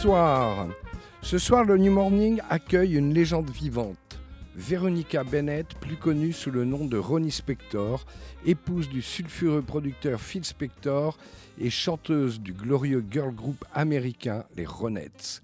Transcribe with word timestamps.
Bonsoir. 0.00 0.68
Ce 1.22 1.38
soir, 1.38 1.64
le 1.64 1.76
New 1.76 1.90
Morning 1.90 2.40
accueille 2.48 2.94
une 2.94 3.12
légende 3.12 3.50
vivante. 3.50 4.20
Veronica 4.54 5.24
Bennett, 5.24 5.74
plus 5.80 5.96
connue 5.96 6.32
sous 6.32 6.52
le 6.52 6.64
nom 6.64 6.84
de 6.84 6.96
Ronnie 6.96 7.32
Spector, 7.32 8.06
épouse 8.46 8.88
du 8.88 9.02
sulfureux 9.02 9.60
producteur 9.60 10.20
Phil 10.20 10.44
Spector 10.44 11.18
et 11.58 11.68
chanteuse 11.68 12.40
du 12.40 12.52
glorieux 12.52 13.04
girl 13.10 13.34
group 13.34 13.64
américain 13.74 14.44
les 14.56 14.66
Ronettes. 14.66 15.42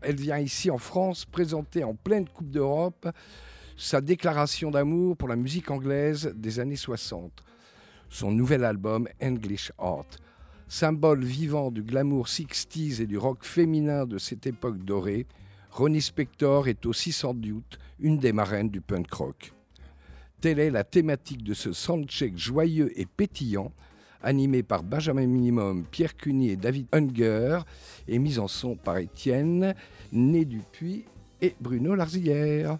Elle 0.00 0.16
vient 0.16 0.40
ici 0.40 0.72
en 0.72 0.78
France 0.78 1.24
présenter 1.24 1.84
en 1.84 1.94
pleine 1.94 2.28
Coupe 2.28 2.50
d'Europe 2.50 3.08
sa 3.76 4.00
déclaration 4.00 4.72
d'amour 4.72 5.16
pour 5.16 5.28
la 5.28 5.36
musique 5.36 5.70
anglaise 5.70 6.32
des 6.34 6.58
années 6.58 6.74
60. 6.74 7.44
Son 8.10 8.32
nouvel 8.32 8.64
album 8.64 9.06
English 9.22 9.70
Art, 9.78 10.06
symbole 10.68 11.24
vivant 11.24 11.70
du 11.70 11.82
glamour 11.82 12.26
60s 12.26 13.00
et 13.00 13.06
du 13.06 13.16
rock 13.16 13.44
féminin 13.44 14.06
de 14.06 14.18
cette 14.18 14.46
époque 14.46 14.78
dorée, 14.84 15.26
Ronnie 15.70 16.02
Spector 16.02 16.68
est 16.68 16.86
aussi 16.86 17.12
sans 17.12 17.34
doute 17.34 17.78
une 17.98 18.18
des 18.18 18.32
marraines 18.32 18.68
du 18.68 18.80
punk 18.80 19.12
rock. 19.12 19.52
Telle 20.40 20.60
est 20.60 20.70
la 20.70 20.84
thématique 20.84 21.42
de 21.42 21.54
ce 21.54 21.72
soundcheck 21.72 22.38
joyeux 22.38 22.92
et 22.98 23.06
pétillant, 23.06 23.72
animé 24.22 24.62
par 24.62 24.82
Benjamin 24.82 25.26
Minimum, 25.26 25.84
Pierre 25.90 26.16
Cuny 26.16 26.50
et 26.50 26.56
David 26.56 26.86
Unger, 26.92 27.60
et 28.06 28.18
mis 28.18 28.38
en 28.38 28.48
son 28.48 28.76
par 28.76 28.98
Étienne, 28.98 29.74
Né 30.12 30.44
Dupuis 30.44 31.04
et 31.40 31.54
Bruno 31.60 31.94
Larzillière. 31.94 32.78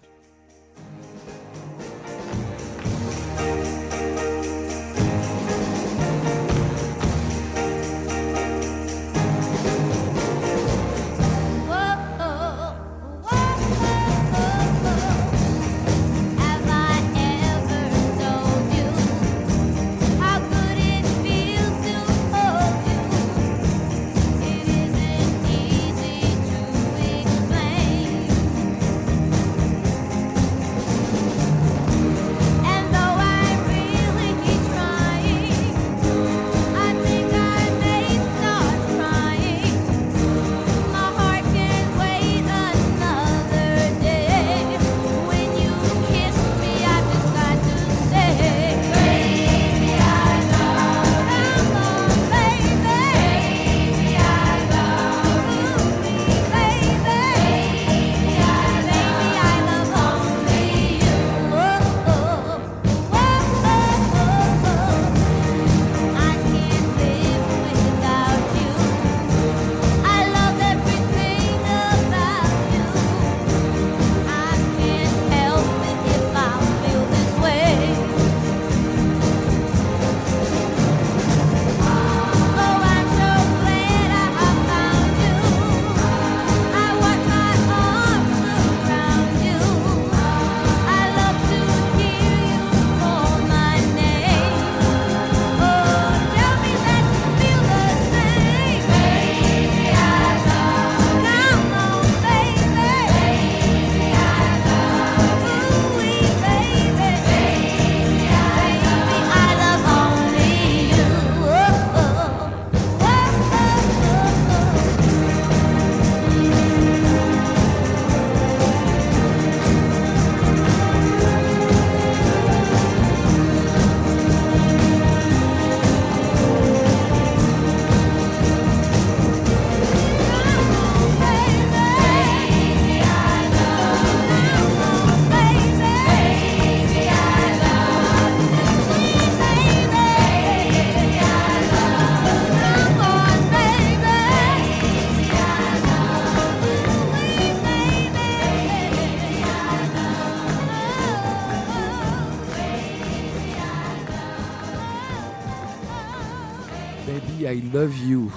Love 157.57 157.97
You. 158.07 158.31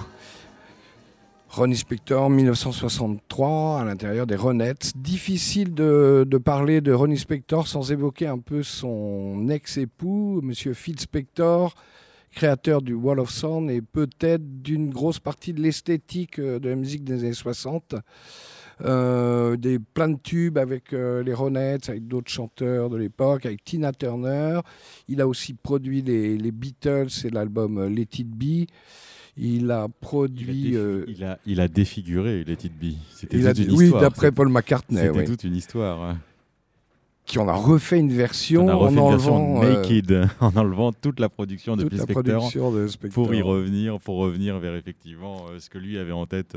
Ronnie 1.51 1.77
Spector, 1.77 2.31
1963, 2.31 3.83
à 3.83 3.85
l'intérieur 3.85 4.27
des 4.27 4.37
Ronettes. 4.37 4.93
Difficile 4.97 5.75
de, 5.75 6.25
parler 6.43 6.81
de 6.81 6.93
Ronnie 6.93 7.19
Spector 7.19 7.69
sans 7.69 7.93
évoquer 7.93 8.27
un 8.27 8.39
peu 8.39 8.63
son 8.63 9.49
ex-époux, 9.51 10.41
Monsieur 10.43 10.73
Phil 10.73 10.99
Spector, 10.99 11.75
créateur 12.35 12.81
du 12.81 12.95
Wall 12.95 13.21
of 13.21 13.29
Sound 13.29 13.71
et 13.71 13.83
peut-être 13.83 14.63
d'une 14.63 14.89
grosse 14.89 15.21
partie 15.21 15.53
de 15.53 15.61
l'esthétique 15.61 16.39
euh, 16.39 16.59
de 16.59 16.71
la 16.71 16.77
musique 16.77 17.05
des 17.05 17.21
années 17.25 17.35
60. 17.35 17.97
Euh, 18.85 19.57
des 19.57 19.79
plein 19.79 20.09
de 20.09 20.19
tubes 20.19 20.59
avec 20.59 20.93
euh, 20.93 21.23
les 21.23 21.35
Ronettes, 21.35 21.89
avec 21.89 22.07
d'autres 22.09 22.31
chanteurs 22.31 22.91
de 22.91 22.97
l'époque, 22.97 23.47
avec 23.47 23.63
Tina 23.65 23.93
Turner. 23.93 24.61
Il 25.09 25.21
a 25.21 25.29
aussi 25.29 25.55
produit 25.55 26.03
les, 26.03 26.37
les 26.39 26.53
Beatles 26.53 27.09
et 27.25 27.31
l'album 27.31 27.87
Let 27.87 28.09
It 28.19 28.29
Be. 28.29 28.67
Il 29.37 29.71
a 29.71 29.89
produit. 29.89 30.77
Euh, 30.77 31.05
il 31.09 31.25
a, 31.25 31.39
il, 31.47 31.61
a, 31.61 31.69
défiguré 31.69 32.45
Let 32.45 32.59
It 32.65 32.73
Be. 32.79 32.95
C'était 33.11 33.55
toute 33.55 33.67
une 33.67 33.73
oui, 33.73 33.91
d'après 33.91 34.31
Paul 34.31 34.49
McCartney. 34.49 35.01
C'était 35.01 35.25
toute 35.25 35.45
une 35.45 35.57
histoire. 35.57 36.17
Qui 37.25 37.39
en 37.39 37.47
a 37.49 37.55
refait 37.55 38.01
une 38.01 38.13
version 38.13 38.67
en, 38.69 38.73
en 38.73 38.97
enlevant 38.97 39.63
euh, 39.63 39.77
naked, 39.77 40.29
en 40.41 40.57
enlevant 40.57 40.93
toute 40.93 41.21
la 41.21 41.29
production 41.29 41.77
de, 41.77 41.85
toute 41.85 41.95
la 41.95 42.07
production 42.07 42.73
de 42.73 42.89
Spector 42.89 43.25
pour 43.25 43.33
y 43.33 43.41
revenir, 43.41 44.01
pour 44.01 44.17
revenir 44.17 44.59
vers 44.59 44.75
effectivement 44.75 45.47
euh, 45.49 45.61
ce 45.61 45.71
que 45.71 45.79
lui 45.79 45.99
avait 45.99 46.13
en 46.13 46.27
tête 46.27 46.57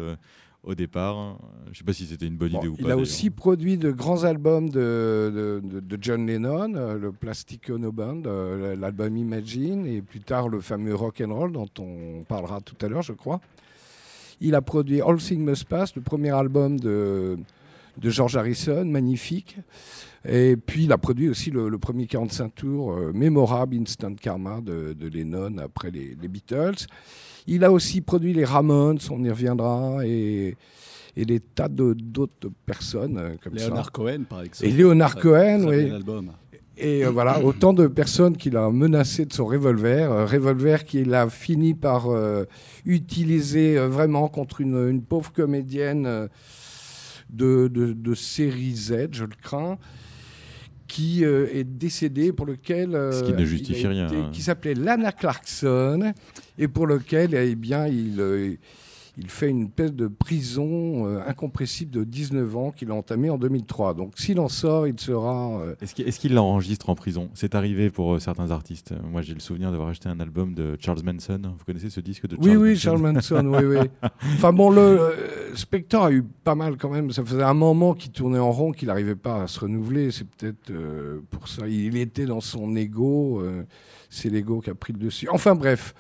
au 0.65 0.75
départ. 0.75 1.37
Je 1.65 1.69
ne 1.69 1.75
sais 1.75 1.83
pas 1.83 1.93
si 1.93 2.05
c'était 2.05 2.25
une 2.25 2.37
bonne 2.37 2.53
idée 2.53 2.67
ou 2.67 2.75
pas. 2.75 2.81
Il 2.83 2.91
a 2.91 2.97
aussi 2.97 3.29
produit 3.29 3.77
de 3.77 3.91
grands 3.91 4.23
albums 4.23 4.69
de, 4.69 5.61
de, 5.63 5.97
John 6.01 6.25
Lennon, 6.25 6.73
euh, 6.75 6.97
le 6.97 7.11
Plastic 7.11 7.69
Ono 7.69 7.91
Band, 7.91 8.23
euh, 8.25 8.75
l'album 8.75 9.15
Imagine, 9.15 9.85
et 9.85 10.01
plus 10.01 10.21
tard 10.21 10.49
le 10.49 10.59
fameux 10.59 10.95
Rock 10.95 11.21
and 11.25 11.33
Roll 11.33 11.51
dont 11.51 11.69
on 11.79 12.23
parlera 12.27 12.61
tout 12.61 12.75
à 12.83 12.89
l'heure, 12.89 13.03
je 13.03 13.13
crois. 13.13 13.39
Il 14.41 14.55
a 14.55 14.61
produit 14.61 15.01
All 15.01 15.17
Things 15.17 15.43
Must 15.43 15.65
Pass, 15.65 15.95
le 15.95 16.01
premier 16.01 16.31
album 16.31 16.79
de, 16.79 17.37
de 17.97 18.09
George 18.09 18.35
Harrison, 18.35 18.85
magnifique. 18.85 19.57
Et 20.27 20.57
puis 20.57 20.85
il 20.85 20.91
a 20.91 20.97
produit 20.97 21.29
aussi 21.29 21.51
le, 21.51 21.77
premier 21.77 22.07
45 22.07 22.55
tours 22.55 22.93
euh, 22.93 23.11
mémorable, 23.13 23.75
Instant 23.75 24.15
Karma 24.15 24.59
de, 24.61 24.95
Lennon 25.07 25.57
après 25.59 25.91
les, 25.91 26.17
les 26.19 26.27
Beatles. 26.27 26.87
Il 27.47 27.63
a 27.63 27.71
aussi 27.71 28.01
produit 28.01 28.33
les 28.33 28.45
Ramones, 28.45 28.99
on 29.09 29.23
y 29.23 29.29
reviendra, 29.29 30.05
et, 30.05 30.55
et 31.15 31.25
des 31.25 31.39
tas 31.39 31.67
d'autres 31.69 32.49
personnes 32.65 33.17
euh, 33.17 33.35
comme 33.41 33.55
Léonard 33.55 33.91
Cohen, 33.91 34.23
par 34.27 34.41
exemple. 34.41 34.71
Et 34.71 34.75
Léonard 34.75 35.15
Cohen, 35.15 35.65
oui. 35.67 35.91
Et 36.77 37.05
voilà, 37.05 37.41
autant 37.41 37.71
de 37.71 37.87
personnes 37.87 38.35
qu'il 38.35 38.57
a 38.57 38.69
menacé 38.69 39.25
de 39.25 39.31
son 39.31 39.45
revolver, 39.45 40.29
revolver 40.29 40.83
qu'il 40.83 41.13
a 41.13 41.29
fini 41.29 41.73
par 41.73 42.09
utiliser 42.83 43.77
vraiment 43.77 44.27
contre 44.27 44.59
une, 44.59 44.89
une 44.89 45.01
pauvre 45.01 45.31
comédienne 45.31 46.27
de, 47.29 47.67
de, 47.69 48.13
série 48.13 48.75
Z, 48.75 49.07
je 49.11 49.23
le 49.23 49.35
crains 49.41 49.77
qui 50.87 51.23
est 51.23 51.63
décédée, 51.63 52.31
pour 52.31 52.45
lequel 52.45 52.91
Ce 52.91 53.23
qui 53.23 53.33
ne 53.33 53.45
justifie 53.45 53.87
rien, 53.87 54.07
hein. 54.07 54.29
qui 54.31 54.41
s'appelait 54.41 54.75
Lana 54.75 55.11
Clarkson 55.11 56.13
et 56.57 56.67
pour 56.67 56.87
lequel 56.87 57.33
eh 57.33 57.55
bien 57.55 57.87
il 57.87 58.57
il 59.17 59.29
fait 59.29 59.49
une 59.49 59.69
peine 59.69 59.95
de 59.95 60.07
prison 60.07 61.07
euh, 61.07 61.21
incompressible 61.25 61.91
de 61.91 62.03
19 62.03 62.57
ans 62.57 62.71
qu'il 62.71 62.91
a 62.91 62.93
entamée 62.93 63.29
en 63.29 63.37
2003. 63.37 63.93
Donc 63.93 64.13
s'il 64.17 64.39
en 64.39 64.49
sort, 64.49 64.87
il 64.87 64.99
sera... 64.99 65.59
Euh, 65.59 65.75
est-ce 65.81 66.19
qu'il 66.19 66.33
l'enregistre 66.33 66.89
en 66.89 66.95
prison? 66.95 67.29
C'est 67.33 67.55
arrivé 67.55 67.89
pour 67.89 68.15
euh, 68.15 68.19
certains 68.19 68.51
artistes. 68.51 68.93
Moi, 69.09 69.21
j'ai 69.21 69.33
le 69.33 69.39
souvenir 69.39 69.71
d'avoir 69.71 69.89
acheté 69.89 70.09
un 70.09 70.19
album 70.19 70.53
de 70.53 70.75
Charles 70.79 71.01
Manson. 71.03 71.39
Vous 71.43 71.65
connaissez 71.65 71.89
ce 71.89 72.01
disque 72.01 72.27
de 72.27 72.35
Charles 72.35 72.49
Oui, 72.49 72.55
oui, 72.55 72.75
Charles 72.77 73.01
Manson, 73.01 73.45
oui, 73.45 73.63
oui. 73.63 73.87
Enfin 74.35 74.51
bon, 74.51 74.69
le 74.69 74.99
Spector 75.55 76.05
a 76.05 76.11
eu 76.11 76.23
pas 76.43 76.55
mal 76.55 76.75
quand 76.77 76.89
même. 76.89 77.11
Ça 77.11 77.23
faisait 77.23 77.43
un 77.43 77.53
moment 77.53 77.93
qu'il 77.93 78.11
tournait 78.11 78.39
en 78.39 78.51
rond, 78.51 78.71
qu'il 78.71 78.89
n'arrivait 78.89 79.15
pas 79.15 79.43
à 79.43 79.47
se 79.47 79.61
renouveler. 79.61 80.11
C'est 80.11 80.27
peut-être 80.27 80.73
pour 81.29 81.47
ça. 81.47 81.67
Il 81.67 81.95
était 81.95 82.25
dans 82.25 82.41
son 82.41 82.75
ego. 82.75 83.41
C'est 84.09 84.29
l'ego 84.29 84.59
qui 84.59 84.69
a 84.69 84.75
pris 84.75 84.93
le 84.93 84.99
dessus. 84.99 85.29
Enfin 85.29 85.55
bref. 85.55 85.93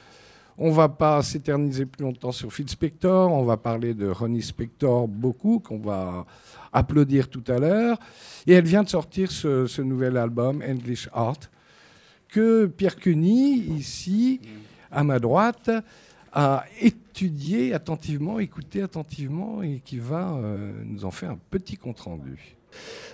On 0.57 0.71
va 0.71 0.87
pas 0.87 1.21
s'éterniser 1.21 1.85
plus 1.85 2.03
longtemps 2.03 2.31
sur 2.31 2.51
Phil 2.53 2.69
Spector. 2.69 3.29
On 3.31 3.43
va 3.43 3.57
parler 3.57 3.93
de 3.93 4.07
Ronnie 4.07 4.41
Spector 4.41 5.05
beaucoup, 5.07 5.59
qu'on 5.59 5.79
va 5.79 6.25
applaudir 6.71 7.27
tout 7.29 7.43
à 7.47 7.59
l'heure. 7.59 7.99
Et 8.47 8.53
elle 8.53 8.63
vient 8.63 8.83
de 8.83 8.89
sortir 8.89 9.31
ce, 9.31 9.81
nouvel 9.81 10.15
album, 10.15 10.63
English 10.65 11.09
Art, 11.11 11.39
que 12.29 12.67
Pierre 12.67 12.95
Cuny, 12.95 13.65
ici, 13.77 14.39
à 14.91 15.03
ma 15.03 15.19
droite, 15.19 15.69
a 16.31 16.63
étudié 16.79 17.73
attentivement, 17.73 18.39
écouté 18.39 18.81
attentivement 18.81 19.61
et 19.61 19.81
qui 19.83 19.97
va 19.99 20.33
euh, 20.33 20.71
nous 20.85 21.05
en 21.05 21.11
faire 21.11 21.31
un 21.31 21.39
petit 21.49 21.77
compte-rendu. 21.77 22.55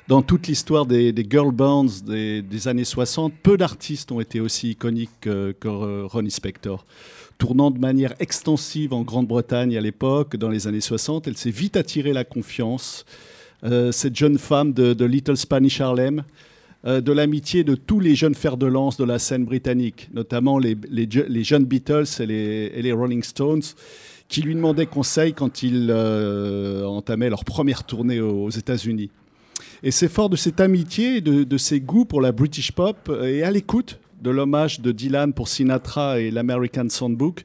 Dans 0.07 0.23
toute 0.23 0.47
l'histoire 0.47 0.87
des, 0.87 1.13
girl 1.29 1.51
bands 1.51 1.85
des, 2.03 2.67
années 2.67 2.83
60, 2.83 3.33
peu 3.43 3.57
d'artistes 3.57 4.11
ont 4.11 4.19
été 4.19 4.39
aussi 4.39 4.71
iconiques 4.71 5.11
que, 5.21 5.55
que 5.59 6.03
Ronnie 6.05 6.31
Spector 6.31 6.85
tournant 7.41 7.71
de 7.71 7.79
manière 7.79 8.13
extensive 8.19 8.93
en 8.93 9.01
Grande-Bretagne 9.01 9.75
à 9.75 9.81
l'époque, 9.81 10.35
dans 10.35 10.49
les 10.49 10.67
années 10.67 10.79
60. 10.79 11.27
Elle 11.27 11.37
s'est 11.37 11.49
vite 11.49 11.75
attiré 11.75 12.13
la 12.13 12.23
confiance. 12.23 13.03
Euh, 13.63 13.91
cette 13.91 14.15
jeune 14.15 14.37
femme 14.37 14.73
de, 14.73 15.05
Little 15.05 15.35
Spanish 15.35 15.81
Harlem, 15.81 16.23
euh, 16.85 17.01
de 17.01 17.11
l'amitié 17.11 17.63
de 17.63 17.73
tous 17.73 17.99
les 17.99 18.13
jeunes 18.13 18.35
fers 18.35 18.57
de 18.57 18.67
lance 18.67 18.95
de 18.95 19.05
la 19.05 19.17
scène 19.17 19.43
britannique, 19.43 20.07
notamment 20.13 20.59
les, 20.59 20.77
jeunes 21.43 21.65
Beatles 21.65 22.05
et 22.19 22.27
les, 22.79 22.91
Rolling 22.91 23.23
Stones, 23.23 23.63
qui 24.27 24.43
lui 24.43 24.53
demandaient 24.53 24.85
conseil 24.85 25.33
quand 25.33 25.63
ils 25.63 25.87
euh, 25.89 26.85
entamaient 26.85 27.31
leur 27.31 27.43
première 27.43 27.85
tournée 27.85 28.21
aux, 28.21 28.51
États-Unis. 28.51 29.09
Et 29.81 29.89
c'est 29.89 30.09
fort 30.09 30.29
de 30.29 30.35
cette 30.35 30.59
amitié 30.59 31.21
de, 31.21 31.43
de, 31.43 31.57
ses 31.57 31.79
goûts 31.79 32.05
pour 32.05 32.21
la 32.21 32.33
British 32.33 32.71
pop 32.71 33.11
et 33.23 33.41
à 33.41 33.49
l'écoute 33.49 33.99
de 34.21 34.29
l'hommage 34.29 34.79
de 34.79 34.91
Dylan 34.91 35.33
pour 35.33 35.47
Sinatra 35.47 36.19
et 36.19 36.31
l'American 36.31 36.87
Songbook 36.89 37.43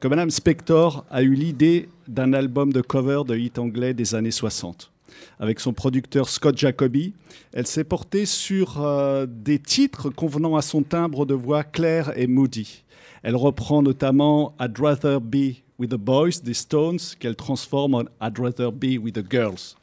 que 0.00 0.08
Madame 0.08 0.30
Spector 0.30 1.04
a 1.10 1.22
eu 1.22 1.34
l'idée 1.34 1.88
d'un 2.08 2.32
album 2.32 2.72
de 2.72 2.80
cover 2.80 3.22
de 3.26 3.36
hit 3.36 3.58
anglais 3.58 3.94
des 3.94 4.14
années 4.14 4.30
60. 4.30 4.90
Avec 5.38 5.60
son 5.60 5.72
producteur 5.72 6.28
Scott 6.28 6.58
Jacoby, 6.58 7.14
elle 7.52 7.66
s'est 7.66 7.84
portée 7.84 8.26
sur 8.26 8.82
euh, 8.82 9.26
des 9.26 9.58
titres 9.58 10.10
convenant 10.10 10.56
à 10.56 10.62
son 10.62 10.82
timbre 10.82 11.26
de 11.26 11.34
voix 11.34 11.62
clair 11.64 12.12
et 12.18 12.26
moody. 12.26 12.84
Elle 13.22 13.36
reprend 13.36 13.82
notamment 13.82 14.54
I'd 14.60 14.78
Rather 14.78 15.20
Be 15.20 15.62
with 15.78 15.90
the 15.90 15.96
Boys 15.96 16.40
des 16.42 16.54
Stones 16.54 16.98
qu'elle 17.18 17.36
transforme 17.36 17.94
en 17.94 18.02
I'd 18.22 18.38
Rather 18.38 18.70
Be 18.72 18.98
with 19.02 19.14
the 19.14 19.30
Girls. 19.30 19.76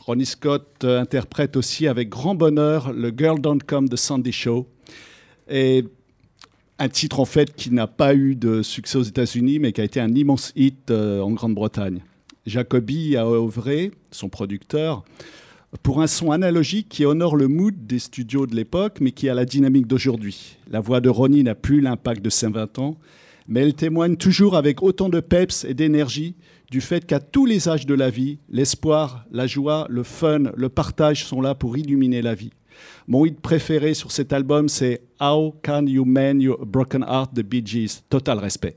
Ronnie 0.00 0.26
Scott 0.26 0.66
euh, 0.84 1.00
interprète 1.00 1.56
aussi 1.56 1.86
avec 1.86 2.08
grand 2.08 2.34
bonheur 2.34 2.92
le 2.92 3.12
Girl 3.16 3.40
Don't 3.40 3.60
Come 3.66 3.88
de 3.88 3.96
Sandy 3.96 4.32
Show, 4.32 4.66
et 5.48 5.84
un 6.78 6.88
titre 6.88 7.20
en 7.20 7.24
fait 7.24 7.54
qui 7.54 7.70
n'a 7.70 7.86
pas 7.86 8.14
eu 8.14 8.34
de 8.34 8.62
succès 8.62 8.98
aux 8.98 9.02
États-Unis, 9.02 9.58
mais 9.58 9.72
qui 9.72 9.80
a 9.80 9.84
été 9.84 10.00
un 10.00 10.14
immense 10.14 10.52
hit 10.56 10.90
euh, 10.90 11.20
en 11.20 11.30
Grande-Bretagne. 11.30 12.00
Jacobi 12.46 13.16
a 13.16 13.26
œuvré, 13.26 13.92
son 14.10 14.28
producteur, 14.28 15.04
pour 15.82 16.02
un 16.02 16.06
son 16.06 16.30
analogique 16.30 16.88
qui 16.88 17.04
honore 17.04 17.36
le 17.36 17.48
mood 17.48 17.74
des 17.86 17.98
studios 17.98 18.46
de 18.46 18.54
l'époque, 18.54 18.98
mais 19.00 19.12
qui 19.12 19.28
a 19.28 19.34
la 19.34 19.44
dynamique 19.44 19.86
d'aujourd'hui. 19.86 20.56
La 20.70 20.80
voix 20.80 21.00
de 21.00 21.08
Ronnie 21.08 21.42
n'a 21.42 21.54
plus 21.54 21.80
l'impact 21.80 22.22
de 22.22 22.30
ses 22.30 22.48
20 22.48 22.78
ans, 22.78 22.96
mais 23.48 23.60
elle 23.60 23.74
témoigne 23.74 24.16
toujours 24.16 24.56
avec 24.56 24.82
autant 24.82 25.08
de 25.08 25.20
peps 25.20 25.64
et 25.64 25.74
d'énergie 25.74 26.34
du 26.70 26.80
fait 26.80 27.06
qu'à 27.06 27.20
tous 27.20 27.46
les 27.46 27.68
âges 27.68 27.86
de 27.86 27.94
la 27.94 28.10
vie, 28.10 28.38
l'espoir, 28.48 29.26
la 29.30 29.46
joie, 29.46 29.86
le 29.90 30.02
fun, 30.02 30.44
le 30.56 30.68
partage 30.68 31.24
sont 31.24 31.40
là 31.40 31.54
pour 31.54 31.76
illuminer 31.76 32.22
la 32.22 32.34
vie. 32.34 32.50
Mon 33.06 33.24
hit 33.24 33.40
préféré 33.40 33.94
sur 33.94 34.12
cet 34.12 34.32
album, 34.32 34.68
c'est 34.68 35.02
How 35.20 35.54
Can 35.62 35.86
You 35.86 36.04
Mend 36.04 36.40
Your 36.40 36.64
Broken 36.64 37.02
Heart 37.02 37.34
de 37.34 37.42
Bee 37.42 37.64
Gees. 37.64 38.02
Total 38.08 38.38
respect. 38.38 38.76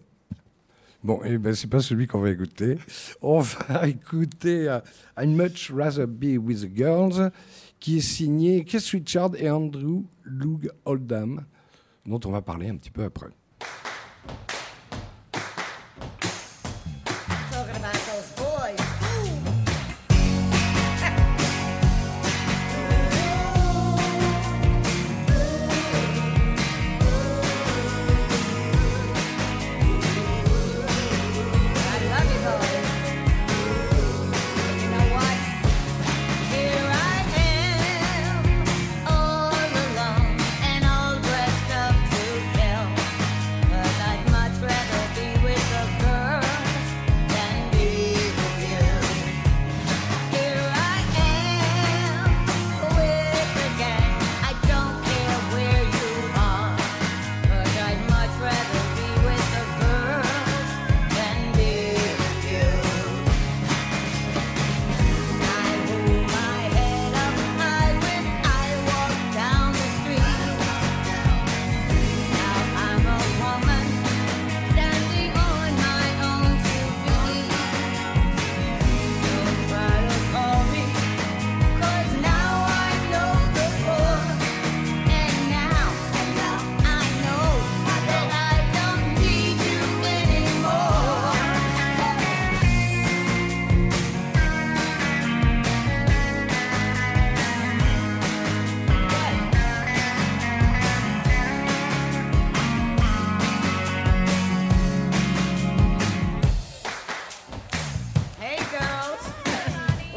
Bon, 1.03 1.21
et 1.23 1.33
eh 1.33 1.37
ben 1.37 1.53
c'est 1.53 1.69
pas 1.69 1.79
celui 1.79 2.07
qu'on 2.07 2.19
va 2.19 2.31
écouter. 2.31 2.77
On 3.21 3.39
va 3.39 3.87
écouter 3.87 4.65
uh, 4.65 5.21
I'd 5.21 5.29
Much 5.29 5.71
Rather 5.71 6.07
Be 6.07 6.37
With 6.37 6.61
the 6.61 6.75
Girls, 6.75 7.31
qui 7.79 7.97
est 7.97 8.01
signé 8.01 8.63
Keith 8.65 8.87
Richard 8.87 9.31
et 9.37 9.49
Andrew 9.49 10.03
Loog 10.23 10.69
Oldham, 10.85 11.45
dont 12.05 12.19
on 12.25 12.31
va 12.31 12.41
parler 12.41 12.69
un 12.69 12.75
petit 12.75 12.91
peu 12.91 13.03
après. 13.03 13.27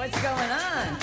What's 0.00 0.22
going 0.22 0.50
on? 0.50 0.99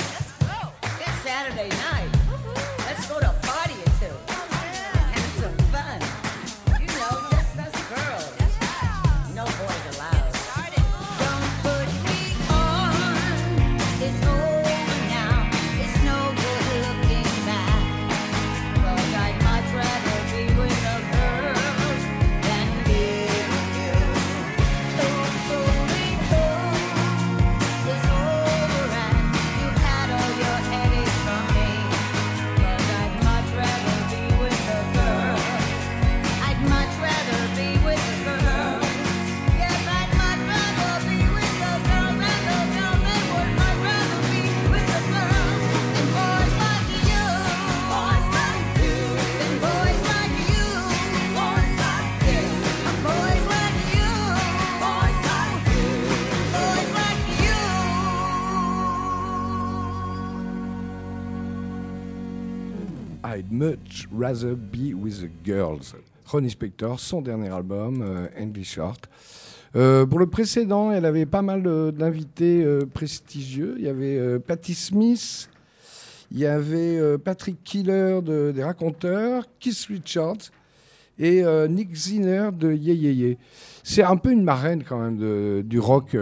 Much 63.49 64.07
Rather 64.11 64.55
Be 64.55 64.93
With 64.93 65.21
the 65.21 65.29
Girls. 65.45 65.95
Ronnie 66.25 66.49
Spector, 66.49 66.99
son 66.99 67.21
dernier 67.21 67.49
album, 67.49 68.27
Envy 68.37 68.63
Short. 68.63 69.07
pour 69.71 70.19
le 70.19 70.27
précédent, 70.27 70.91
elle 70.91 71.05
avait 71.05 71.25
pas 71.25 71.41
mal 71.41 71.63
d'invités 71.93 72.65
prestigieux. 72.93 73.75
Il 73.77 73.85
y 73.85 73.89
avait 73.89 74.39
Patti 74.39 74.73
Smith, 74.73 75.49
il 76.31 76.39
y 76.39 76.45
avait 76.45 77.17
Patrick 77.17 77.63
Killer 77.63 78.19
de, 78.21 78.51
des 78.53 78.63
Raconteurs, 78.63 79.45
Keith 79.59 79.85
Richards 79.89 80.51
et 81.17 81.43
Nick 81.69 81.95
Zinner 81.95 82.49
de 82.53 82.73
Ye 82.73 82.93
Ye 82.93 83.13
Ye. 83.13 83.37
C'est 83.83 84.03
un 84.03 84.17
peu 84.17 84.31
une 84.31 84.43
marraine 84.43 84.83
quand 84.83 84.99
même 84.99 85.63
du 85.63 85.79
rock, 85.79 86.15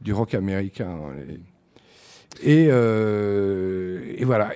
du 0.00 0.12
rock 0.12 0.34
américain. 0.34 0.98
Euh, 2.46 4.00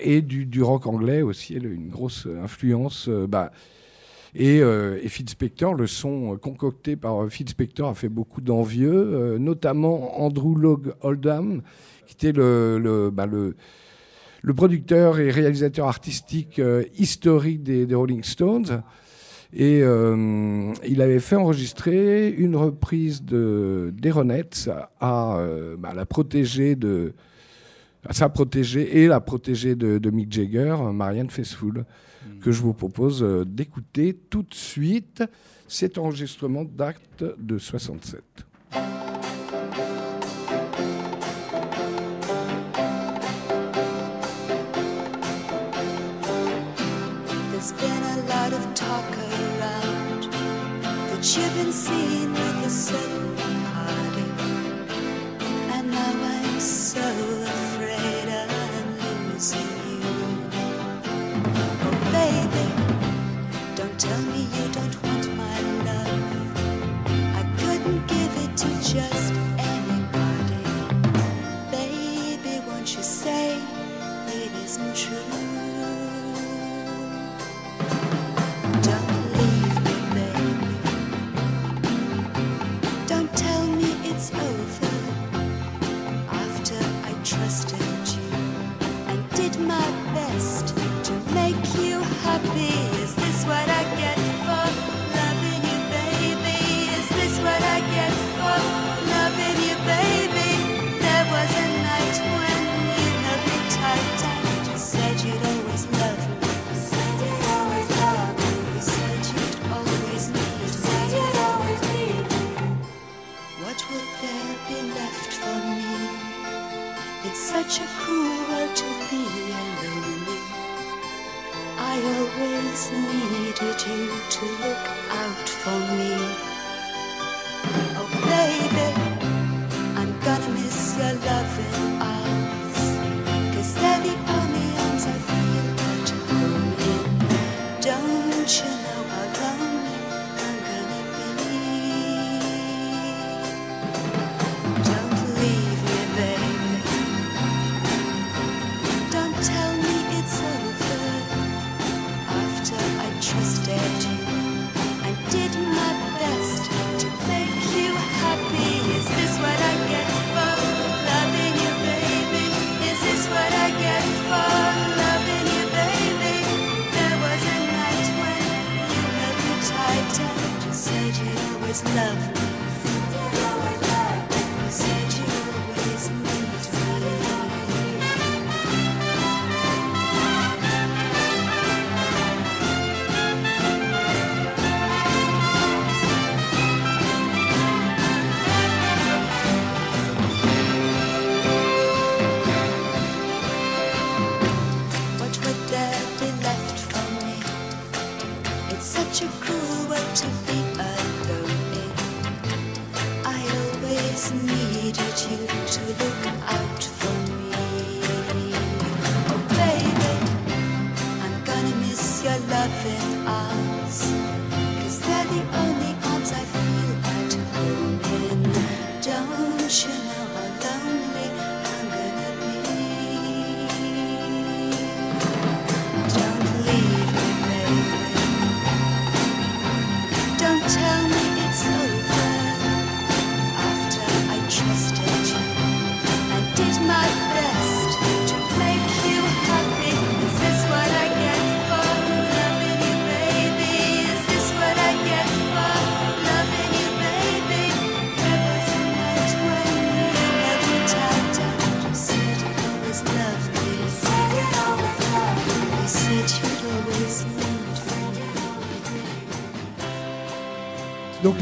et, 0.02 0.16
et 0.16 0.22
du, 0.22 0.62
rock 0.62 0.86
anglais 0.86 1.22
aussi, 1.22 1.54
elle 1.54 1.66
a 1.66 1.68
une 1.68 1.88
grosse 1.88 2.26
influence. 2.42 3.08
Euh, 3.08 3.26
bah, 3.26 3.52
et, 4.34 4.60
euh, 4.60 4.98
et, 5.02 5.08
Phil 5.08 5.28
Spector, 5.28 5.74
le 5.74 5.86
son 5.86 6.36
concocté 6.36 6.96
par 6.96 7.28
Phil 7.28 7.48
Spector 7.48 7.88
a 7.88 7.94
fait 7.94 8.08
beaucoup 8.08 8.40
d'envieux, 8.40 9.38
notamment 9.38 10.20
Andrew 10.20 10.54
Log 10.56 10.94
Oldham, 11.00 11.62
qui 12.06 12.14
était 12.14 12.32
le, 12.32 13.10
bah, 13.12 13.26
producteur 14.54 15.18
et 15.20 15.30
réalisateur 15.30 15.88
artistique 15.88 16.60
historique 16.98 17.62
des, 17.62 17.94
Rolling 17.94 18.22
Stones. 18.22 18.82
Et 19.54 19.78
il 19.78 21.00
avait 21.02 21.20
fait 21.20 21.36
enregistrer 21.36 22.28
une 22.28 22.56
reprise 22.56 23.22
de 23.22 23.94
d'Aeronets 23.96 24.68
à 25.00 25.40
bah, 25.78 25.94
la 25.94 26.04
protégée 26.04 26.76
de, 26.76 27.14
sa 28.12 28.28
protégée 28.28 29.02
et 29.02 29.06
la 29.06 29.20
protégée 29.20 29.74
de, 29.74 30.10
Mick 30.10 30.32
Jagger, 30.32 30.76
Marianne 30.92 31.30
Faithfull, 31.30 31.84
hmm. 31.84 32.38
que 32.40 32.52
je 32.52 32.62
vous 32.62 32.74
propose 32.74 33.22
euh, 33.22 33.44
d'écouter 33.44 34.16
tout 34.30 34.42
de 34.42 34.54
suite. 34.54 35.24
Cet 35.68 35.98
enregistrement 35.98 36.64
d'acte 36.64 37.24
de 37.38 37.58
67. 37.58 38.22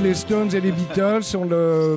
Les 0.04 0.14
Stones 0.14 0.54
et 0.54 0.60
les 0.60 0.70
Beatles, 0.70 1.34
on 1.34 1.44
le, 1.44 1.96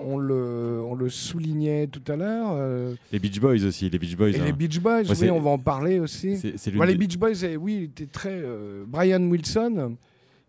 on 0.00 0.16
le, 0.16 0.80
on 0.82 0.94
le 0.94 1.10
soulignait 1.10 1.86
tout 1.88 2.00
à 2.10 2.16
l'heure. 2.16 2.52
Euh. 2.52 2.94
Les 3.12 3.18
Beach 3.18 3.38
Boys 3.38 3.62
aussi, 3.66 3.90
les 3.90 3.98
Beach 3.98 4.16
Boys. 4.16 4.30
Et 4.30 4.32
les 4.32 4.48
hein. 4.48 4.52
Beach 4.52 4.80
Boys, 4.80 5.02
oui, 5.20 5.30
on 5.30 5.40
va 5.40 5.50
en 5.50 5.58
parler 5.58 5.98
aussi. 5.98 6.38
les 6.42 6.94
Beach 6.94 7.18
Boys, 7.18 7.42
eh, 7.42 7.58
oui, 7.58 7.82
était 7.84 8.06
très. 8.06 8.32
Euh, 8.32 8.84
Brian 8.86 9.20
Wilson 9.20 9.96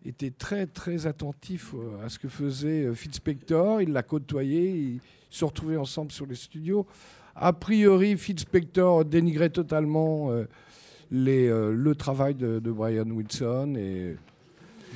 était 0.06 0.32
très 0.32 0.68
très 0.68 1.06
attentif 1.06 1.74
euh, 1.74 2.06
à 2.06 2.08
ce 2.08 2.18
que 2.18 2.30
faisait 2.30 2.90
Phil 2.94 3.14
Spector. 3.14 3.82
Il 3.82 3.92
l'a 3.92 4.04
côtoyé, 4.04 4.70
ils 4.70 5.00
se 5.30 5.44
retrouvaient 5.44 5.76
ensemble 5.76 6.14
sur 6.14 6.26
les 6.26 6.36
studios. 6.36 6.86
A 7.36 7.52
priori, 7.52 8.16
Phil 8.16 8.40
Spector 8.40 9.04
dénigrait 9.04 9.50
totalement 9.50 10.30
les, 11.12 11.50
le 11.50 11.96
travail 11.96 12.36
de, 12.36 12.60
de 12.60 12.72
Brian 12.72 13.10
Wilson 13.10 13.76
et 13.76 14.16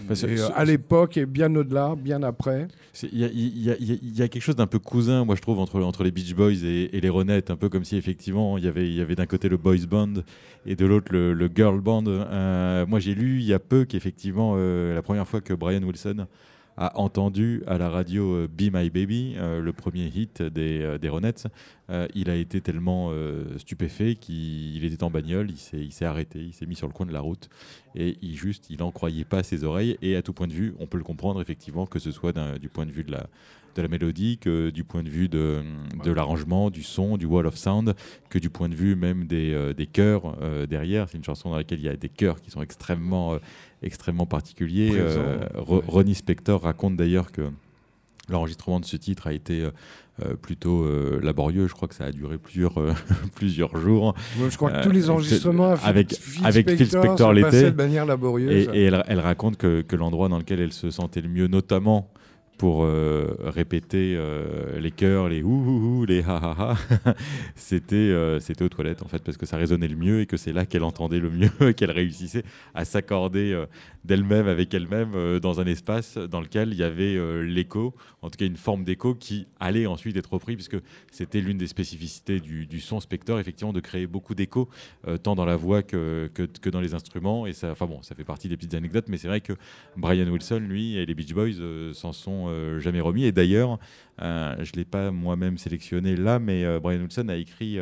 euh, 0.09 0.49
à 0.55 0.65
l'époque 0.65 1.17
et 1.17 1.25
bien 1.25 1.53
au-delà, 1.55 1.95
bien 1.95 2.23
après. 2.23 2.67
Il 3.11 3.19
y, 3.19 4.21
a 4.21 4.27
quelque 4.27 4.41
chose 4.41 4.55
d'un 4.55 4.67
peu 4.67 4.79
cousin, 4.79 5.23
moi 5.25 5.35
je 5.35 5.41
trouve, 5.41 5.59
entre, 5.59 5.81
entre 5.81 6.03
les 6.03 6.11
Beach 6.11 6.33
Boys 6.33 6.63
et, 6.63 6.99
les 6.99 7.09
Ronettes, 7.09 7.51
un 7.51 7.55
peu 7.55 7.69
comme 7.69 7.83
si 7.83 7.95
effectivement 7.95 8.57
il 8.57 8.65
y 8.65 8.67
avait, 8.67 8.91
y 8.91 9.01
avait 9.01 9.15
d'un 9.15 9.25
côté 9.25 9.47
le 9.47 9.57
Boys 9.57 9.85
Band 9.89 10.13
et 10.65 10.75
de 10.75 10.85
l'autre 10.85 11.11
le, 11.11 11.49
Girl 11.53 11.79
Band. 11.79 12.03
Euh, 12.07 12.85
moi 12.85 12.99
j'ai 12.99 13.15
lu 13.15 13.39
il 13.39 13.45
y 13.45 13.53
a 13.53 13.59
peu 13.59 13.85
qu'effectivement, 13.85 14.55
euh, 14.57 14.93
la 14.93 15.01
première 15.01 15.27
fois 15.27 15.41
que 15.41 15.53
Brian 15.53 15.83
Wilson 15.83 16.27
a 16.79 16.97
entendu 16.97 17.61
à 17.67 17.77
la 17.77 17.89
radio 17.89 18.33
euh, 18.33 18.47
Be 18.47 18.73
My 18.73 18.89
Baby, 18.89 19.35
euh, 19.37 19.61
le 19.61 19.73
premier 19.73 20.05
hit 20.05 20.41
des, 20.41 20.81
euh, 20.81 20.97
des 20.97 21.09
Ronettes. 21.09 21.47
il 22.15 22.29
a 22.29 22.35
été 22.35 22.61
tellement 22.61 23.11
stupéfait 23.57 24.15
qu'il 24.15 24.85
était 24.85 25.03
en 25.03 25.09
bagnole, 25.09 25.49
il 25.49 25.91
s'est 25.91 26.05
arrêté, 26.05 26.39
il 26.39 26.53
s'est 26.53 26.67
mis 26.67 26.75
sur 26.75 26.87
le 26.87 26.93
coin 26.93 27.07
de 27.07 27.11
la 27.11 27.19
route 27.19 27.49
et 27.95 28.15
il 28.21 28.37
juste, 28.37 28.69
il 28.69 28.77
n'en 28.77 28.91
croyait 28.91 29.25
pas 29.25 29.39
à 29.39 29.43
ses 29.43 29.63
oreilles. 29.63 29.97
Et 30.03 30.15
à 30.15 30.21
tout 30.21 30.31
point 30.31 30.45
de 30.45 30.53
vue, 30.53 30.75
on 30.79 30.85
peut 30.85 30.99
le 30.99 31.03
comprendre 31.03 31.41
effectivement, 31.41 31.87
que 31.87 31.97
ce 31.97 32.11
soit 32.11 32.31
du 32.59 32.69
point 32.69 32.85
de 32.85 32.91
vue 32.91 33.03
de 33.03 33.11
la, 33.11 33.25
de 33.75 33.81
la 33.81 33.87
mélodie, 33.87 34.37
que 34.37 34.69
du 34.69 34.83
point 34.83 35.01
de 35.01 35.09
vue 35.09 35.29
de, 35.29 35.63
de 36.03 36.11
l'arrangement, 36.11 36.69
du 36.69 36.83
son, 36.83 37.17
du 37.17 37.25
wall 37.25 37.47
of 37.47 37.57
sound, 37.57 37.95
que 38.29 38.37
du 38.37 38.51
point 38.51 38.69
de 38.69 38.75
vue 38.75 38.95
même 38.95 39.25
des, 39.25 39.73
des 39.75 39.87
chœurs 39.87 40.37
derrière. 40.67 41.09
C'est 41.09 41.17
une 41.17 41.23
chanson 41.23 41.49
dans 41.49 41.57
laquelle 41.57 41.79
il 41.79 41.85
y 41.85 41.89
a 41.89 41.95
des 41.95 42.09
chœurs 42.09 42.39
qui 42.39 42.51
sont 42.51 42.61
extrêmement 42.61 43.39
extrêmement 43.83 44.25
particulier. 44.25 44.91
Euh, 44.93 45.39
Ronnie 45.55 46.15
Spector 46.15 46.61
raconte 46.61 46.95
d'ailleurs 46.95 47.31
que 47.31 47.49
l'enregistrement 48.29 48.79
de 48.79 48.85
ce 48.85 48.97
titre 48.97 49.27
a 49.27 49.33
été 49.33 49.61
euh, 49.61 49.71
euh, 50.23 50.35
plutôt 50.35 50.85
laborieux. 51.21 51.67
Je 51.67 51.73
crois 51.73 51.87
que 51.87 51.95
ça 51.95 52.05
a 52.05 52.11
duré 52.11 52.37
plusieurs, 52.37 52.75
plusieurs 53.35 53.77
jours. 53.77 54.15
je 54.37 54.55
crois 54.57 54.71
que 54.71 54.83
tous 54.83 54.91
les 54.91 55.09
enregistrements 55.09 55.75
avec, 55.83 56.13
Phil 56.13 56.45
avec 56.45 56.69
Phil 56.69 56.87
Spector 56.87 57.33
l'été. 57.33 57.71
de 57.71 57.75
manière 57.75 58.05
laborieuse. 58.05 58.69
Et, 58.73 58.85
elle, 58.85 59.03
elle, 59.07 59.19
raconte 59.19 59.57
que, 59.57 59.81
que 59.81 59.95
l'endroit 59.95 60.29
dans 60.29 60.37
lequel 60.37 60.59
elle 60.59 60.73
se 60.73 60.91
sentait 60.91 61.21
le 61.21 61.29
mieux, 61.29 61.47
notamment 61.47 62.11
pour 62.59 62.83
euh, 62.83 63.37
répéter 63.39 64.15
euh, 64.17 64.81
les 64.81 64.91
chœurs, 64.91 65.29
les 65.29 65.41
ouh, 65.41 66.03
les 66.05 66.21
ha 66.21 66.35
ha 66.35 66.75
ha, 67.05 67.13
c'était 67.55 67.95
euh, 67.95 68.41
c'était 68.41 68.65
aux 68.65 68.69
toilettes 68.69 69.01
en 69.01 69.07
fait 69.07 69.23
parce 69.23 69.37
que 69.37 69.45
ça 69.45 69.55
résonnait 69.55 69.87
le 69.87 69.95
mieux 69.95 70.19
et 70.19 70.25
que 70.25 70.35
c'est 70.35 70.51
là 70.51 70.65
qu'elle 70.65 70.83
entendait 70.83 71.21
le 71.21 71.29
mieux, 71.29 71.71
qu'elle 71.77 71.91
réussissait 71.91 72.43
à 72.75 72.83
s'accorder 72.83 73.63
d'elle-même 74.03 74.49
avec 74.49 74.73
elle-même 74.73 75.39
dans 75.39 75.61
un 75.61 75.65
espace 75.67 76.17
dans 76.17 76.41
lequel 76.41 76.73
il 76.73 76.77
y 76.77 76.83
avait 76.83 77.17
l'écho, 77.45 77.95
en 78.21 78.29
tout 78.29 78.37
cas 78.37 78.45
une 78.45 78.57
forme 78.57 78.83
d'écho 78.83 79.15
qui 79.15 79.47
allait 79.61 79.85
ensuite 79.85 80.17
être 80.17 80.33
repris 80.33 80.55
puisque 80.55 80.77
c'était 81.11 81.39
l'une 81.39 81.57
des 81.57 81.67
spécificités 81.67 82.41
du, 82.41 82.81
son 82.81 82.99
Spector 82.99 83.39
effectivement 83.39 83.71
de 83.71 83.79
créer 83.79 84.05
beaucoup 84.05 84.35
d'écho 84.35 84.67
tant 85.23 85.35
dans 85.35 85.45
la 85.45 85.55
voix 85.55 85.81
que, 85.81 86.29
que, 86.33 86.43
que, 86.43 86.69
dans 86.69 86.81
les 86.81 86.93
instruments. 86.93 87.45
Et 87.45 87.53
ça, 87.53 87.71
enfin 87.71 87.85
bon, 87.85 88.01
ça 88.01 88.15
fait 88.15 88.25
partie 88.25 88.49
des 88.49 88.57
petites 88.57 88.73
anecdotes 88.73 89.05
mais 89.07 89.17
c'est 89.17 89.29
vrai 89.29 89.39
que 89.39 89.53
Brian 89.95 90.27
Wilson 90.27 90.59
lui 90.59 90.97
et 90.97 91.05
les 91.05 91.13
Beach 91.13 91.33
Boys 91.33 91.93
s'en 91.93 92.11
sont 92.11 92.48
euh, 92.49 92.79
jamais 92.79 93.01
remis. 93.01 93.23
Et 93.25 93.31
d'ailleurs, 93.31 93.79
euh, 94.21 94.55
je 94.59 94.71
ne 94.73 94.77
l'ai 94.77 94.85
pas 94.85 95.11
moi-même 95.11 95.57
sélectionné 95.57 96.15
là, 96.15 96.39
mais 96.39 96.65
euh, 96.65 96.79
Brian 96.79 96.99
Wilson 96.99 97.29
a 97.29 97.35
écrit 97.35 97.77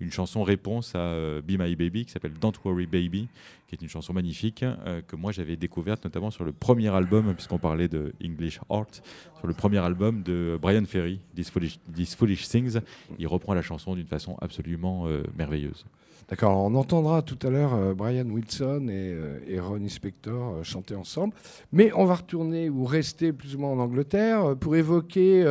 une 0.00 0.12
chanson 0.12 0.42
réponse 0.42 0.94
à 0.94 1.14
Be 1.42 1.58
My 1.58 1.76
Baby 1.76 2.06
qui 2.06 2.12
s'appelle 2.12 2.32
Don't 2.40 2.52
Worry 2.64 2.86
Baby, 2.86 3.28
qui 3.68 3.74
est 3.74 3.82
une 3.82 3.88
chanson 3.88 4.12
magnifique 4.12 4.64
que 5.06 5.16
moi 5.16 5.32
j'avais 5.32 5.56
découverte 5.56 6.04
notamment 6.04 6.30
sur 6.30 6.44
le 6.44 6.52
premier 6.52 6.88
album, 6.88 7.34
puisqu'on 7.34 7.58
parlait 7.58 7.88
de 7.88 8.12
English 8.24 8.60
Art, 8.70 8.90
sur 9.38 9.46
le 9.46 9.54
premier 9.54 9.78
album 9.78 10.22
de 10.22 10.58
Brian 10.60 10.84
Ferry, 10.86 11.20
These 11.34 12.14
Foolish 12.14 12.48
Things. 12.48 12.80
Il 13.18 13.26
reprend 13.26 13.54
la 13.54 13.62
chanson 13.62 13.94
d'une 13.94 14.06
façon 14.06 14.36
absolument 14.40 15.06
merveilleuse. 15.36 15.84
D'accord, 16.30 16.58
on 16.58 16.76
entendra 16.76 17.22
tout 17.22 17.44
à 17.44 17.50
l'heure 17.50 17.74
euh, 17.74 17.92
Brian 17.92 18.26
Wilson 18.26 18.86
et, 18.88 19.12
euh, 19.12 19.60
Ronnie 19.60 19.90
Spector 19.90 20.54
euh, 20.54 20.62
chanter 20.62 20.94
ensemble. 20.94 21.34
Mais 21.72 21.90
on 21.92 22.04
va 22.04 22.14
retourner 22.14 22.70
ou 22.70 22.84
rester 22.84 23.32
plus 23.32 23.56
ou 23.56 23.58
moins 23.58 23.70
en 23.70 23.80
Angleterre 23.80 24.54
pour 24.60 24.76
évoquer 24.76 25.44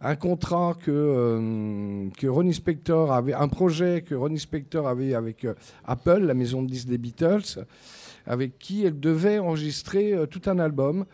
un 0.00 0.16
contrat 0.16 0.76
que, 0.84 2.10
Ronnie 2.26 2.54
Spector 2.54 3.12
avait, 3.12 3.34
un 3.34 3.46
projet 3.46 4.02
que 4.02 4.16
Ronnie 4.16 4.40
Spector 4.40 4.88
avait 4.88 5.14
avec 5.14 5.46
Apple, 5.84 6.24
la 6.24 6.34
maison 6.34 6.64
de 6.64 6.68
disques 6.68 6.88
des 6.88 6.98
Beatles, 6.98 7.64
avec 8.26 8.58
qui 8.58 8.84
elle 8.84 8.98
devait 8.98 9.38
enregistrer 9.38 10.14
tout 10.28 10.42
un 10.46 10.58
album. 10.58 11.04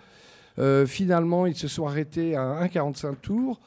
finalement, 0.87 1.45
ils 1.45 1.57
se 1.57 1.69
sont 1.69 1.87
arrêtés 1.87 2.35
à 2.35 2.65
1,45 2.65 3.17
tours. 3.17 3.61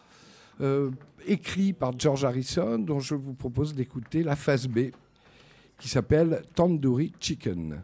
écrit 1.27 1.73
par 1.73 1.97
George 1.99 2.25
Harrison, 2.25 2.79
dont 2.79 2.99
je 2.99 3.13
vous 3.13 3.33
propose 3.33 3.75
d'écouter 3.75 4.23
la 4.23 4.35
phase 4.35 4.67
B 4.67 4.89
qui 5.79 5.87
s'appelle 5.87 6.43
Tandoori 6.53 7.13
Chicken. 7.19 7.81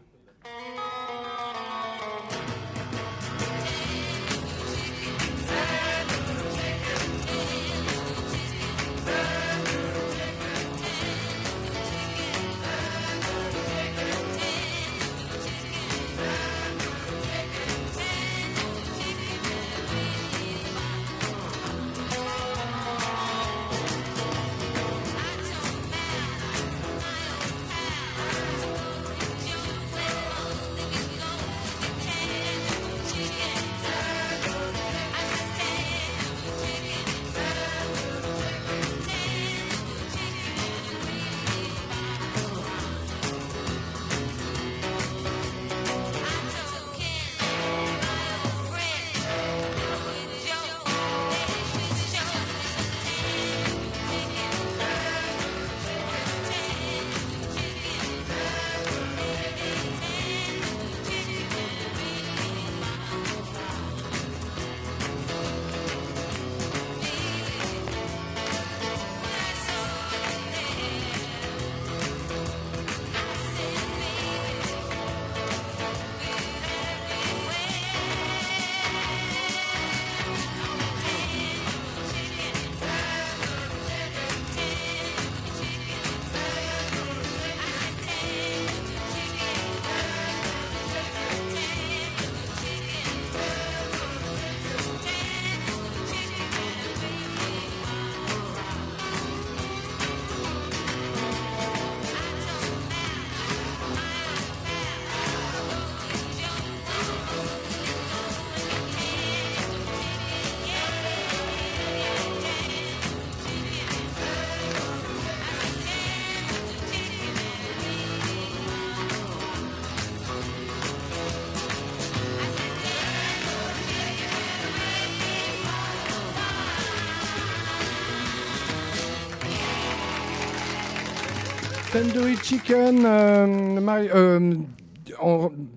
Tandoori 131.96 132.36
Chicken, 132.42 133.06
euh, 133.06 133.80
Mari- 133.80 134.10
euh, 134.14 134.52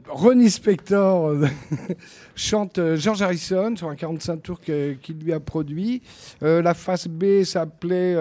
Ronnie 0.10 0.50
Spector 0.50 1.28
euh, 1.30 1.48
chante 2.36 2.78
George 2.96 3.22
Harrison 3.22 3.74
sur 3.78 3.88
un 3.88 3.96
45 3.96 4.44
tours 4.44 4.60
qu'il 4.60 5.16
lui 5.24 5.32
a 5.32 5.40
produit. 5.40 6.02
Euh, 6.44 6.62
la 6.62 6.74
face 6.74 7.08
B 7.08 7.44
s'appelait 7.44 8.18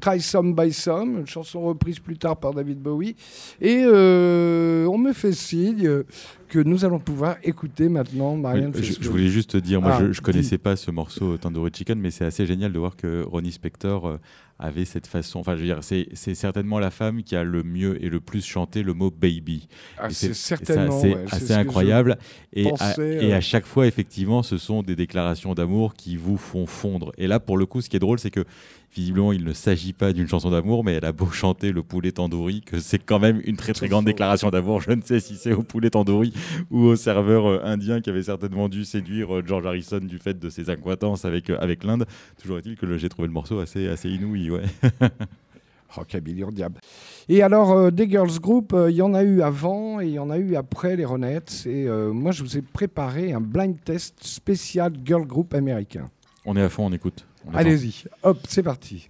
Try 0.00 0.20
Some 0.20 0.56
by 0.56 0.72
Some, 0.72 1.18
une 1.18 1.26
chanson 1.28 1.60
reprise 1.60 2.00
plus 2.00 2.18
tard 2.18 2.36
par 2.36 2.52
David 2.52 2.80
Bowie. 2.80 3.14
Et 3.60 3.84
on 3.86 4.98
me 4.98 5.12
fait 5.12 5.34
signe 5.34 6.02
que 6.48 6.58
nous 6.58 6.84
allons 6.84 6.98
pouvoir 6.98 7.36
écouter 7.44 7.88
maintenant 7.88 8.34
Marianne 8.34 8.72
Oui, 8.74 8.96
je, 9.00 9.08
voulais 9.08 9.28
juste 9.28 9.50
te 9.50 9.58
dire, 9.58 9.80
moi 9.80 9.92
Ah, 9.94 10.00
je, 10.00 10.12
je 10.14 10.20
connaissais 10.20 10.58
pas 10.58 10.74
ce 10.74 10.90
morceau 10.90 11.36
Tandoori 11.36 11.70
Chicken, 11.72 12.00
mais 12.00 12.10
c'est 12.10 12.24
assez 12.24 12.44
génial 12.44 12.72
de 12.72 12.78
voir 12.80 12.96
que 12.96 13.22
Ronnie 13.22 13.52
Spector 13.52 14.18
avait 14.58 14.84
cette 14.84 15.06
façon. 15.06 15.38
Enfin, 15.40 15.54
je 15.54 15.60
veux 15.60 15.66
dire, 15.66 15.80
c'est 15.82 16.34
certainement 16.34 16.78
la 16.78 16.90
femme 16.90 17.22
qui 17.22 17.36
a 17.36 17.44
le 17.44 17.62
mieux 17.62 18.02
et 18.04 18.08
le 18.08 18.20
plus 18.20 18.44
chanté 18.44 18.82
le 18.82 18.92
mot 18.92 19.10
baby. 19.10 19.68
Ah, 19.98 20.10
c'est 20.10 20.34
certainement 20.34 21.00
c'est 21.00 21.14
ouais, 21.14 21.24
assez 21.30 21.52
incroyable. 21.52 22.18
Et 22.52 22.66
à, 22.66 22.70
pensais, 22.70 23.24
et 23.24 23.32
à 23.32 23.40
chaque 23.40 23.66
fois, 23.66 23.86
effectivement, 23.86 24.42
ce 24.42 24.58
sont 24.58 24.82
des 24.82 24.96
déclarations 24.96 25.54
d'amour 25.54 25.94
qui 25.94 26.16
vous 26.16 26.36
font 26.36 26.66
fondre. 26.66 27.12
Et 27.18 27.26
là, 27.26 27.38
pour 27.38 27.56
le 27.56 27.66
coup, 27.66 27.80
ce 27.80 27.88
qui 27.88 27.96
est 27.96 28.00
drôle, 28.00 28.18
c'est 28.18 28.30
que 28.30 28.44
visiblement, 28.94 29.32
il 29.32 29.44
ne 29.44 29.52
s'agit 29.52 29.92
pas 29.92 30.12
d'une 30.12 30.28
chanson 30.28 30.50
d'amour, 30.50 30.84
mais 30.84 30.94
elle 30.94 31.04
a 31.04 31.12
beau 31.12 31.30
chanter 31.30 31.72
le 31.72 31.82
poulet 31.82 32.12
tandoori, 32.12 32.62
que 32.62 32.78
c'est 32.78 32.98
quand 32.98 33.18
même 33.18 33.40
une 33.44 33.56
très 33.56 33.72
très 33.72 33.88
grande 33.88 34.04
déclaration 34.04 34.50
d'amour. 34.50 34.80
Je 34.80 34.92
ne 34.92 35.02
sais 35.02 35.20
si 35.20 35.36
c'est 35.36 35.52
au 35.52 35.62
poulet 35.62 35.90
tandoori 35.90 36.32
ou 36.70 36.80
au 36.84 36.96
serveur 36.96 37.46
euh, 37.46 37.60
indien 37.64 38.00
qui 38.00 38.10
avait 38.10 38.22
certainement 38.22 38.68
dû 38.68 38.84
séduire 38.84 39.36
euh, 39.36 39.42
George 39.46 39.66
Harrison 39.66 40.00
du 40.00 40.18
fait 40.18 40.38
de 40.38 40.48
ses 40.48 40.70
acquaintances 40.70 41.24
avec, 41.24 41.50
euh, 41.50 41.58
avec 41.60 41.84
l'Inde. 41.84 42.06
Toujours 42.40 42.58
est-il 42.58 42.76
que 42.76 42.98
j'ai 42.98 43.08
trouvé 43.08 43.28
le 43.28 43.34
morceau 43.34 43.58
assez, 43.60 43.88
assez 43.88 44.08
inouï. 44.08 44.50
Ouais. 44.50 44.62
Rockabilly 45.88 46.44
au 46.44 46.50
diable. 46.50 46.80
Et 47.28 47.42
alors, 47.42 47.72
euh, 47.72 47.90
des 47.90 48.08
girls 48.08 48.38
group, 48.40 48.72
euh, 48.72 48.90
il 48.90 48.96
y 48.96 49.02
en 49.02 49.14
a 49.14 49.22
eu 49.22 49.42
avant 49.42 50.00
et 50.00 50.06
il 50.06 50.12
y 50.12 50.18
en 50.18 50.30
a 50.30 50.38
eu 50.38 50.56
après 50.56 50.96
les 50.96 51.04
Ronettes. 51.04 51.64
Et 51.66 51.88
euh, 51.88 52.12
moi, 52.12 52.32
je 52.32 52.42
vous 52.42 52.56
ai 52.56 52.62
préparé 52.62 53.32
un 53.32 53.40
blind 53.40 53.76
test 53.84 54.22
spécial 54.24 54.92
girl 55.04 55.26
group 55.26 55.54
américain. 55.54 56.10
On 56.44 56.56
est 56.56 56.62
à 56.62 56.68
fond, 56.68 56.86
on 56.86 56.92
écoute. 56.92 57.26
Allez-y, 57.54 58.04
hop, 58.22 58.38
c'est 58.48 58.62
parti. 58.62 59.08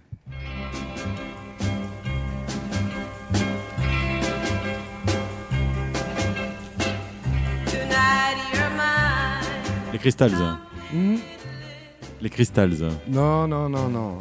Les 9.91 9.99
Crystals. 9.99 10.31
Hmm 10.93 11.15
Les 12.21 12.29
Crystals. 12.29 12.77
non, 13.07 13.47
non, 13.47 13.69
non, 13.69 13.89
non. 13.89 14.17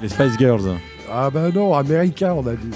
Les 0.00 0.08
Spice 0.08 0.36
Girls. 0.38 0.78
Ah 1.10 1.30
ben 1.30 1.50
non, 1.50 1.74
américain, 1.74 2.32
on 2.34 2.46
a 2.46 2.52
dit. 2.54 2.70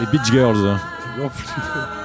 Les 0.00 0.06
Beach 0.10 0.30
Girls. 0.30 0.78
Non, 1.18 1.24
Les 1.24 2.01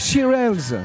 Shirelles. 0.00 0.80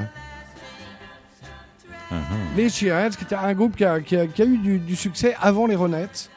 Uh-huh. 2.10 2.56
Les 2.56 2.68
Shirelles, 2.68 3.16
qui 3.16 3.24
était 3.24 3.34
un 3.34 3.52
groupe 3.54 3.76
qui 3.76 3.84
a, 3.84 4.00
qui 4.00 4.16
a- 4.16 4.26
qui 4.26 4.42
a 4.42 4.44
eu 4.44 4.58
du, 4.58 4.78
du 4.78 4.94
succès 4.96 5.34
avant 5.40 5.66
les 5.66 5.74
Ronettes. 5.74 6.30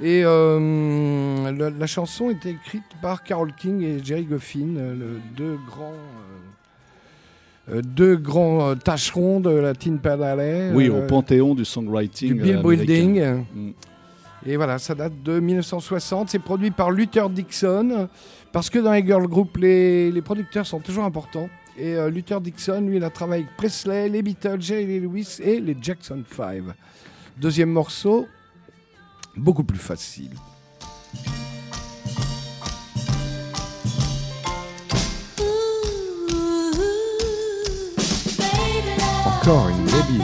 Et 0.00 0.22
euh, 0.24 1.50
la, 1.52 1.70
la 1.70 1.86
chanson 1.86 2.28
était 2.28 2.50
écrite 2.50 2.82
par 3.00 3.22
Carole 3.22 3.52
King 3.54 3.82
et 3.82 4.04
Jerry 4.04 4.24
Goffin, 4.24 4.74
euh, 4.76 4.94
le- 4.94 5.20
deux 5.36 5.56
grands, 5.66 5.92
euh, 7.70 7.76
euh, 7.76 7.82
deux 7.82 8.16
grands 8.16 8.70
euh, 8.70 8.74
tâcherons 8.74 9.40
de 9.40 9.50
la 9.50 9.72
Teen 9.74 9.98
Perdalais. 9.98 10.72
Oui, 10.74 10.88
au 10.90 11.06
panthéon 11.06 11.54
du 11.54 11.64
songwriting. 11.64 12.34
du 12.34 12.42
Bill. 12.42 12.60
Building. 12.62 13.44
Mm. 13.54 13.70
Et 14.46 14.56
voilà, 14.56 14.78
ça 14.78 14.94
date 14.94 15.22
de 15.22 15.40
1960. 15.40 16.28
C'est 16.28 16.38
produit 16.38 16.70
par 16.70 16.90
Luther 16.90 17.30
Dixon. 17.30 18.08
Parce 18.52 18.68
que 18.68 18.78
dans 18.78 18.92
les 18.92 19.04
girl 19.06 19.26
groups, 19.26 19.56
les, 19.56 20.10
les 20.12 20.22
producteurs 20.22 20.66
sont 20.66 20.80
toujours 20.80 21.04
importants. 21.04 21.48
Et 21.76 21.94
euh, 21.94 22.08
Luther 22.10 22.40
Dixon, 22.40 22.82
lui, 22.82 22.96
il 22.96 23.04
a 23.04 23.10
travaillé 23.10 23.42
avec 23.44 23.56
Presley, 23.56 24.08
les 24.08 24.22
Beatles, 24.22 24.60
Jerry 24.60 24.86
Lee 24.86 25.00
Lewis 25.00 25.38
et 25.42 25.60
les 25.60 25.76
Jackson 25.80 26.22
5. 26.36 26.62
Deuxième 27.36 27.70
morceau, 27.70 28.26
beaucoup 29.36 29.64
plus 29.64 29.78
facile. 29.78 30.30
Encore 39.26 39.68
une 39.68 39.84
baby. 39.84 40.22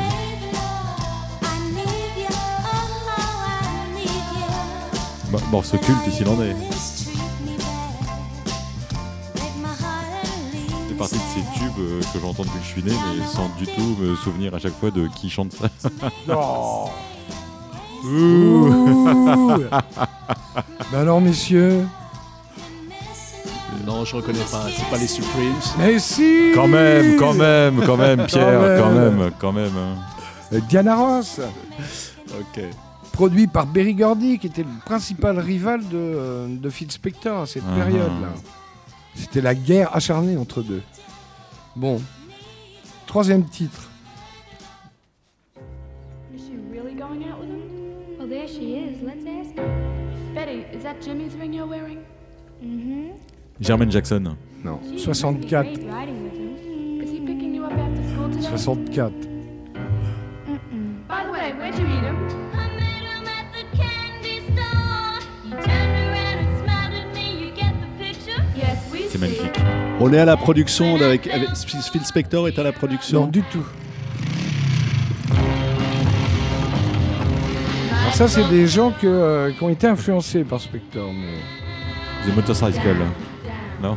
Mo- 5.31 5.39
morceau 5.51 5.79
culte 5.79 6.11
s'il 6.11 6.29
en 6.29 6.41
est. 6.43 6.55
partie 11.01 11.17
de 11.17 11.21
ces 11.35 11.59
tubes 11.59 11.73
euh, 11.81 12.01
que 12.13 12.19
j'entends 12.21 12.43
depuis 12.45 12.59
que 12.59 12.65
je 12.65 12.71
suis 12.71 12.83
né, 12.83 12.93
mais 12.93 13.27
sans 13.27 13.49
du 13.59 13.67
tout 13.67 13.97
me 14.01 14.15
souvenir 14.17 14.55
à 14.55 14.59
chaque 14.59 14.79
fois 14.79 14.91
de 14.91 15.09
qui 15.17 15.29
chante 15.31 15.53
ça. 15.53 15.69
Non 16.29 16.85
Ouh. 18.05 18.71
Ben 20.93 20.99
alors, 21.01 21.21
messieurs 21.21 21.87
Non, 23.87 24.05
je 24.05 24.17
reconnais 24.17 24.39
pas. 24.51 24.65
C'est 24.77 24.89
pas 24.91 24.97
les 24.99 25.07
Supremes. 25.07 25.55
Mais 25.79 25.99
si 25.99 26.51
Quand 26.55 26.67
même, 26.69 27.17
quand 27.17 27.35
même, 27.35 27.81
quand 27.85 27.97
même, 27.97 28.27
Pierre, 28.27 28.79
quand 28.79 28.91
même. 28.91 29.17
même, 29.17 29.31
quand 29.39 29.53
même. 29.53 29.73
hein. 29.77 30.59
Diana 30.69 30.97
Ross, 30.97 31.41
Ok. 32.41 32.63
produit 33.13 33.47
par 33.47 33.67
Berry 33.67 33.95
Gordy, 33.95 34.39
qui 34.39 34.49
était 34.49 34.63
le 34.63 34.85
principal 34.85 35.39
rival 35.39 35.81
de, 35.81 35.87
euh, 35.95 36.47
de 36.49 36.71
Phil 36.71 36.91
Spector 36.91 37.43
à 37.43 37.47
cette 37.47 37.63
Ah. 37.71 37.77
période-là. 37.85 38.29
C'était 39.21 39.43
la 39.43 39.55
guerre 39.55 39.95
acharnée 39.95 40.37
entre 40.39 40.63
deux. 40.63 40.83
Bon. 41.77 42.01
Troisième 43.07 43.45
titre. 43.45 43.91
Germaine 53.61 53.91
Jackson. 53.93 54.37
Non. 54.65 54.81
64. 54.97 55.69
64. 58.41 59.30
On 70.03 70.13
est 70.13 70.19
à 70.19 70.25
la 70.25 70.37
production 70.37 70.97
avec, 70.97 71.27
avec- 71.27 71.51
Phil 71.57 72.05
Spector 72.05 72.49
est 72.49 72.59
à 72.59 72.63
la 72.63 72.73
production. 72.73 73.21
Non, 73.21 73.27
du 73.27 73.43
tout. 73.43 73.65
Alors 78.01 78.15
ça, 78.15 78.27
c'est 78.29 78.49
des 78.49 78.67
gens 78.67 78.93
que, 78.93 79.07
euh, 79.07 79.51
qui 79.53 79.63
ont 79.63 79.69
été 79.69 79.87
influencés 79.87 80.43
par 80.45 80.61
Spector. 80.61 81.11
Mais... 81.13 82.31
The 82.31 82.35
Motorcycle. 82.35 82.97
Non? 83.83 83.97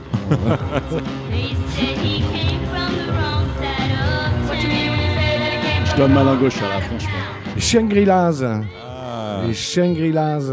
Je 5.86 5.96
donne 5.98 6.13
ma 6.13 6.24
langue 6.24 6.42
au 6.44 6.50
chat 6.50 6.68
là, 6.68 6.80
franchement. 6.82 7.10
Les 7.56 7.62
Shangri-Las. 7.62 8.44
Ah. 8.44 9.42
Les 9.48 9.54
Shangri-Las. 9.54 10.44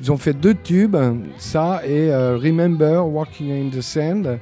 Ils 0.00 0.10
ont 0.10 0.16
fait 0.16 0.32
deux 0.34 0.54
tubes, 0.54 0.96
ça 1.38 1.80
et 1.86 2.10
euh, 2.12 2.36
Remember 2.36 3.06
Walking 3.06 3.50
in 3.52 3.70
the 3.70 3.80
Sand. 3.80 4.38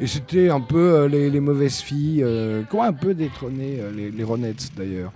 Et 0.00 0.06
c'était 0.08 0.48
un 0.50 0.60
peu 0.60 0.76
euh, 0.94 1.08
les, 1.08 1.30
les 1.30 1.38
mauvaises 1.40 1.78
filles, 1.80 2.22
euh, 2.24 2.64
qui 2.64 2.74
ont 2.74 2.82
un 2.82 2.92
peu 2.92 3.14
détrôné 3.14 3.78
les, 3.94 4.10
les 4.10 4.24
Ronettes 4.24 4.70
d'ailleurs. 4.76 5.12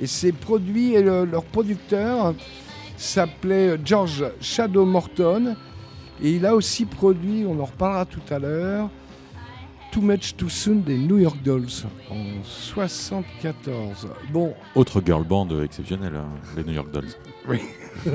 Et 0.00 0.06
ces 0.06 0.32
produits, 0.32 0.94
et 0.94 1.02
le- 1.02 1.24
leur 1.24 1.44
producteur 1.44 2.34
s'appelait 2.98 3.78
George 3.84 4.24
Shadow 4.40 4.84
Morton. 4.84 5.56
Et 6.22 6.32
il 6.32 6.44
a 6.46 6.54
aussi 6.54 6.84
produit, 6.84 7.44
on 7.48 7.58
en 7.58 7.64
reparlera 7.64 8.04
tout 8.04 8.20
à 8.30 8.38
l'heure, 8.38 8.90
Too 9.92 10.02
Much 10.02 10.36
Too 10.36 10.48
Soon 10.50 10.76
des 10.76 10.96
New 10.98 11.18
York 11.18 11.38
Dolls 11.42 11.66
en 12.10 12.42
74. 12.44 14.08
Bon, 14.30 14.54
Autre 14.74 15.02
girl 15.04 15.24
band 15.24 15.48
exceptionnelle, 15.62 16.16
hein, 16.16 16.28
les 16.56 16.64
New 16.64 16.72
York 16.74 16.90
Dolls. 16.92 17.08
oui. 17.48 17.60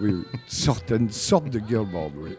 oui, 0.00 0.10
oui. 0.14 0.24
Certaines 0.46 1.10
sortes 1.10 1.50
de 1.50 1.60
girl 1.66 1.86
band, 1.86 2.12
oui. 2.16 2.36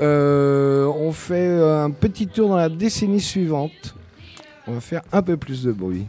Euh, 0.00 0.86
on 0.86 1.12
fait 1.12 1.46
euh, 1.46 1.84
un 1.84 1.90
petit 1.90 2.26
tour 2.26 2.48
dans 2.48 2.56
la 2.56 2.68
décennie 2.68 3.20
suivante. 3.20 3.94
On 4.66 4.72
va 4.72 4.80
faire 4.80 5.02
un 5.12 5.22
peu 5.22 5.36
plus 5.36 5.64
de 5.64 5.72
bruit. 5.72 6.06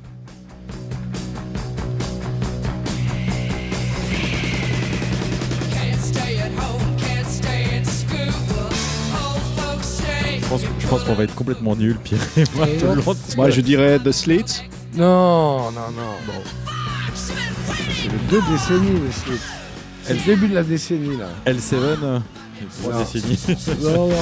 School. 7.83 8.31
pense 10.89 11.03
qu'on 11.03 11.13
va 11.13 11.23
être 11.23 11.35
complètement 11.35 11.75
nuls, 11.75 11.97
Pierre 12.03 12.21
et 12.37 12.43
moi, 12.55 12.67
Et 12.67 12.77
tout 12.77 12.87
le 12.87 13.35
Moi, 13.35 13.49
je 13.49 13.61
dirais 13.61 13.99
The 13.99 14.11
Slits. 14.11 14.63
Non, 14.95 15.71
non, 15.71 15.91
non. 15.95 16.11
Bon. 16.27 16.60
C'est 18.01 18.09
les 18.11 18.17
deux 18.29 18.41
décennies, 18.51 19.11
Slits. 19.11 19.39
C'est 20.03 20.13
le 20.15 20.19
début 20.25 20.47
de 20.47 20.55
la 20.55 20.63
décennie, 20.63 21.17
là. 21.17 21.29
L7, 21.45 21.73
euh, 21.75 22.19
trois 22.81 22.93
Non. 22.93 22.99
décennies. 22.99 23.39
Non, 23.83 24.07
non. 24.07 24.15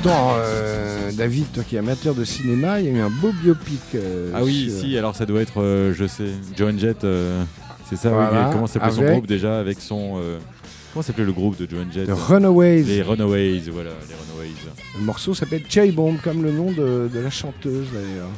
Attends, 0.00 0.34
euh, 0.36 1.10
David, 1.12 1.46
toi 1.52 1.64
qui 1.68 1.74
es 1.76 1.78
amateur 1.80 2.14
de 2.14 2.24
cinéma, 2.24 2.80
il 2.80 2.86
y 2.86 2.88
a 2.88 2.92
eu 2.92 3.00
un 3.00 3.10
beau 3.10 3.32
biopic. 3.42 3.80
euh, 3.96 4.30
Ah 4.34 4.44
oui, 4.44 4.70
sur- 4.70 4.80
si, 4.80 4.96
alors 4.96 5.16
ça 5.16 5.26
doit 5.26 5.40
être, 5.42 5.60
euh, 5.60 5.92
je 5.92 6.06
sais, 6.06 6.28
Joan 6.56 6.78
Jett, 6.78 7.02
euh, 7.04 7.42
c'est 7.88 7.96
ça, 7.96 8.08
oui, 8.10 8.14
Voilà, 8.14 8.46
mais 8.46 8.52
comment 8.52 8.66
s'appelait 8.68 8.92
son 8.92 9.00
avec- 9.00 9.12
groupe 9.12 9.26
déjà 9.26 9.58
avec 9.58 9.80
son. 9.80 10.20
euh, 10.22 10.38
comment 10.92 11.02
s'appelait 11.02 11.24
le 11.24 11.32
groupe 11.32 11.58
de 11.58 11.68
Joan 11.68 11.88
Jett? 11.92 12.06
The 12.06 12.12
Runaways. 12.12 12.82
Les 12.84 13.02
Runaways, 13.02 13.62
voilà, 13.72 13.90
les 14.08 14.14
Runaways. 14.14 14.54
Le 14.98 15.04
morceau 15.04 15.34
s'appelle 15.34 15.62
Cherry 15.68 15.90
Bomb, 15.90 16.16
comme 16.22 16.42
le 16.44 16.52
nom 16.52 16.70
de, 16.70 17.10
de 17.12 17.18
la 17.20 17.30
chanteuse 17.30 17.88
d'ailleurs. 17.92 18.30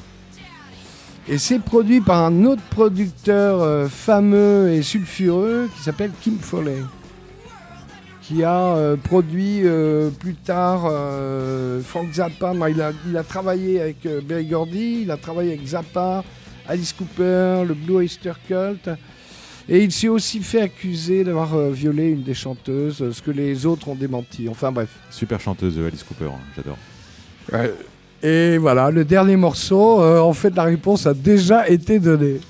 Et 1.29 1.39
c'est 1.39 1.61
produit 1.61 2.01
par 2.01 2.25
un 2.25 2.45
autre 2.45 2.63
producteur 2.71 3.61
euh, 3.63 3.89
fameux 3.89 4.71
et 4.73 4.83
sulfureux 4.83 5.69
qui 5.77 5.83
s'appelle 5.83 6.11
Kim 6.21 6.39
Foley. 6.39 6.79
Qui 8.23 8.43
a 8.43 8.75
euh, 8.75 8.97
produit 8.97 9.61
euh, 9.65 10.11
plus 10.11 10.35
tard 10.35 10.85
euh, 10.91 11.81
Frank 11.83 12.13
Zappa. 12.13 12.55
Non, 12.55 12.67
il, 12.67 12.81
a, 12.81 12.93
il 13.09 13.17
a 13.17 13.23
travaillé 13.23 13.81
avec 13.81 14.07
euh, 14.07 14.21
Berry 14.21 14.47
Gordy, 14.47 15.01
il 15.03 15.11
a 15.11 15.17
travaillé 15.17 15.53
avec 15.53 15.67
Zappa, 15.67 16.25
Alice 16.69 16.93
Cooper, 16.93 17.65
le 17.67 17.75
Blue 17.75 17.97
Oyster 17.97 18.33
Cult. 18.47 18.89
Et 19.69 19.85
il 19.85 19.93
s'est 19.93 20.09
aussi 20.09 20.41
fait 20.41 20.63
accuser 20.63 21.23
d'avoir 21.23 21.55
euh, 21.55 21.71
violé 21.71 22.09
une 22.09 22.23
des 22.23 22.35
chanteuses, 22.35 23.13
ce 23.13 23.23
que 23.23 23.31
les 23.31 23.67
autres 23.67 23.89
ont 23.89 23.95
démenti. 23.95 24.49
Enfin 24.49 24.73
bref. 24.73 24.89
Super 25.11 25.41
chanteuse 25.41 25.79
Alice 25.79 26.03
Cooper, 26.03 26.27
hein, 26.27 26.41
j'adore. 26.57 26.79
Ouais. 27.53 27.73
Et 28.23 28.59
voilà, 28.59 28.91
le 28.91 29.05
dernier 29.05 29.37
morceau, 29.37 30.03
euh, 30.03 30.21
en 30.21 30.35
fait, 30.35 30.55
la 30.55 30.65
réponse 30.65 31.07
a 31.07 31.15
déjà 31.15 31.67
été 31.69 31.99
donnée. 31.99 32.41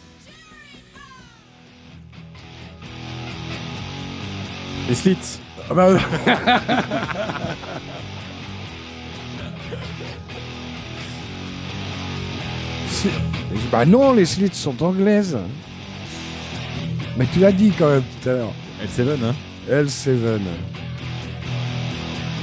Les 4.88 4.94
Slits 4.96 5.38
Ah 5.70 5.74
bah, 5.74 5.90
bah 13.70 13.86
non, 13.86 14.12
les 14.12 14.24
slits 14.24 14.50
sont 14.52 14.82
anglaises. 14.82 15.38
Mais 17.16 17.26
tu 17.32 17.38
l'as 17.38 17.52
dit 17.52 17.72
quand 17.78 17.88
même 17.88 18.02
tout 18.20 18.28
à 18.28 18.32
l'heure. 18.32 18.52
L7, 18.84 19.24
hein 19.24 19.34
L7. 19.70 20.40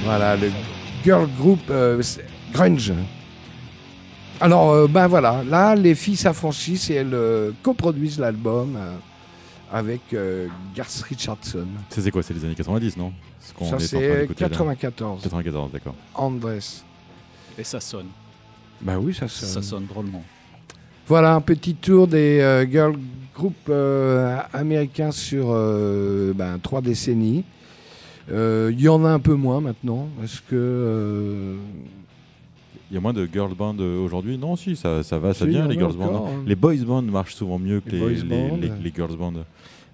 Voilà, 0.06 0.38
le 0.38 0.50
girl 1.04 1.28
group 1.38 1.60
euh, 1.70 2.02
grunge. 2.54 2.94
Alors, 4.40 4.72
euh, 4.72 4.88
ben 4.88 5.08
voilà, 5.08 5.44
là, 5.44 5.76
les 5.76 5.96
filles 5.96 6.16
s'affranchissent 6.16 6.90
et 6.90 6.96
elles 6.96 7.14
euh, 7.14 7.52
coproduisent 7.64 8.20
l'album 8.20 8.76
euh, 8.76 8.96
avec 9.72 10.02
euh, 10.14 10.48
Garth 10.76 11.04
Richardson. 11.10 11.66
Ça 11.90 12.02
c'est 12.02 12.12
quoi? 12.12 12.22
C'est 12.22 12.34
les 12.34 12.46
années 12.46 12.56
90, 12.56 12.98
non? 12.98 13.12
Ce 13.40 13.54
qu'on 13.54 13.66
Ça, 13.66 13.72
est 13.72 13.74
en 13.74 13.78
train 13.78 13.88
c'est 13.88 14.20
d'écouter, 14.22 14.44
là. 14.44 14.50
94. 14.50 15.24
94, 15.24 15.72
d'accord. 15.72 15.96
Andres. 16.14 16.60
Et 17.58 17.64
ça 17.64 17.80
sonne. 17.80 18.08
Ben 18.82 18.98
oui, 18.98 19.14
ça 19.14 19.28
sonne. 19.28 19.50
Ça 19.50 19.62
sonne 19.62 19.86
drôlement. 19.88 20.24
Voilà 21.08 21.34
un 21.34 21.42
petit 21.42 21.74
tour 21.74 22.08
des 22.08 22.40
euh, 22.42 22.70
girl 22.70 22.96
group 23.34 23.56
euh, 23.70 24.38
américains 24.54 25.12
sur 25.12 25.48
euh, 25.50 26.34
ben, 26.36 26.60
trois 26.62 26.82
décennies. 26.82 27.44
Euh, 28.32 28.70
Il 28.74 28.82
y 28.82 28.90
en 28.90 29.04
a 29.06 29.10
un 29.10 29.20
peu 29.20 29.34
moins 29.36 29.62
maintenant, 29.62 30.10
parce 30.20 30.42
que 30.42 30.54
euh, 30.54 31.56
Il 32.90 32.94
y 32.94 32.98
a 32.98 33.02
moins 33.02 33.14
de 33.14 33.28
girl 33.32 33.54
band 33.54 33.76
euh, 33.80 34.00
aujourd'hui 34.00 34.38
Non, 34.38 34.56
si, 34.56 34.76
ça, 34.76 35.04
ça 35.04 35.20
va, 35.20 35.34
ça 35.34 35.46
Si, 35.46 35.52
vient, 35.52 35.66
en 35.66 35.68
les 35.68 35.76
girls 35.78 35.96
bands. 35.98 36.06
encore, 36.06 36.28
hein. 36.28 36.44
Les 36.46 36.56
boys 36.56 36.76
bands 36.86 37.02
marchent 37.02 37.36
souvent 37.36 37.60
mieux 37.60 37.82
que 37.82 37.90
Les 37.92 38.16
les, 38.16 38.72
les 38.84 38.94
girls 38.96 39.18
bands. 39.18 39.34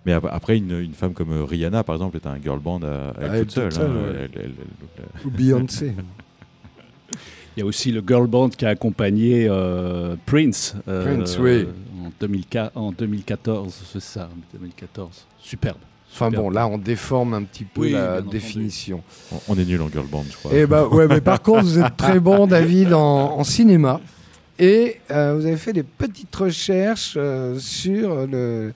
Mais 0.06 0.12
ap- 0.14 0.28
après, 0.30 0.58
une, 0.58 0.80
une 0.80 0.94
femme 0.94 1.14
comme 1.14 1.32
Rihanna, 1.44 1.84
par 1.84 1.96
exemple, 1.96 2.18
est 2.18 2.28
un 2.28 2.38
girl 2.42 2.60
band 2.60 2.82
à, 2.84 2.88
à 2.88 3.14
elle 3.22 3.32
elle 3.36 3.40
toute 3.42 3.52
seule. 3.52 3.70
toute 3.70 3.82
seule, 3.82 3.90
hein. 3.90 3.94
ouais. 3.94 4.30
Elle- 4.36 4.42
elle- 4.44 4.52
elle- 4.98 5.26
ou 5.26 5.32
Beyoncé. 5.32 5.94
Il 7.56 7.60
y 7.60 7.64
a 7.64 7.66
aussi 7.68 7.92
le 7.92 8.04
girl 8.06 8.26
band 8.28 8.50
qui 8.50 8.66
a 8.66 8.70
accompagné 8.70 9.48
euh, 9.48 10.16
Prince. 10.26 10.76
euh, 10.88 11.04
Prince, 11.18 11.38
oui. 11.40 11.66
En, 12.04 12.12
2004 12.20 12.76
en 12.78 12.92
2014, 12.92 13.84
c'est 13.92 14.02
ça, 14.02 14.28
2014. 14.54 15.26
Superbe. 15.40 15.78
Enfin 16.14 16.30
bon, 16.30 16.52
là 16.52 16.68
on 16.68 16.78
déforme 16.78 17.34
un 17.34 17.42
petit 17.44 17.64
peu 17.64 17.82
Oui, 17.82 17.92
la 17.92 18.22
définition. 18.22 19.02
on- 19.32 19.40
on 19.50 19.58
est 19.58 19.66
nul 19.66 19.82
en 19.82 19.90
girl 19.90 20.06
band, 20.06 20.24
je 20.30 20.36
crois. 20.38 20.54
Et 20.54 20.68
bah 20.68 20.88
ouais, 20.88 21.08
mais 21.08 21.22
par 21.22 21.42
contre 21.42 21.64
vous 21.64 21.80
êtes 21.80 21.98
très 21.98 22.20
bon 22.20 22.46
David 22.46 22.94
en, 22.94 23.40
en 23.40 23.44
cinéma 23.44 24.00
et 24.60 24.98
euh, 25.10 25.36
vous 25.36 25.46
avez 25.48 25.58
fait 25.58 25.74
des 25.74 25.82
petites 25.84 26.36
recherches 26.36 27.16
euh, 27.18 27.58
sur 27.58 28.28
le 28.28 28.74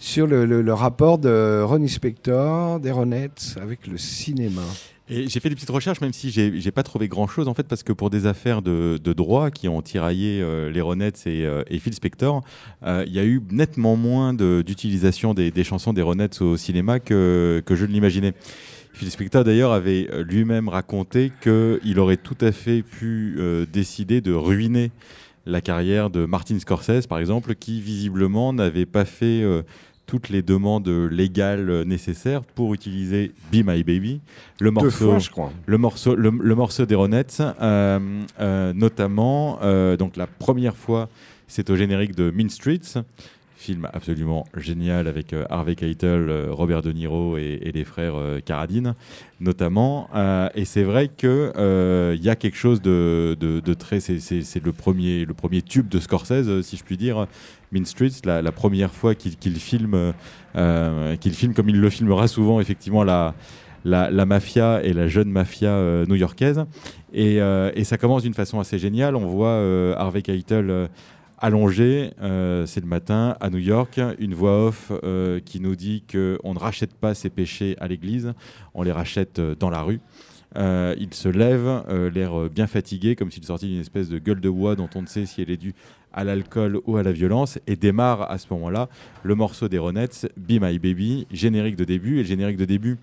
sur 0.00 0.26
le, 0.26 0.72
rapport 0.72 1.18
de 1.18 1.62
Ronnie 1.62 1.88
Spector, 1.88 2.80
des 2.80 2.90
Ronettes 2.90 3.56
avec 3.62 3.86
le 3.86 3.98
cinéma. 3.98 4.62
Et 5.10 5.28
j'ai 5.28 5.40
fait 5.40 5.50
des 5.50 5.56
petites 5.56 5.70
recherches, 5.70 6.00
même 6.00 6.12
si 6.12 6.30
j'ai 6.30 6.58
j'ai 6.60 6.70
pas 6.70 6.84
trouvé 6.84 7.08
grand 7.08 7.26
chose 7.26 7.48
en 7.48 7.54
fait, 7.54 7.64
parce 7.64 7.82
que 7.82 7.92
pour 7.92 8.10
des 8.10 8.26
affaires 8.26 8.62
de, 8.62 8.98
droit 9.12 9.50
qui 9.50 9.68
ont 9.68 9.82
tiraillé 9.82 10.40
euh, 10.40 10.70
les 10.70 10.80
Ronettes 10.80 11.26
et, 11.26 11.44
euh, 11.44 11.62
Phil 11.80 11.92
Spector, 11.92 12.42
euh, 12.84 13.04
il 13.06 13.12
y 13.12 13.18
a 13.18 13.24
eu 13.24 13.42
nettement 13.50 13.96
moins 13.96 14.32
d'utilisation 14.32 15.34
des, 15.34 15.64
chansons 15.64 15.92
des 15.92 16.02
Ronettes 16.02 16.40
au 16.40 16.56
cinéma 16.56 16.98
que, 16.98 17.62
je 17.68 17.84
ne 17.84 17.92
l'imaginais. 17.92 18.32
Phil 18.92 19.10
Spector 19.10 19.44
d'ailleurs 19.44 19.72
avait 19.72 20.08
lui-même 20.26 20.68
raconté 20.68 21.30
qu'il 21.42 21.98
aurait 21.98 22.16
tout 22.16 22.38
à 22.40 22.52
fait 22.52 22.82
pu 22.82 23.36
euh, 23.38 23.66
décider 23.70 24.20
de 24.20 24.32
ruiner 24.32 24.92
la 25.46 25.60
carrière 25.60 26.10
de 26.10 26.24
Martin 26.24 26.58
Scorsese, 26.58 27.06
par 27.06 27.18
exemple, 27.18 27.54
qui 27.54 27.80
visiblement 27.80 28.52
n'avait 28.52 28.86
pas 28.86 29.04
fait 29.04 29.42
toutes 30.10 30.28
les 30.28 30.42
demandes 30.42 30.88
légales 30.88 31.84
nécessaires 31.84 32.42
pour 32.42 32.74
utiliser 32.74 33.30
Be 33.52 33.58
My 33.64 33.84
Baby, 33.84 34.20
le 34.58 34.66
Deux 34.66 34.72
morceau, 34.72 34.90
fois, 34.90 35.18
je 35.20 35.30
crois. 35.30 35.52
le 35.66 35.78
morceau, 35.78 36.16
le, 36.16 36.30
le 36.30 36.54
morceau 36.56 36.84
des 36.84 36.96
Ronettes, 36.96 37.40
notamment, 38.74 39.60
donc 39.96 40.16
la 40.16 40.26
première 40.26 40.76
fois, 40.76 41.08
c'est 41.46 41.70
au 41.70 41.76
générique 41.76 42.16
de 42.16 42.32
Mean 42.32 42.48
Streets, 42.48 42.98
film 43.60 43.86
absolument 43.92 44.44
génial 44.56 45.06
avec 45.06 45.32
euh, 45.34 45.44
Harvey 45.50 45.74
Keitel, 45.74 46.28
euh, 46.30 46.46
Robert 46.50 46.80
De 46.80 46.92
Niro 46.92 47.36
et, 47.36 47.70
les 47.74 47.84
frères 47.84 48.14
euh, 48.16 48.40
Carradine, 48.40 48.94
notamment. 49.38 50.08
Euh, 50.14 50.48
et 50.54 50.64
c'est 50.64 50.82
vrai 50.82 51.08
que 51.08 51.52
euh, 51.56 52.16
il 52.18 52.24
y 52.24 52.30
a 52.30 52.36
quelque 52.36 52.56
chose 52.56 52.80
de, 52.80 53.36
de- 53.38 53.60
de 53.60 53.74
très, 53.74 54.00
c'est- 54.00 54.64
le 54.64 54.72
premier, 54.72 55.24
le 55.26 55.34
premier 55.34 55.60
tube 55.62 55.88
de 55.88 55.98
Scorsese, 56.00 56.48
euh, 56.48 56.62
si 56.62 56.76
je 56.78 56.84
puis 56.84 56.96
dire. 56.96 57.26
Mean 57.72 57.84
Streets, 57.84 58.22
la, 58.24 58.42
première 58.50 58.92
fois 58.92 59.14
qu'il 59.14 59.36
qu'il 59.36 59.54
filme, 59.56 60.12
euh, 60.56 61.16
qu'il 61.16 61.32
filme 61.34 61.54
comme 61.54 61.68
il 61.68 61.80
le 61.80 61.90
filmera 61.90 62.26
souvent, 62.28 62.60
effectivement, 62.60 63.04
la, 63.04 63.34
la, 63.84 64.10
la 64.10 64.26
mafia 64.26 64.82
et 64.82 64.92
la 64.92 65.06
jeune 65.06 65.30
mafia 65.30 65.68
euh, 65.70 66.04
new-yorkaise. 66.06 66.64
Et, 67.12 67.40
euh, 67.40 67.70
et 67.74 67.84
ça 67.84 67.96
commence 67.98 68.22
d'une 68.22 68.34
façon 68.34 68.58
assez 68.58 68.78
géniale. 68.78 69.14
On 69.16 69.26
voit 69.26 69.48
euh, 69.48 69.94
Harvey 69.96 70.22
Keitel 70.22 70.70
euh, 70.70 70.88
allongé, 71.40 72.12
euh, 72.20 72.66
c'est 72.66 72.80
le 72.80 72.86
matin, 72.86 73.36
à 73.40 73.50
New 73.50 73.58
York, 73.58 74.00
une 74.18 74.34
voix 74.34 74.66
off 74.66 74.92
euh, 75.02 75.40
qui 75.40 75.60
nous 75.60 75.74
dit 75.74 76.04
qu'on 76.10 76.54
ne 76.54 76.58
rachète 76.58 76.94
pas 76.94 77.14
ses 77.14 77.30
péchés 77.30 77.76
à 77.80 77.88
l'église, 77.88 78.34
on 78.74 78.82
les 78.82 78.92
rachète 78.92 79.38
euh, 79.38 79.54
dans 79.58 79.70
la 79.70 79.82
rue. 79.82 80.00
Il 80.56 81.08
se 81.12 81.28
lève, 81.28 81.84
l'air 82.12 82.50
bien 82.50 82.66
fatigué, 82.66 83.14
comme 83.14 83.30
s'il 83.30 83.44
sortait 83.44 83.66
d'une 83.66 83.80
espèce 83.80 84.08
de 84.08 84.18
gueule 84.18 84.40
de 84.40 84.50
bois 84.50 84.74
dont 84.74 84.90
on 84.96 85.02
ne 85.02 85.06
sait 85.06 85.24
si 85.24 85.40
elle 85.40 85.50
est 85.50 85.56
due 85.56 85.74
à 86.12 86.24
l'alcool 86.24 86.80
ou 86.86 86.96
à 86.96 87.04
la 87.04 87.12
violence, 87.12 87.60
et 87.68 87.76
démarre 87.76 88.28
à 88.28 88.36
ce 88.36 88.48
moment-là 88.50 88.88
le 89.22 89.36
morceau 89.36 89.68
des 89.68 89.78
Ronettes, 89.78 90.28
Be 90.36 90.60
My 90.60 90.80
Baby, 90.80 91.28
générique 91.30 91.76
de 91.76 91.84
début. 91.84 92.14
Et 92.14 92.22
le 92.22 92.28
générique 92.28 92.56
de 92.56 92.64
début 92.64 92.98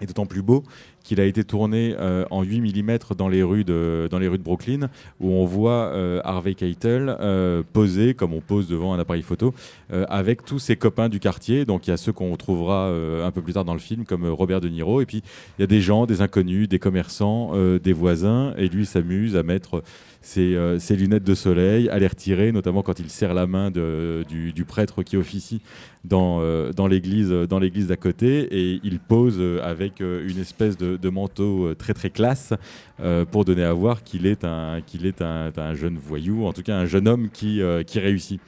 est 0.00 0.06
d'autant 0.06 0.26
plus 0.26 0.42
beau 0.42 0.64
qu'il 1.02 1.20
a 1.20 1.24
été 1.24 1.44
tourné 1.44 1.94
euh, 1.98 2.24
en 2.30 2.42
8 2.42 2.60
mm 2.60 2.98
dans 3.16 3.28
les 3.28 3.42
rues 3.42 3.64
de, 3.64 4.08
Brooklyn, 4.42 4.88
où 5.20 5.30
on 5.30 5.44
voit 5.44 5.90
euh, 5.92 6.20
Harvey 6.24 6.54
Keitel 6.54 7.16
euh, 7.20 7.62
poser, 7.72 8.14
comme 8.14 8.32
on 8.32 8.40
pose 8.40 8.68
devant 8.68 8.94
un 8.94 8.98
appareil 8.98 9.22
photo, 9.22 9.54
avec 9.90 10.44
tous 10.44 10.58
ses 10.58 10.76
copains 10.76 11.08
du 11.08 11.20
quartier. 11.20 11.64
Donc 11.64 11.86
il 11.86 11.90
y 11.90 11.92
a 11.92 11.96
ceux 11.96 12.12
qu'on 12.12 12.30
retrouvera 12.30 12.88
euh, 12.88 13.26
un 13.26 13.30
peu 13.30 13.42
plus 13.42 13.54
tard 13.54 13.64
dans 13.64 13.72
le 13.72 13.80
film, 13.80 14.04
comme 14.04 14.26
Robert 14.26 14.60
De 14.60 14.68
Niro. 14.68 15.00
Et 15.00 15.06
puis 15.06 15.22
il 15.58 15.62
y 15.62 15.64
a 15.64 15.66
des 15.66 15.80
gens, 15.80 16.06
des 16.06 16.22
inconnus, 16.22 16.68
des 16.68 16.78
commerçants, 16.78 17.52
des 17.82 17.92
voisins. 17.92 18.54
Et 18.56 18.68
lui 18.68 18.86
s'amuse 18.86 19.36
à 19.36 19.42
mettre 19.42 19.82
ses, 20.22 20.54
euh, 20.54 20.78
ses 20.78 20.96
lunettes 20.96 21.24
de 21.24 21.34
soleil, 21.34 21.88
à 21.88 21.98
les 21.98 22.06
retirer, 22.06 22.52
notamment 22.52 22.82
quand 22.82 22.98
il 22.98 23.08
serre 23.10 23.34
la 23.34 23.46
main 23.46 23.70
du, 23.70 24.64
prêtre 24.66 25.02
qui 25.02 25.16
officie 25.16 25.62
dans, 26.04 26.40
euh, 26.40 26.72
dans 26.72 26.86
l'église 26.86 27.32
l'église 27.60 27.86
d'à 27.86 27.96
côté. 27.96 28.48
Et 28.50 28.80
il 28.82 28.98
pose 28.98 29.36
euh, 29.38 29.60
avec 29.62 30.00
euh, 30.00 30.26
une 30.28 30.38
espèce 30.38 30.76
de, 30.76 31.10
manteau 31.10 31.66
euh, 31.66 31.74
très 31.74 31.94
très 31.94 32.10
classe 32.10 32.52
euh, 33.00 33.24
pour 33.24 33.44
donner 33.44 33.64
à 33.64 33.72
voir 33.72 34.02
qu'il 34.02 34.26
est, 34.26 34.44
un, 34.44 34.82
jeune 35.74 35.96
voyou, 35.96 36.46
en 36.46 36.52
tout 36.52 36.62
cas 36.62 36.76
un 36.76 36.86
jeune 36.86 37.08
homme 37.08 37.30
qui, 37.30 37.62
euh, 37.62 37.82
réussit. 37.94 38.40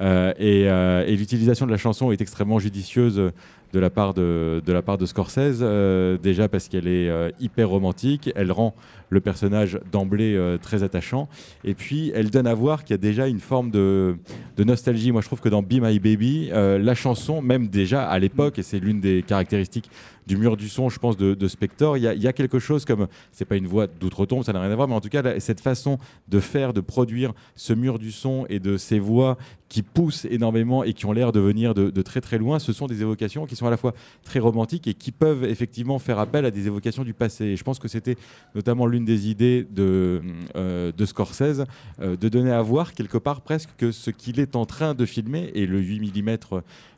Euh, 0.00 0.32
et 0.38 0.68
euh, 0.68 1.04
l'utilisation 1.04 1.66
de 1.66 1.70
la 1.70 1.76
chanson 1.76 2.10
est 2.12 2.20
extrêmement 2.20 2.58
judicieuse 2.58 3.32
de 3.72 3.78
la 3.78 3.90
part 3.90 4.14
de, 4.14 5.06
Scorsese, 5.06 5.60
euh, 5.62 6.18
déjà 6.18 6.48
parce 6.48 6.68
qu'elle 6.68 6.88
est 6.88 7.08
euh, 7.08 7.30
hyper 7.38 7.68
romantique, 7.68 8.30
elle 8.34 8.52
rend 8.52 8.74
le 9.10 9.20
personnage 9.20 9.78
d'emblée 9.92 10.34
euh, 10.34 10.56
très 10.56 10.82
attachant, 10.82 11.28
et 11.64 11.74
puis 11.74 12.10
elle 12.14 12.30
donne 12.30 12.46
à 12.46 12.54
voir 12.54 12.84
qu'il 12.84 12.94
y 12.94 12.98
a 12.98 12.98
déjà 12.98 13.26
une 13.26 13.40
forme 13.40 13.70
de, 13.70 14.16
de 14.56 14.64
nostalgie. 14.64 15.12
Moi 15.12 15.20
je 15.20 15.26
trouve 15.26 15.40
que 15.40 15.48
dans 15.48 15.62
Be 15.62 15.74
My 15.74 15.98
Baby, 15.98 16.48
euh, 16.52 16.78
la 16.78 16.94
chanson, 16.94 17.42
même 17.42 17.68
déjà 17.68 18.08
à 18.08 18.18
l'époque, 18.18 18.58
et 18.58 18.62
c'est 18.62 18.80
l'une 18.80 19.00
des 19.00 19.22
caractéristiques 19.22 19.90
du 20.26 20.36
mur 20.36 20.56
du 20.56 20.68
son, 20.68 20.88
je 20.88 20.98
pense, 21.00 21.16
de, 21.16 21.34
de 21.34 21.48
Spector, 21.48 21.96
il 21.96 22.04
y, 22.04 22.18
y 22.20 22.28
a 22.28 22.32
quelque 22.32 22.60
chose 22.60 22.84
comme, 22.84 23.08
c'est 23.32 23.44
pas 23.44 23.56
une 23.56 23.66
voix 23.66 23.88
d'outre-tombe, 23.88 24.44
ça 24.44 24.52
n'a 24.52 24.60
rien 24.60 24.70
à 24.70 24.76
voir, 24.76 24.86
mais 24.86 24.94
en 24.94 25.00
tout 25.00 25.08
cas, 25.08 25.40
cette 25.40 25.60
façon 25.60 25.98
de 26.28 26.38
faire, 26.38 26.72
de 26.72 26.80
produire 26.80 27.32
ce 27.56 27.72
mur 27.72 27.98
du 27.98 28.12
son 28.12 28.46
et 28.48 28.60
de 28.60 28.76
ces 28.76 29.00
voix 29.00 29.38
qui 29.68 29.82
poussent 29.82 30.26
énormément 30.26 30.84
et 30.84 30.92
qui 30.92 31.06
ont 31.06 31.12
l'air 31.12 31.32
de 31.32 31.40
venir 31.40 31.74
de, 31.74 31.90
de 31.90 32.02
très 32.02 32.20
très 32.20 32.38
loin, 32.38 32.58
ce 32.58 32.72
sont 32.72 32.86
des 32.86 33.02
évocations 33.02 33.46
qui 33.46 33.56
sont 33.56 33.66
à 33.66 33.70
la 33.70 33.76
fois 33.76 33.92
très 34.24 34.40
romantiques 34.40 34.86
et 34.86 34.94
qui 34.94 35.10
peuvent 35.12 35.44
effectivement 35.44 35.98
faire 35.98 36.18
appel 36.18 36.44
à 36.44 36.50
des 36.50 36.66
évocations 36.66 37.04
du 37.04 37.14
passé. 37.14 37.44
Et 37.46 37.56
je 37.56 37.64
pense 37.64 37.78
que 37.78 37.88
c'était 37.88 38.16
notamment 38.54 38.86
l'une 38.86 38.99
des 39.04 39.28
idées 39.28 39.66
de, 39.70 40.22
euh, 40.56 40.92
de 40.92 41.06
Scorsese, 41.06 41.64
euh, 42.00 42.16
de 42.16 42.28
donner 42.28 42.52
à 42.52 42.62
voir 42.62 42.94
quelque 42.94 43.18
part 43.18 43.40
presque 43.40 43.70
que 43.76 43.92
ce 43.92 44.10
qu'il 44.10 44.40
est 44.40 44.56
en 44.56 44.66
train 44.66 44.94
de 44.94 45.04
filmer, 45.06 45.50
et 45.54 45.66
le 45.66 45.80
8 45.80 46.22
mm 46.22 46.38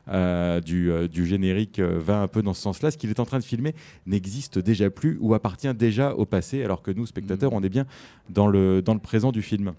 euh, 0.09 0.59
du, 0.59 0.91
du 1.09 1.25
générique 1.25 1.79
va 1.79 2.21
un 2.21 2.27
peu 2.27 2.41
dans 2.41 2.53
ce 2.53 2.61
sens-là, 2.61 2.91
ce 2.91 2.97
qu'il 2.97 3.09
est 3.09 3.19
en 3.19 3.25
train 3.25 3.39
de 3.39 3.43
filmer 3.43 3.73
n'existe 4.05 4.59
déjà 4.59 4.89
plus 4.89 5.17
ou 5.21 5.33
appartient 5.33 5.73
déjà 5.73 6.13
au 6.13 6.25
passé, 6.25 6.63
alors 6.63 6.81
que 6.81 6.91
nous, 6.91 7.05
spectateurs, 7.05 7.53
on 7.53 7.63
est 7.63 7.69
bien 7.69 7.85
dans 8.29 8.47
le, 8.47 8.81
dans 8.81 8.93
le 8.93 8.99
présent 8.99 9.31
du 9.31 9.41
film. 9.41 9.73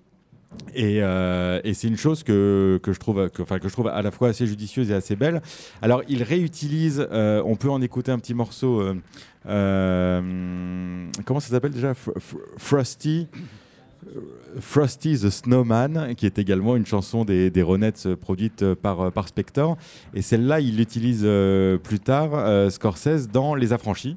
Et, 0.75 0.99
euh, 1.03 1.61
et 1.63 1.73
c'est 1.73 1.87
une 1.89 1.97
chose 1.97 2.23
que, 2.25 2.81
que, 2.83 2.93
je 2.93 2.99
trouve, 2.99 3.29
que, 3.31 3.43
je 3.45 3.73
trouve 3.73 3.89
à 3.89 4.03
la 4.03 4.11
fois 4.11 4.29
assez 4.29 4.47
judicieuse 4.47 4.91
et 4.91 4.95
assez 4.95 5.15
belle. 5.15 5.41
Alors, 5.83 6.03
il 6.09 6.23
réutilise, 6.23 7.07
euh, 7.13 7.43
on 7.45 7.55
peut 7.57 7.71
en 7.71 7.81
écouter 7.81 8.11
un 8.11 8.19
petit 8.19 8.35
morceau. 8.35 8.83
euh, 9.47 11.07
comment 11.25 11.41
ça 11.41 11.49
s'appelle 11.51 11.73
déjà? 11.73 11.93
Fr- 11.93 12.17
Fr- 12.19 12.39
Frosty. 12.57 13.29
Frosty 14.61 15.19
the 15.19 15.31
Snowman, 15.31 16.15
qui 16.15 16.27
est 16.27 16.39
également 16.39 16.77
une 16.77 16.85
chanson 16.85 17.25
des, 17.25 17.51
des 17.51 17.63
Ronettes 17.63 18.15
produite 18.17 18.75
par, 18.75 19.11
par 19.13 19.29
Spector. 19.29 19.79
Et 20.13 20.23
celle-là, 20.23 20.61
il 20.61 20.77
l'utilise 20.77 21.27
plus 21.83 22.01
tard, 22.01 22.71
Scorsese, 22.71 23.29
dans 23.33 23.55
Les 23.55 23.73
Affranchis. 23.73 24.17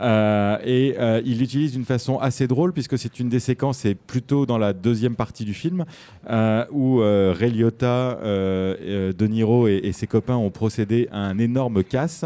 Euh, 0.00 0.58
et 0.64 0.94
euh, 0.98 1.20
il 1.24 1.38
l'utilise 1.38 1.72
d'une 1.72 1.84
façon 1.84 2.18
assez 2.18 2.46
drôle 2.46 2.72
puisque 2.72 2.98
c'est 2.98 3.20
une 3.20 3.28
des 3.28 3.40
séquences, 3.40 3.78
c'est 3.78 3.94
plutôt 3.94 4.46
dans 4.46 4.58
la 4.58 4.72
deuxième 4.72 5.14
partie 5.14 5.44
du 5.44 5.54
film 5.54 5.84
euh, 6.28 6.64
où 6.70 6.98
Ray 6.98 7.50
Liotta, 7.50 8.18
De 8.22 9.26
Niro 9.26 9.68
et, 9.68 9.80
et 9.84 9.92
ses 9.92 10.06
copains 10.06 10.36
ont 10.36 10.50
procédé 10.50 11.08
à 11.12 11.18
un 11.18 11.38
énorme 11.38 11.84
casse 11.84 12.24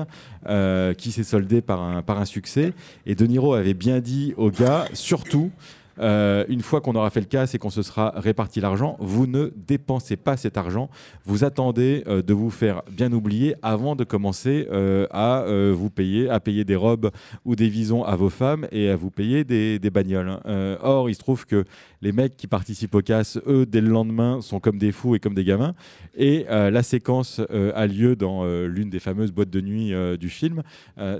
qui 0.98 1.12
s'est 1.12 1.24
soldé 1.24 1.62
par 1.62 1.80
un, 1.80 2.02
par 2.02 2.20
un 2.20 2.24
succès. 2.24 2.72
Et 3.06 3.14
De 3.14 3.26
Niro 3.26 3.54
avait 3.54 3.74
bien 3.74 4.00
dit 4.00 4.34
aux 4.36 4.50
gars, 4.50 4.86
surtout. 4.92 5.50
Euh, 5.98 6.44
une 6.48 6.60
fois 6.60 6.80
qu'on 6.80 6.94
aura 6.94 7.10
fait 7.10 7.20
le 7.20 7.26
casse 7.26 7.54
et 7.54 7.58
qu'on 7.58 7.70
se 7.70 7.82
sera 7.82 8.12
réparti 8.16 8.60
l'argent, 8.60 8.96
vous 9.00 9.26
ne 9.26 9.50
dépensez 9.66 10.16
pas 10.16 10.36
cet 10.36 10.56
argent. 10.56 10.90
Vous 11.24 11.44
attendez 11.44 12.04
euh, 12.06 12.22
de 12.22 12.34
vous 12.34 12.50
faire 12.50 12.82
bien 12.90 13.12
oublier 13.12 13.54
avant 13.62 13.96
de 13.96 14.04
commencer 14.04 14.66
euh, 14.70 15.06
à 15.10 15.44
vous 15.72 15.90
payer, 15.90 16.28
à 16.28 16.40
payer 16.40 16.64
des 16.64 16.76
robes 16.76 17.10
ou 17.44 17.56
des 17.56 17.68
visons 17.68 18.04
à 18.04 18.16
vos 18.16 18.30
femmes 18.30 18.66
et 18.72 18.88
à 18.88 18.96
vous 18.96 19.10
payer 19.10 19.44
des, 19.44 19.78
des 19.78 19.90
bagnoles. 19.90 20.40
Euh, 20.46 20.76
or, 20.82 21.08
il 21.08 21.14
se 21.14 21.20
trouve 21.20 21.46
que 21.46 21.64
les 22.02 22.12
mecs 22.12 22.36
qui 22.36 22.46
participent 22.46 22.94
au 22.94 23.00
casse, 23.00 23.38
eux, 23.46 23.66
dès 23.66 23.80
le 23.80 23.88
lendemain, 23.88 24.40
sont 24.42 24.60
comme 24.60 24.78
des 24.78 24.92
fous 24.92 25.14
et 25.14 25.20
comme 25.20 25.34
des 25.34 25.44
gamins. 25.44 25.74
Et 26.16 26.44
la 26.48 26.82
séquence 26.82 27.40
a 27.74 27.86
lieu 27.86 28.14
dans 28.14 28.44
l'une 28.66 28.90
des 28.90 28.98
fameuses 28.98 29.32
boîtes 29.32 29.48
de 29.48 29.62
nuit 29.62 29.92
du 30.18 30.28
film. 30.28 30.62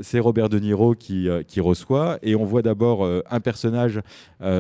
C'est 0.03 0.21
Robert 0.21 0.51
De 0.51 0.59
Niro 0.59 0.95
qui, 0.95 1.27
qui 1.49 1.61
reçoit. 1.61 2.19
Et 2.23 2.37
on 2.37 2.45
voit 2.45 2.61
d'abord 2.61 3.09
un 3.31 3.41
personnage 3.41 4.01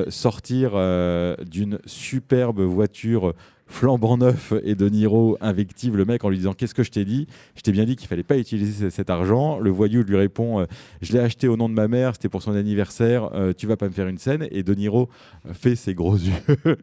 sortir 0.09 0.73
euh, 0.75 1.37
d'une 1.45 1.79
superbe 1.87 2.61
voiture 2.61 3.35
flambant 3.75 4.17
neuf 4.17 4.55
et 4.63 4.77
De 4.77 4.89
Niro 4.89 5.37
invective 5.41 5.97
le 5.97 6.05
mec 6.05 6.25
en 6.25 6.29
lui 6.29 6.37
disant 6.37 6.53
qu'est-ce 6.53 6.75
que 6.75 6.85
je 6.85 6.93
t'ai 6.93 7.05
dit? 7.05 7.27
Je 7.57 7.63
t'ai 7.63 7.73
bien 7.73 7.85
dit 7.85 7.97
qu'il 7.97 8.07
fallait 8.07 8.23
pas 8.23 8.39
utiliser 8.39 8.89
cet 8.89 9.11
argent. 9.11 9.59
Le 9.59 9.69
voyou 9.71 10.05
lui 10.05 10.17
répond 10.17 10.61
euh, 10.61 10.67
je 11.03 11.13
l'ai 11.13 11.19
acheté 11.19 11.49
au 11.49 11.57
nom 11.57 11.69
de 11.69 11.75
ma 11.75 11.89
mère, 11.89 12.13
c'était 12.15 12.29
pour 12.29 12.41
son 12.41 12.55
anniversaire, 12.55 13.35
euh, 13.35 13.53
tu 13.53 13.67
vas 13.67 13.77
pas 13.77 13.89
me 13.89 13.93
faire 13.93 14.07
une 14.07 14.19
scène. 14.19 14.47
Et 14.53 14.63
De 14.63 14.75
Niro 14.75 15.09
fait 15.53 15.75
ses 15.75 15.93
gros 15.93 16.15
yeux 16.15 16.33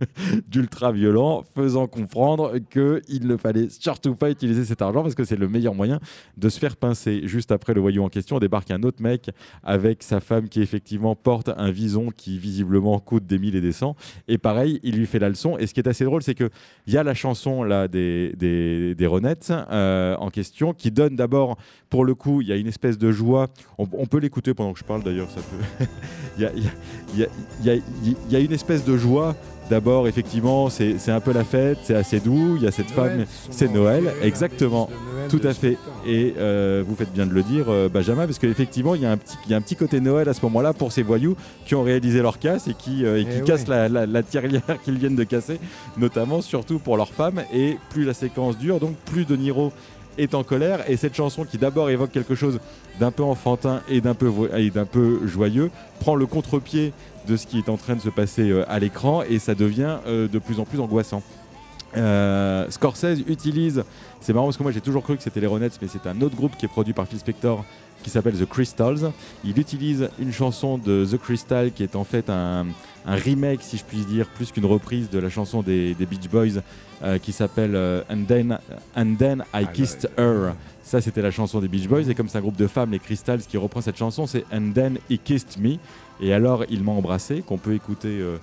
d'ultra 0.49 0.91
violent, 0.91 1.43
faisant 1.55 1.87
comprendre 1.87 2.57
qu'il 2.57 3.25
ne 3.25 3.37
fallait 3.37 3.69
surtout 3.69 4.15
pas 4.15 4.29
utiliser 4.29 4.65
cet 4.65 4.81
argent 4.81 5.01
parce 5.01 5.15
que 5.15 5.23
c'est 5.23 5.37
le 5.37 5.47
meilleur 5.47 5.73
moyen 5.73 6.01
de 6.35 6.49
se 6.49 6.59
faire 6.59 6.75
pincer. 6.75 7.21
Juste 7.23 7.53
après 7.53 7.73
le 7.73 7.79
voyou 7.79 8.03
en 8.03 8.09
question, 8.09 8.37
débarque 8.37 8.69
un 8.69 8.83
autre 8.83 9.01
mec 9.01 9.29
avec 9.63 10.03
sa 10.03 10.19
femme 10.19 10.49
qui 10.49 10.61
effectivement 10.61 11.15
porte 11.15 11.51
un 11.55 11.71
vison 11.71 12.09
qui 12.15 12.37
visiblement 12.37 12.99
coûte 12.99 13.25
des 13.25 13.39
mille 13.39 13.55
et 13.55 13.61
des 13.61 13.71
cents. 13.71 13.95
Et 14.27 14.37
pareil, 14.37 14.81
il 14.83 14.97
lui 14.97 15.05
fait 15.05 15.19
la 15.19 15.29
leçon. 15.29 15.57
Et 15.57 15.67
ce 15.67 15.73
qui 15.73 15.79
est 15.79 15.87
assez 15.87 16.03
drôle, 16.03 16.21
c'est 16.21 16.35
que 16.35 16.49
il 16.87 16.93
y 16.93 16.97
a 16.97 17.03
la 17.03 17.13
chanson 17.13 17.63
là 17.63 17.87
des, 17.87 18.33
des, 18.37 18.95
des 18.95 19.07
Ronettes 19.07 19.51
euh, 19.71 20.15
en 20.17 20.29
question 20.29 20.73
qui 20.73 20.91
donne 20.91 21.15
d'abord, 21.15 21.57
pour 21.89 22.05
le 22.05 22.15
coup, 22.15 22.41
il 22.41 22.47
y 22.47 22.51
a 22.51 22.55
une 22.55 22.67
espèce 22.67 22.97
de 22.97 23.11
joie. 23.11 23.47
On, 23.77 23.87
on 23.93 24.05
peut 24.05 24.19
l'écouter 24.19 24.53
pendant 24.53 24.73
que 24.73 24.79
je 24.79 24.83
parle 24.83 25.03
d'ailleurs. 25.03 25.29
Ça 25.29 25.41
peut. 25.41 25.85
Il 26.37 26.49
y, 27.15 27.19
y 27.19 27.23
y 27.23 27.83
il 28.03 28.31
y 28.31 28.35
a 28.35 28.39
une 28.39 28.53
espèce 28.53 28.85
de 28.85 28.97
joie. 28.97 29.35
D'abord, 29.71 30.09
effectivement, 30.09 30.69
c'est 30.69 30.97
un 31.11 31.21
peu 31.21 31.31
la 31.31 31.45
fête, 31.45 31.77
c'est 31.83 31.95
assez 31.95 32.19
doux. 32.19 32.57
Il 32.57 32.63
y 32.63 32.67
a 32.67 32.71
cette 32.71 32.91
femme, 32.91 33.23
c'est 33.51 33.71
Noël, 33.71 34.11
exactement. 34.21 34.89
Tout 35.29 35.39
à 35.45 35.53
fait. 35.53 35.77
Et 36.05 36.33
euh, 36.37 36.83
vous 36.85 36.93
faites 36.93 37.13
bien 37.13 37.25
de 37.25 37.31
le 37.31 37.41
dire, 37.41 37.67
euh, 37.69 37.87
Benjamin, 37.87 38.25
parce 38.25 38.37
qu'effectivement, 38.37 38.95
il 38.95 39.01
y, 39.03 39.05
a 39.05 39.11
un 39.11 39.15
petit- 39.15 39.37
il 39.45 39.51
y 39.51 39.53
a 39.53 39.57
un 39.57 39.61
petit 39.61 39.77
côté 39.77 40.01
Noël 40.01 40.27
à 40.27 40.33
ce 40.33 40.41
moment-là 40.43 40.73
pour 40.73 40.91
ces 40.91 41.03
voyous 41.03 41.37
qui 41.65 41.73
ont 41.75 41.83
réalisé 41.83 42.21
leur 42.21 42.37
casse 42.37 42.67
et 42.67 42.73
qui, 42.73 43.05
euh, 43.05 43.21
et 43.21 43.23
qui 43.23 43.37
Eh 43.39 43.43
cassent 43.43 43.61
ouais. 43.61 43.69
la, 43.69 43.87
la, 43.87 44.05
la 44.07 44.23
tirelire 44.23 44.61
qu'ils 44.83 44.97
viennent 44.97 45.15
de 45.15 45.23
casser, 45.23 45.57
notamment 45.97 46.41
surtout 46.41 46.77
pour 46.79 46.97
leurs 46.97 47.13
femmes. 47.13 47.41
Et 47.53 47.77
plus 47.91 48.03
la 48.03 48.13
séquence 48.13 48.57
dure, 48.57 48.81
donc 48.81 48.95
plus 49.05 49.23
De 49.23 49.37
Niro 49.37 49.71
est 50.17 50.35
en 50.35 50.43
colère. 50.43 50.89
Et 50.89 50.97
cette 50.97 51.15
chanson 51.15 51.45
qui 51.45 51.57
d'abord 51.57 51.89
évoque 51.89 52.11
quelque 52.11 52.35
chose 52.35 52.59
d'un 52.99 53.11
peu 53.11 53.23
enfantin 53.23 53.81
et 53.89 54.01
d'un 54.01 54.13
peu, 54.13 55.27
joyeux 55.27 55.71
prend 55.99 56.15
le 56.15 56.25
contre-pied 56.25 56.93
de 57.27 57.37
ce 57.37 57.47
qui 57.47 57.59
est 57.59 57.69
en 57.69 57.77
train 57.77 57.95
de 57.95 58.01
se 58.01 58.09
passer 58.09 58.49
euh, 58.49 58.63
à 58.67 58.79
l'écran 58.79 59.21
et 59.21 59.37
ça 59.37 59.53
devient 59.53 59.97
euh, 60.07 60.27
de 60.27 60.39
plus 60.39 60.59
en 60.59 60.65
plus 60.65 60.79
angoissant. 60.79 61.21
Euh, 61.97 62.65
Scorsese 62.69 63.19
utilise, 63.27 63.83
c'est 64.21 64.33
marrant 64.33 64.47
parce 64.47 64.57
que 64.57 64.63
moi 64.63 64.71
j'ai 64.71 64.81
toujours 64.81 65.03
cru 65.03 65.17
que 65.17 65.23
c'était 65.23 65.41
les 65.41 65.47
Ronettes, 65.47 65.77
mais 65.81 65.87
c'est 65.87 66.07
un 66.07 66.19
autre 66.21 66.35
groupe 66.35 66.55
qui 66.57 66.65
est 66.65 66.69
produit 66.69 66.93
par 66.93 67.07
Phil 67.07 67.19
Spector 67.19 67.63
qui 68.03 68.09
s'appelle 68.09 68.35
The 68.35 68.45
Crystals. 68.47 69.11
Il 69.43 69.57
utilise 69.59 70.09
une 70.19 70.31
chanson 70.31 70.77
de 70.77 71.05
The 71.05 71.17
Crystal 71.17 71.71
qui 71.71 71.83
est 71.83 71.95
en 71.95 72.03
fait 72.03 72.29
un, 72.29 72.65
un 73.05 73.15
remake, 73.15 73.61
si 73.61 73.77
je 73.77 73.83
puis 73.83 73.99
dire, 73.99 74.27
plus 74.27 74.51
qu'une 74.51 74.65
reprise 74.65 75.09
de 75.09 75.19
la 75.19 75.29
chanson 75.29 75.61
des, 75.61 75.93
des 75.95 76.05
Beach 76.05 76.29
Boys 76.29 76.61
euh, 77.03 77.17
qui 77.17 77.31
s'appelle 77.31 77.75
euh, 77.75 78.03
And, 78.11 78.23
Then, 78.27 78.57
And 78.95 79.15
Then 79.17 79.43
I 79.53 79.63
Ah, 79.63 79.65
Kissed. 79.65 80.09
Her. 80.17 80.53
Ça, 80.83 80.99
c'était 80.99 81.21
la 81.21 81.31
chanson 81.31 81.59
des 81.59 81.67
Beach 81.67 81.87
Boys. 81.87 82.09
Et 82.09 82.15
comme 82.15 82.27
c'est 82.27 82.37
un 82.37 82.41
groupe 82.41 82.57
de 82.57 82.67
femmes, 82.67 82.91
les 82.91 82.99
Crystals, 82.99 83.39
qui 83.41 83.57
reprend 83.57 83.81
cette 83.81 83.97
chanson, 83.97 84.27
c'est 84.27 84.43
And 84.53 84.71
Then 84.73 84.97
He 85.09 85.17
Kissed 85.23 85.57
Me. 85.59 85.77
Et 86.19 86.33
alors, 86.33 86.65
il 86.69 86.83
m'a 86.83 86.91
embrassé, 86.91 87.43
qu'on 87.45 87.57
peut 87.57 87.73
écouter 87.73 88.19
euh, 88.19 88.37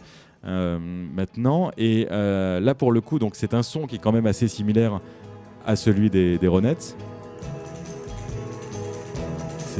euh, 0.46 0.78
maintenant. 1.14 1.70
Et 1.76 2.08
euh, 2.10 2.58
là, 2.58 2.74
pour 2.74 2.90
le 2.90 3.00
coup, 3.00 3.18
donc 3.18 3.34
c'est 3.34 3.54
un 3.54 3.62
son 3.62 3.86
qui 3.86 3.96
est 3.96 3.98
quand 3.98 4.12
même 4.12 4.26
assez 4.26 4.48
similaire 4.48 5.00
à 5.66 5.76
celui 5.76 6.08
des, 6.10 6.38
des 6.38 6.48
Ronettes. 6.48 6.96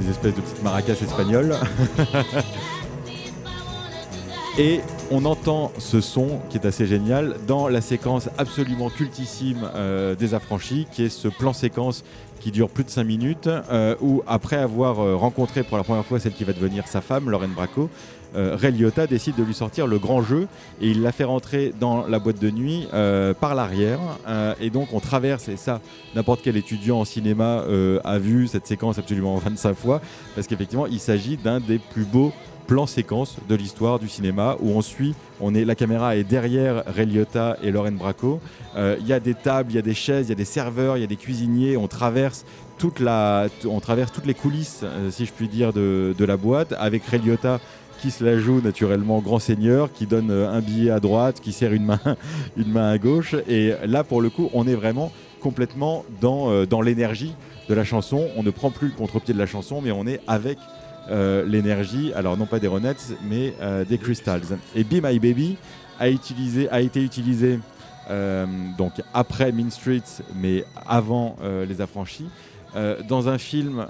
Ces 0.01 0.11
espèces 0.11 0.35
de 0.35 0.41
petites 0.41 0.63
maracas 0.63 0.93
espagnoles. 0.93 1.57
Et 4.61 4.81
on 5.13 5.25
entend 5.25 5.71
ce 5.79 6.01
son 6.01 6.41
qui 6.51 6.59
est 6.59 6.67
assez 6.67 6.85
génial 6.85 7.37
dans 7.47 7.69
la 7.69 7.81
séquence 7.81 8.29
absolument 8.39 8.91
cultissime 8.91 9.71
euh, 9.77 10.17
des 10.17 10.35
affranchis, 10.35 10.89
qui 10.91 11.05
est 11.05 11.11
ce 11.11 11.29
plan 11.29 11.53
séquence 11.53 12.03
qui 12.41 12.51
dure 12.51 12.69
plus 12.69 12.83
de 12.83 12.91
5 12.91 13.05
minutes, 13.05 13.47
euh, 13.47 13.95
où 14.01 14.25
après 14.27 14.57
avoir 14.57 14.99
euh, 14.99 15.15
rencontré 15.15 15.63
pour 15.63 15.77
la 15.77 15.85
première 15.85 16.05
fois 16.05 16.19
celle 16.19 16.33
qui 16.33 16.43
va 16.43 16.53
devenir 16.53 16.89
sa 16.89 17.01
femme, 17.01 17.31
Lorraine 17.31 17.53
Bracco, 17.53 17.89
Ray 18.35 18.85
décide 19.09 19.37
de 19.37 19.43
lui 19.43 19.55
sortir 19.55 19.87
le 19.87 19.99
grand 19.99 20.21
jeu 20.21 20.49
et 20.83 20.89
il 20.89 21.01
la 21.03 21.13
fait 21.13 21.25
rentrer 21.25 21.73
dans 21.81 22.07
la 22.07 22.19
boîte 22.19 22.39
de 22.39 22.51
nuit 22.51 22.87
par 23.41 23.55
l'arrière. 23.55 24.01
Et 24.61 24.69
donc 24.69 24.89
on 24.93 25.01
traverse, 25.01 25.49
et 25.49 25.57
ça, 25.57 25.81
n'importe 26.15 26.43
quel 26.45 26.59
étudiant 26.59 27.01
en 27.01 27.07
cinéma 27.07 27.65
a 28.05 28.19
vu 28.19 28.47
cette 28.47 28.67
séquence 28.67 28.99
absolument 28.99 29.37
25 29.39 29.73
fois, 29.73 30.03
parce 30.35 30.47
qu'effectivement, 30.47 30.87
il 30.87 31.01
s'agit 31.01 31.39
d'un 31.39 31.59
des 31.59 31.79
plus 31.79 32.05
beaux 32.05 32.35
plan 32.69 32.87
séquence 32.87 33.37
de 33.49 33.55
l'histoire 33.55 33.99
du 33.99 34.09
cinéma 34.09 34.57
où 34.61 34.71
on 34.73 34.83
suit, 34.83 35.15
on 35.41 35.55
est, 35.55 35.65
la 35.65 35.75
caméra 35.75 36.17
est 36.17 36.23
derrière 36.23 36.85
Ray 36.87 37.07
Liotta 37.07 37.57
et 37.63 37.71
Lorraine 37.73 37.97
Bracco. 37.97 38.41
Euh, 38.77 38.97
Il 39.01 39.07
y 39.07 39.15
a 39.15 39.21
des 39.21 39.35
tables, 39.35 39.73
il 39.73 39.77
y 39.77 39.79
a 39.79 39.83
des 39.83 39.95
chaises, 39.95 40.27
il 40.27 40.29
y 40.29 40.33
a 40.33 40.37
des 40.37 40.45
serveurs, 40.45 40.99
il 40.99 41.01
y 41.01 41.05
a 41.05 41.07
des 41.07 41.17
cuisiniers. 41.17 41.79
On 41.79 41.89
traverse 41.89 42.45
toute 42.77 43.01
la, 43.01 43.47
on 43.65 43.81
traverse 43.81 44.13
toutes 44.13 44.27
les 44.27 44.35
coulisses, 44.35 44.83
euh, 44.85 45.11
si 45.11 45.25
je 45.25 45.33
puis 45.33 45.49
dire, 45.49 45.73
de, 45.73 46.15
la 46.19 46.37
boîte 46.37 46.75
avec 46.79 47.05
Ray 47.07 47.21
Liotta 47.21 47.59
qui 48.01 48.13
se 48.13 48.23
la 48.23 48.39
joue 48.39 48.61
naturellement 48.61 49.19
grand 49.21 49.41
seigneur, 49.41 49.91
qui 49.91 50.07
donne 50.07 50.31
euh, 50.31 50.53
un 50.53 50.61
billet 50.61 50.91
à 50.91 51.01
droite, 51.01 51.41
qui 51.41 51.53
serre 51.53 51.73
une 51.73 51.87
main, 51.87 52.01
une 52.59 52.71
main 52.71 52.91
à 52.91 52.99
gauche. 52.99 53.35
Et 53.49 53.73
là, 53.87 54.05
pour 54.05 54.21
le 54.21 54.29
coup, 54.29 54.51
on 54.53 54.69
est 54.69 54.75
vraiment 54.75 55.11
complètement 55.41 56.05
dans, 56.21 56.67
dans 56.67 56.83
l'énergie 56.83 57.35
de 57.69 57.75
la 57.75 57.85
chanson. 57.85 58.29
On 58.37 58.43
ne 58.43 58.51
prend 58.51 58.71
plus 58.71 58.89
le 58.89 58.95
contre-pied 58.95 59.33
de 59.33 59.39
la 59.39 59.47
chanson, 59.47 59.81
mais 59.81 59.91
on 59.91 60.07
est 60.07 60.21
avec 60.27 60.59
euh, 61.11 61.45
l'énergie, 61.47 62.13
alors 62.15 62.37
non 62.37 62.47
pas 62.47 62.59
des 62.59 62.67
Ronettes, 62.67 63.15
mais 63.29 63.55
euh, 63.61 63.85
des 63.85 63.99
Crystals. 63.99 64.43
Et 64.75 64.85
Be 64.85 65.03
My 65.03 65.19
Baby 65.19 65.57
a, 65.99 66.09
été 66.09 67.03
utilisé 67.03 67.59
euh, 68.11 68.47
donc 68.77 68.93
après 69.15 69.51
Mean 69.53 69.71
Streets, 69.71 70.23
mais 70.37 70.65
avant 70.87 71.37
Les 71.69 71.81
Affranchis. 71.81 72.29
dans 73.09 73.29
un 73.29 73.39
film 73.39 73.85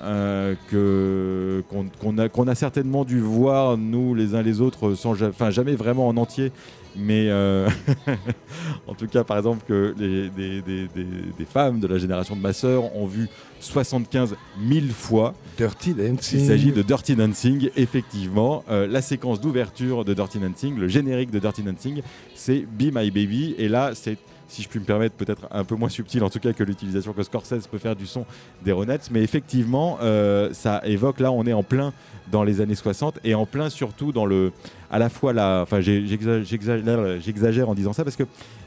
qu'on 0.70 2.48
a, 2.48 2.54
certainement 2.54 3.04
dû 3.04 3.20
voir 3.20 3.76
nous 3.76 4.14
les 4.14 4.34
uns 4.34 4.42
les 4.42 4.60
autres 4.60 4.94
sans 4.94 5.20
enfin 5.22 5.50
jamais 5.50 5.74
vraiment 5.74 6.08
en 6.08 6.16
entier 6.16 6.52
mais 6.96 7.30
en 8.86 8.94
tout 8.94 9.06
cas 9.06 9.24
par 9.24 9.36
exemple 9.36 9.64
que 9.68 9.94
les, 9.98 10.30
des- 10.30 10.62
des 10.62 11.44
femmes 11.44 11.80
de 11.80 11.86
la 11.86 11.98
génération 11.98 12.36
de 12.36 12.40
ma 12.40 12.52
sœur 12.52 12.96
ont 12.96 13.06
vu 13.06 13.28
75 13.60 14.36
000 14.68 14.86
fois 14.92 15.34
Dirty 15.56 15.94
Dancing. 15.94 16.40
il 16.40 16.46
s'agit 16.46 16.72
de 16.72 16.82
Dirty 16.82 17.16
Dancing, 17.16 17.70
effectivement. 17.76 18.64
Euh, 18.70 18.86
la 18.86 19.02
séquence 19.02 19.40
d'ouverture 19.40 20.04
de 20.04 20.14
Dirty 20.14 20.38
Dancing, 20.38 20.76
le 20.76 20.88
générique 20.88 21.30
de 21.30 21.38
Dirty 21.38 21.62
Dancing, 21.62 22.02
c'est 22.34 22.60
Be 22.60 22.94
My 22.94 23.10
Baby. 23.10 23.54
Et 23.58 23.68
là, 23.68 23.92
c'est, 23.94 24.18
si 24.48 24.62
je 24.62 24.68
puis 24.68 24.80
me 24.80 24.84
permettre, 24.84 25.14
peut-être 25.14 25.46
un 25.50 25.64
peu 25.64 25.76
moins 25.76 25.90
subtil 25.90 26.24
en 26.24 26.30
tout 26.30 26.40
cas 26.40 26.52
que 26.52 26.64
l'utilisation 26.64 27.12
que 27.12 27.22
Scorsese 27.22 27.66
peut 27.70 27.78
faire 27.78 27.94
du 27.94 28.06
son 28.06 28.24
des 28.64 28.72
Ronettes. 28.72 29.10
Mais 29.12 29.22
effectivement, 29.22 29.98
euh, 30.02 30.52
ça 30.52 30.80
évoque, 30.84 31.20
là, 31.20 31.30
on 31.30 31.44
est 31.44 31.52
en 31.52 31.62
plein 31.62 31.92
dans 32.32 32.44
les 32.44 32.60
années 32.60 32.74
60 32.74 33.20
et 33.24 33.34
en 33.34 33.46
plein 33.46 33.70
surtout 33.70 34.10
dans 34.12 34.26
le. 34.26 34.52
À 34.90 34.98
la 34.98 35.10
fois, 35.10 35.34
la, 35.34 35.60
enfin, 35.62 35.80
j'exagère 35.80 37.68
en 37.68 37.74
disant 37.74 37.92
ça 37.92 38.04
parce 38.04 38.16
que. 38.16 38.24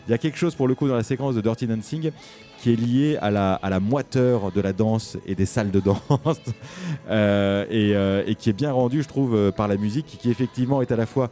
Il 0.08 0.12
y 0.12 0.16
a 0.16 0.18
quelque 0.18 0.38
chose 0.38 0.56
pour 0.56 0.68
le 0.68 0.74
coup 0.74 0.88
dans 0.88 0.96
la 0.96 1.04
séquence 1.04 1.36
de 1.36 1.42
Dirty 1.42 1.68
Dancing 1.68 2.12
qui 2.60 2.74
est 2.74 2.76
lié 2.76 3.18
à 3.22 3.30
la, 3.30 3.80
moiteur 3.80 4.52
de 4.52 4.60
la 4.60 4.74
danse 4.74 5.16
et 5.28 5.36
des 5.36 5.46
salles 5.46 5.70
de 5.70 5.80
danse 5.80 6.02
euh, 7.10 7.66
et, 7.70 7.96
euh, 7.96 8.24
et 8.26 8.34
qui 8.34 8.50
est 8.50 8.54
bien 8.54 8.72
rendu, 8.72 9.04
je 9.04 9.08
trouve, 9.08 9.52
par 9.52 9.68
la 9.68 9.78
musique, 9.78 10.18
qui 10.20 10.32
effectivement 10.32 10.82
est 10.82 10.92
à 10.92 10.96
la 10.96 11.06
fois 11.06 11.30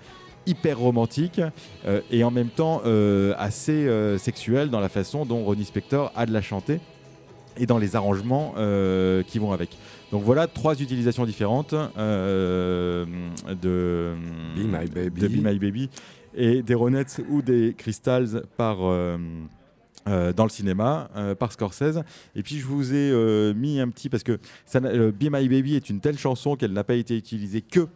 hyper 0.49 0.79
romantique 0.79 1.39
euh, 1.85 2.01
et 2.11 2.23
en 2.23 2.31
même 2.31 2.49
temps 2.49 2.81
euh, 2.85 3.33
assez 3.37 3.87
euh, 3.87 4.17
sexuelle 4.17 4.69
dans 4.69 4.79
la 4.79 4.89
façon 4.89 5.25
dont 5.25 5.43
Ronnie 5.43 5.65
Spector 5.65 6.11
a 6.15 6.25
de 6.25 6.33
la 6.33 6.41
chanter 6.41 6.79
et 7.57 7.65
dans 7.65 7.77
les 7.77 7.95
arrangements 7.95 8.53
qui 9.27 9.37
vont 9.37 9.51
avec. 9.51 9.77
Donc 10.11 10.23
voilà 10.23 10.47
trois 10.47 10.79
utilisations 10.79 11.25
différentes 11.25 11.73
de, 11.73 13.05
Be 14.55 14.59
My 14.59 14.87
Baby. 14.87 15.21
de 15.21 15.27
Be 15.27 15.43
My 15.43 15.59
Baby 15.59 15.89
et 16.35 16.61
des 16.61 16.73
Ronettes 16.73 17.21
ou 17.29 17.41
des 17.41 17.75
Crystals 17.77 18.43
par 18.55 18.77
euh, 20.09 20.31
dans 20.33 20.45
le 20.45 20.49
cinéma 20.49 21.09
euh, 21.15 21.35
par 21.35 21.51
Scorsese. 21.51 21.99
Et 22.33 22.41
puis 22.41 22.57
je 22.57 22.65
vous 22.65 22.93
ai 22.93 23.11
euh, 23.11 23.53
mis 23.53 23.79
un 23.79 23.89
petit 23.89 24.09
parce 24.09 24.23
que 24.23 24.39
ça, 24.65 24.79
Be 24.79 25.23
My 25.23 25.47
Baby 25.47 25.75
est 25.75 25.89
une 25.89 25.99
telle 25.99 26.17
chanson 26.17 26.55
qu'elle 26.55 26.71
n'a 26.71 26.85
pas 26.85 26.95
été 26.95 27.15
utilisée 27.15 27.61
que 27.61 27.87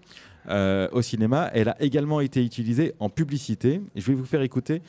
euh, 0.49 0.87
au 0.91 1.01
cinéma. 1.01 1.49
Elle 1.53 1.69
a 1.69 1.81
également 1.81 2.19
été 2.19 2.43
utilisée 2.43 2.93
en 2.99 3.09
publicité. 3.09 3.81
Je 3.95 4.05
vais 4.05 4.13
vous 4.13 4.25
faire 4.25 4.41
écouter 4.41 4.81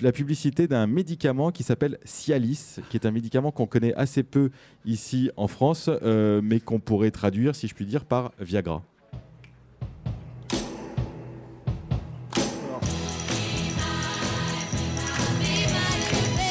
la 0.00 0.12
publicité 0.12 0.66
d'un 0.66 0.86
médicament 0.86 1.50
qui 1.50 1.62
s'appelle 1.62 1.98
Cialis, 2.04 2.76
qui 2.90 2.96
est 2.96 3.06
un 3.06 3.10
médicament 3.10 3.50
qu'on 3.52 3.66
connaît 3.66 3.94
assez 3.94 4.22
peu 4.22 4.50
ici 4.84 5.30
en 5.36 5.48
France, 5.48 5.88
euh, 6.02 6.40
mais 6.42 6.60
qu'on 6.60 6.80
pourrait 6.80 7.10
traduire, 7.10 7.54
si 7.54 7.68
je 7.68 7.74
puis 7.74 7.86
dire, 7.86 8.04
par 8.04 8.32
Viagra. 8.40 8.82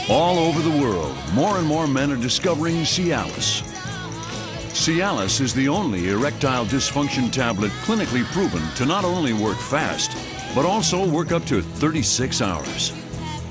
All 0.07 0.37
over 0.37 0.61
the 0.61 0.69
world, 0.69 1.15
more 1.33 1.57
and 1.57 1.63
more 1.63 1.87
men 1.87 2.11
are 2.11 2.17
discovering 2.17 2.85
Cialis. 2.85 3.74
Cialis 4.75 5.39
is 5.39 5.53
the 5.53 5.69
only 5.69 6.09
erectile 6.09 6.65
dysfunction 6.65 7.31
tablet 7.31 7.71
clinically 7.85 8.25
proven 8.25 8.61
to 8.75 8.85
not 8.85 9.05
only 9.05 9.31
work 9.31 9.57
fast, 9.57 10.11
but 10.53 10.65
also 10.65 11.09
work 11.09 11.31
up 11.31 11.45
to 11.45 11.61
36 11.61 12.41
hours. 12.41 12.91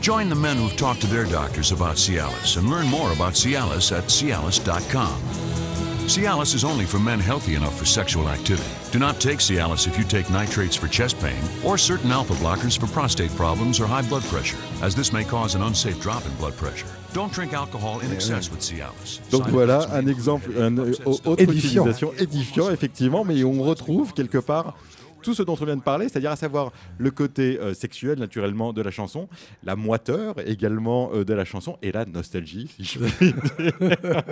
Join 0.03 0.29
the 0.29 0.35
men 0.35 0.59
who've 0.59 0.77
talked 0.77 1.01
to 1.01 1.07
their 1.07 1.25
doctors 1.25 1.73
about 1.73 1.97
Cialis 1.97 2.59
and 2.59 2.69
learn 2.69 2.87
more 2.89 3.11
about 3.13 3.33
Cialis 3.33 3.97
at 3.97 4.05
Cialis.com. 4.05 5.64
Cialis 6.07 6.55
is 6.55 6.65
only 6.65 6.85
for 6.85 6.99
men 6.99 7.19
healthy 7.19 7.55
enough 7.55 7.79
for 7.79 7.87
sexual 7.87 8.29
activity. 8.29 8.69
Do 8.93 8.99
not 8.99 9.19
take 9.21 9.39
Cialis 9.39 9.87
if 9.89 9.97
you 9.97 10.05
take 10.05 10.29
nitrates 10.29 10.77
for 10.77 10.87
chest 10.87 11.19
pain 11.19 11.43
or 11.65 11.79
certain 11.79 12.11
alpha 12.13 12.35
blockers 12.35 12.79
for 12.79 12.87
prostate 12.89 13.35
problems 13.37 13.81
or 13.81 13.87
high 13.87 14.07
blood 14.07 14.23
pressure, 14.25 14.59
as 14.83 14.95
this 14.95 15.15
may 15.15 15.25
cause 15.25 15.55
an 15.55 15.63
unsafe 15.63 15.99
drop 16.03 16.23
in 16.27 16.33
blood 16.35 16.55
pressure. 16.59 16.87
Don't 17.15 17.33
drink 17.33 17.55
alcohol 17.55 18.01
in 18.01 18.13
excess 18.13 18.51
with 18.51 18.61
Cialis. 18.61 19.21
Donc 19.31 19.49
voilà 19.49 19.89
un 19.95 20.07
exemple, 20.07 20.51
un, 20.61 20.77
euh, 20.77 20.93
autre 21.07 21.41
Édifiant. 21.43 21.87
utilisation 21.87 22.13
édifiant 22.19 22.71
effectivement, 22.71 23.25
mais 23.25 23.43
on 23.43 23.63
retrouve 23.63 24.13
quelque 24.13 24.39
part 24.39 24.77
tout 25.23 25.33
ce 25.33 25.43
dont 25.43 25.57
on 25.59 25.65
vient 25.65 25.77
de 25.77 25.83
parler, 25.83 26.11
c'est-à-dire 26.11 26.33
à 26.33 26.37
savoir 26.37 26.71
le 26.99 27.11
côté 27.11 27.59
euh, 27.59 27.73
sexuel 27.73 28.19
naturellement 28.19 28.75
de 28.75 28.83
la 28.83 28.91
chanson, 28.91 29.27
la 29.63 29.75
moiteur 29.75 30.35
également 30.47 31.13
euh, 31.15 31.25
de 31.25 31.33
la 31.33 31.47
chanson 31.47 31.79
et 31.81 31.93
la 31.93 32.05
nostalgie, 32.05 32.69
si 32.77 32.85
je 32.85 32.99
puis 32.99 33.33
dire. 33.33 33.73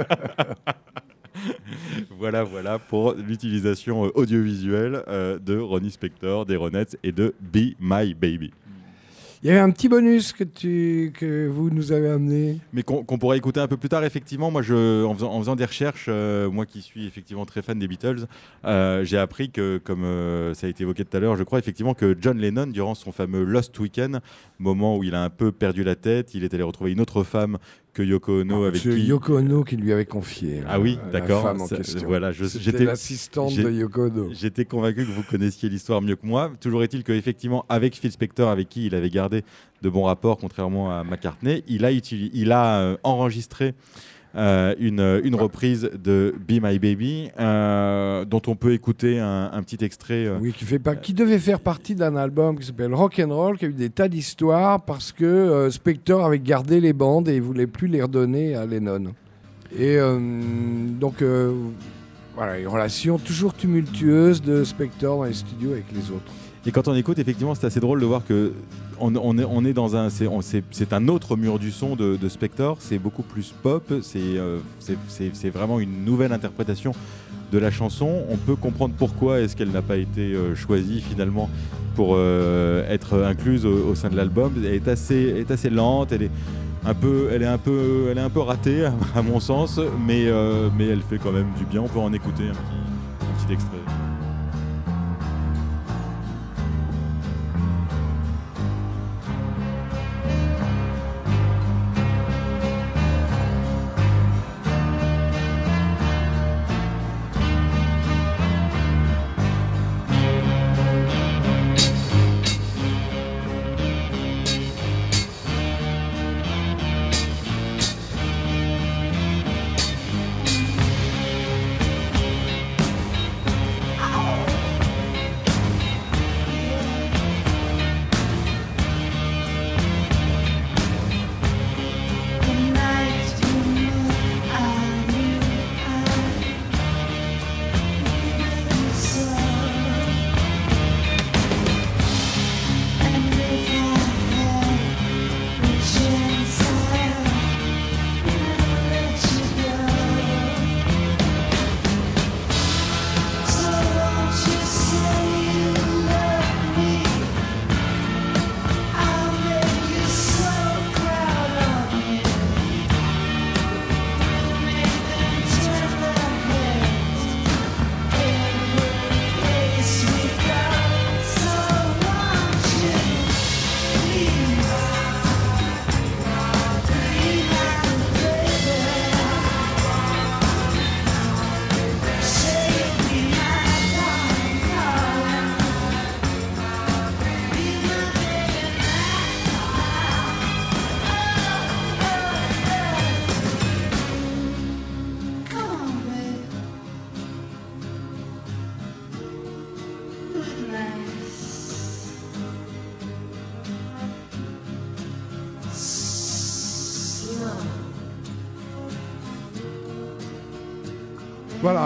voilà, 2.18 2.44
voilà 2.44 2.78
pour 2.78 3.14
l'utilisation 3.14 4.06
euh, 4.06 4.10
audiovisuelle 4.14 5.02
euh, 5.08 5.38
de 5.38 5.58
Ronnie 5.58 5.90
Spector, 5.90 6.46
des 6.46 6.56
Ronettes 6.56 6.96
et 7.02 7.12
de 7.12 7.34
Be 7.40 7.74
My 7.80 8.14
Baby. 8.14 8.52
Il 9.44 9.48
y 9.48 9.50
avait 9.50 9.58
un 9.58 9.72
petit 9.72 9.88
bonus 9.88 10.32
que, 10.32 10.44
tu, 10.44 11.12
que 11.18 11.48
vous 11.48 11.68
nous 11.68 11.90
avez 11.90 12.10
amené. 12.10 12.60
Mais 12.72 12.84
qu'on 12.84 13.02
qu'on 13.02 13.18
pourrait 13.18 13.38
écouter 13.38 13.58
un 13.58 13.66
peu 13.66 13.76
plus 13.76 13.88
tard, 13.88 14.04
effectivement. 14.04 14.52
Moi, 14.52 14.62
je, 14.62 15.04
en, 15.04 15.12
faisant, 15.14 15.32
en 15.32 15.40
faisant 15.40 15.56
des 15.56 15.64
recherches, 15.64 16.06
euh, 16.06 16.48
moi 16.48 16.64
qui 16.64 16.80
suis 16.80 17.08
effectivement 17.08 17.44
très 17.44 17.60
fan 17.60 17.76
des 17.76 17.88
Beatles, 17.88 18.28
euh, 18.64 19.04
j'ai 19.04 19.18
appris 19.18 19.50
que, 19.50 19.80
comme 19.82 20.04
euh, 20.04 20.54
ça 20.54 20.68
a 20.68 20.70
été 20.70 20.84
évoqué 20.84 21.04
tout 21.04 21.16
à 21.16 21.18
l'heure, 21.18 21.34
je 21.34 21.42
crois 21.42 21.58
effectivement 21.58 21.92
que 21.92 22.16
John 22.20 22.38
Lennon, 22.38 22.68
durant 22.68 22.94
son 22.94 23.10
fameux 23.10 23.42
Lost 23.42 23.76
Weekend, 23.80 24.20
moment 24.60 24.96
où 24.96 25.02
il 25.02 25.16
a 25.16 25.24
un 25.24 25.30
peu 25.30 25.50
perdu 25.50 25.82
la 25.82 25.96
tête, 25.96 26.34
il 26.34 26.44
est 26.44 26.54
allé 26.54 26.62
retrouver 26.62 26.92
une 26.92 27.00
autre 27.00 27.24
femme 27.24 27.58
que 27.92 28.02
Yoko 28.02 28.40
Ono, 28.40 28.64
avec 28.64 28.80
C'est 28.80 28.90
qui. 28.90 29.04
Yoko 29.04 29.36
Ono 29.38 29.64
qui 29.64 29.76
lui 29.76 29.92
avait 29.92 30.06
confié. 30.06 30.62
Ah 30.66 30.80
oui, 30.80 30.98
la 31.12 31.20
d'accord. 31.20 31.54
voilà, 32.06 32.32
j'étais- 32.32 32.84
l'assistante 32.84 33.54
de 33.54 33.70
Yoko 33.70 34.06
Ono. 34.06 34.28
J'étais 34.32 34.64
convaincu 34.64 35.04
que 35.04 35.10
vous 35.12 35.22
connaissiez 35.22 35.68
l'histoire 35.68 36.00
mieux 36.00 36.16
que 36.16 36.26
moi. 36.26 36.50
Toujours 36.60 36.82
est-il 36.82 37.04
qu'effectivement, 37.04 37.64
avec 37.68 37.94
Phil 37.96 38.10
Spector, 38.10 38.48
avec 38.48 38.68
qui 38.70 38.86
il 38.86 38.94
avait 38.94 39.10
gardé 39.10 39.42
de 39.82 39.88
bons 39.90 40.04
rapports, 40.04 40.38
contrairement 40.38 40.90
à 40.90 41.04
McCartney, 41.04 41.64
il 41.68 41.84
a, 41.84 41.92
utili- 41.92 42.30
il 42.32 42.52
a 42.52 42.80
euh, 42.80 42.96
enregistré 43.02 43.74
euh, 44.34 44.74
une, 44.78 45.20
une 45.24 45.34
reprise 45.34 45.90
de 45.92 46.34
Be 46.48 46.52
My 46.62 46.78
Baby, 46.78 47.30
euh, 47.38 48.24
dont 48.24 48.40
on 48.46 48.56
peut 48.56 48.72
écouter 48.72 49.18
un, 49.20 49.62
petit 49.62 49.84
extrait. 49.84 50.26
euh, 50.26 50.38
Oui, 50.40 50.52
qui, 50.52 51.12
devait 51.12 51.38
faire 51.38 51.60
partie 51.60 51.94
d'un 51.94 52.16
album 52.16 52.58
qui 52.58 52.66
s'appelle 52.66 52.94
Rock 52.94 53.20
and 53.22 53.34
Roll, 53.34 53.58
qui 53.58 53.66
a 53.66 53.68
eu 53.68 53.74
des 53.74 53.90
tas 53.90 54.08
d'histoires 54.08 54.80
parce 54.82 55.12
que 55.12 55.68
Spector 55.70 56.24
avait 56.24 56.38
gardé 56.38 56.80
les 56.80 56.94
bandes 56.94 57.28
et 57.28 57.36
il 57.36 57.42
voulait 57.42 57.66
plus 57.66 57.88
les 57.88 58.02
redonner 58.02 58.54
à 58.54 58.64
Lennon. 58.64 59.12
Et 59.78 59.98
donc 61.00 61.22
voilà, 62.34 62.58
une 62.58 62.68
relation 62.68 63.18
toujours 63.18 63.52
tumultueuse 63.52 64.40
de 64.40 64.64
Spector 64.64 65.18
dans 65.18 65.24
les 65.24 65.34
studios 65.34 65.72
avec 65.72 65.92
les 65.92 66.10
autres. 66.10 66.32
Et 66.64 66.70
quand 66.70 66.86
on 66.86 66.94
écoute, 66.94 67.18
effectivement, 67.18 67.54
c'est 67.54 67.66
assez 67.66 67.80
drôle 67.80 68.00
de 68.00 68.06
voir 68.06 68.24
que 68.24 68.52
on, 69.00 69.64
est, 69.64 69.72
dans 69.72 69.96
un, 69.96 70.10
c'est, 70.10 70.92
un 70.92 71.08
autre 71.08 71.36
mur 71.36 71.58
du 71.58 71.72
son 71.72 71.96
de, 71.96 72.28
Spector. 72.28 72.76
C'est 72.78 72.98
beaucoup 72.98 73.24
plus 73.24 73.52
pop. 73.62 73.92
C'est, 74.02 74.20
euh, 74.20 74.58
c'est, 75.08 75.50
vraiment 75.50 75.80
une 75.80 76.04
nouvelle 76.04 76.32
interprétation 76.32 76.92
de 77.50 77.58
la 77.58 77.72
chanson. 77.72 78.22
On 78.30 78.36
peut 78.36 78.54
comprendre 78.54 78.94
pourquoi 78.96 79.40
est-ce 79.40 79.56
qu'elle 79.56 79.70
n'a 79.70 79.82
pas 79.82 79.96
été 79.96 80.34
euh, 80.34 80.54
choisie 80.54 81.00
finalement 81.00 81.50
pour 81.96 82.14
euh, 82.14 82.88
être 82.88 83.20
incluse 83.24 83.66
au, 83.66 83.96
sein 83.96 84.08
de 84.08 84.16
l'album. 84.16 84.52
Elle 84.58 84.74
est 84.74 84.86
assez, 84.86 85.34
est 85.38 85.50
assez 85.50 85.68
lente. 85.68 86.12
Elle 86.12 86.22
est 86.22 86.30
un 86.84 86.94
peu, 86.94 87.28
elle 87.32 87.42
est 87.42 87.46
un 87.46 87.58
peu, 87.58 88.06
elle 88.08 88.18
est 88.18 88.22
un 88.22 88.30
peu 88.30 88.40
ratée 88.40 88.84
à, 89.16 89.22
mon 89.22 89.40
sens, 89.40 89.80
mais, 90.06 90.26
mais 90.78 90.86
elle 90.86 91.02
fait 91.02 91.18
quand 91.18 91.32
même 91.32 91.50
du 91.58 91.64
bien. 91.64 91.80
On 91.80 91.88
peut 91.88 91.98
en 91.98 92.12
écouter 92.12 92.44
un 92.44 93.44
petit 93.44 93.52
extrait. 93.52 94.11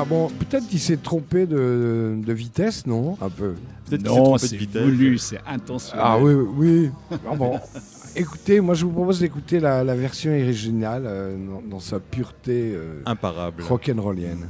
Bon, 0.09 0.29
peut-être 0.29 0.67
qu'il 0.69 0.81
s'est 0.81 0.97
trompé 0.97 1.47
de, 1.47 2.17
de 2.25 2.33
vitesse, 2.33 2.87
non? 2.87 3.17
Un 3.21 3.29
peu. 3.29 3.55
Peut-être 3.89 4.03
qu'il 4.03 4.11
s'est 4.13 4.17
Non, 4.19 4.39
c'est 4.39 4.57
voulu, 4.85 5.19
c'est 5.19 5.41
intentionnel. 5.47 6.05
Ah 6.07 6.19
oui, 6.19 6.33
oui. 6.35 6.91
oui. 7.11 7.19
Ah 7.31 7.35
bon. 7.35 7.59
Écoutez, 8.19 8.61
moi 8.61 8.75
je 8.75 8.85
vous 8.87 8.93
propose 8.93 9.21
d'écouter 9.21 9.61
la, 9.61 9.85
la 9.85 9.95
version 9.95 10.31
originale 10.33 11.03
euh, 11.07 11.37
dans, 11.37 11.63
dans 11.77 11.81
sa 11.81 12.01
pureté 12.01 12.73
euh, 12.75 13.03
Imparable. 13.05 13.63
rock'n'rollienne. 13.63 14.49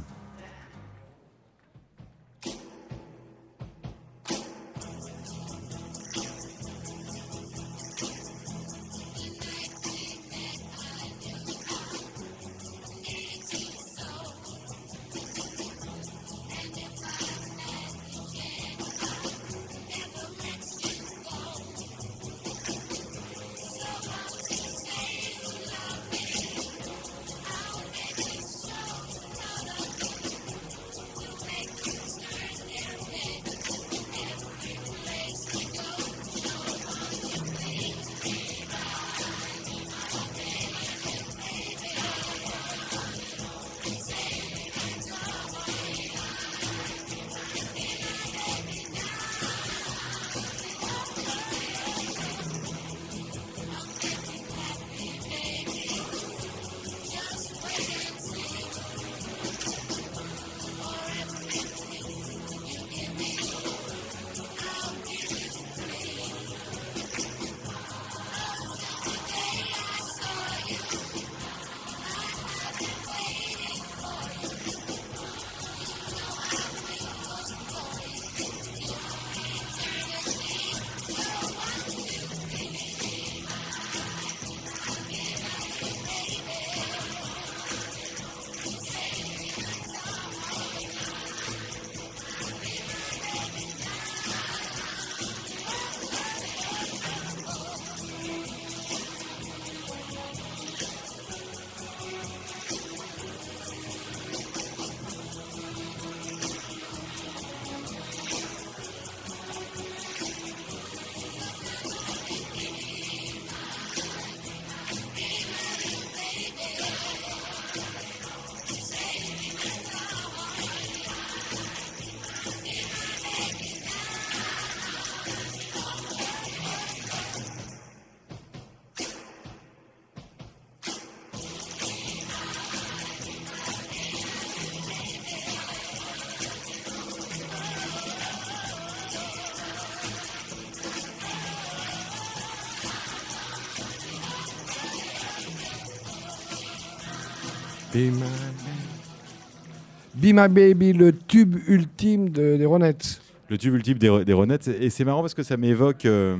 Be 150.27 150.35
My 150.35 150.47
Baby, 150.49 150.93
le 150.93 151.13
tube 151.13 151.55
ultime 151.67 152.29
de- 152.29 152.57
des 152.57 152.65
Ronettes. 152.65 153.21
Le 153.49 153.57
tube 153.57 153.75
ultime 153.75 153.97
des, 153.97 154.25
des 154.25 154.33
Ronettes. 154.33 154.67
Et 154.81 154.89
c'est 154.89 155.05
marrant 155.05 155.21
parce 155.21 155.33
que 155.33 155.43
ça 155.43 155.55
m'évoque. 155.55 156.05
euh, 156.05 156.35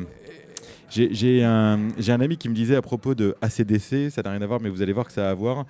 j'ai- 0.89 1.43
un, 1.43 1.79
un 2.07 2.21
ami 2.21 2.38
qui 2.38 2.49
me 2.49 2.53
disait 2.53 2.75
à 2.75 2.81
propos 2.81 3.15
de 3.15 3.35
ACDC, 3.41 4.09
ça 4.09 4.21
n'a 4.23 4.31
rien 4.31 4.41
à 4.41 4.45
voir, 4.45 4.59
mais 4.61 4.69
vous 4.69 4.81
allez 4.81 4.93
voir 4.93 5.05
que 5.05 5.13
ça 5.13 5.27
a 5.27 5.31
à 5.31 5.33
voir, 5.33 5.65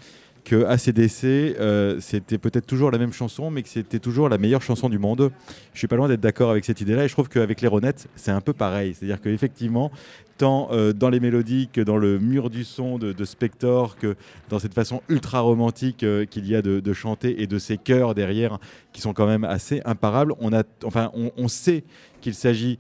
que 0.48 0.64
ACDC, 0.64 1.60
euh, 1.60 1.98
c'était 2.00 2.38
peut-être 2.38 2.66
toujours 2.66 2.90
la 2.90 2.98
même 2.98 3.12
chanson, 3.12 3.52
mais 3.52 3.64
que 3.64 3.68
c'était 3.68 4.00
toujours 4.00 4.30
la 4.30 4.38
meilleure 4.38 4.62
chanson 4.62 4.88
du 4.88 4.98
monde. 4.98 5.30
Je 5.74 5.78
suis 5.78 5.90
pas 5.90 5.98
loin 5.98 6.08
d'être 6.08 6.22
d'accord 6.22 6.52
avec 6.52 6.64
cette 6.64 6.80
idée-là, 6.80 7.04
et 7.04 7.10
je 7.10 7.14
trouve 7.14 7.28
qu'avec 7.28 7.60
les 7.60 7.68
Ronettes, 7.68 8.08
c'est 8.16 8.32
un 8.32 8.40
peu 8.40 8.54
pareil. 8.54 8.94
C'est-à-dire 8.94 9.20
qu'effectivement, 9.20 9.92
tant 10.38 10.70
euh, 10.72 10.94
dans 10.94 11.10
les 11.10 11.20
mélodies 11.20 11.68
que 11.74 11.82
dans 11.82 11.98
le 11.98 12.18
mur 12.18 12.50
du 12.50 12.64
son 12.64 12.98
de, 12.98 13.26
Spector, 13.26 13.98
que 13.98 14.16
dans 14.48 14.58
cette 14.58 14.74
façon 14.74 15.02
ultra 15.10 15.42
romantique 15.42 16.04
euh, 16.04 16.24
qu'il 16.24 16.48
y 16.48 16.56
a 16.56 16.62
de, 16.62 16.94
chanter 16.94 17.42
et 17.42 17.48
de 17.48 17.60
ces 17.60 17.78
chœurs 17.78 18.16
derrière 18.16 18.58
qui 18.94 19.02
sont 19.02 19.12
quand 19.12 19.28
même 19.28 19.44
assez 19.44 19.82
imparables, 19.84 20.34
on, 20.40 20.54
a, 20.54 20.64
enfin, 20.86 21.12
on 21.14 21.48
sait 21.50 21.84
qu'il 22.22 22.36
s'agit 22.36 22.80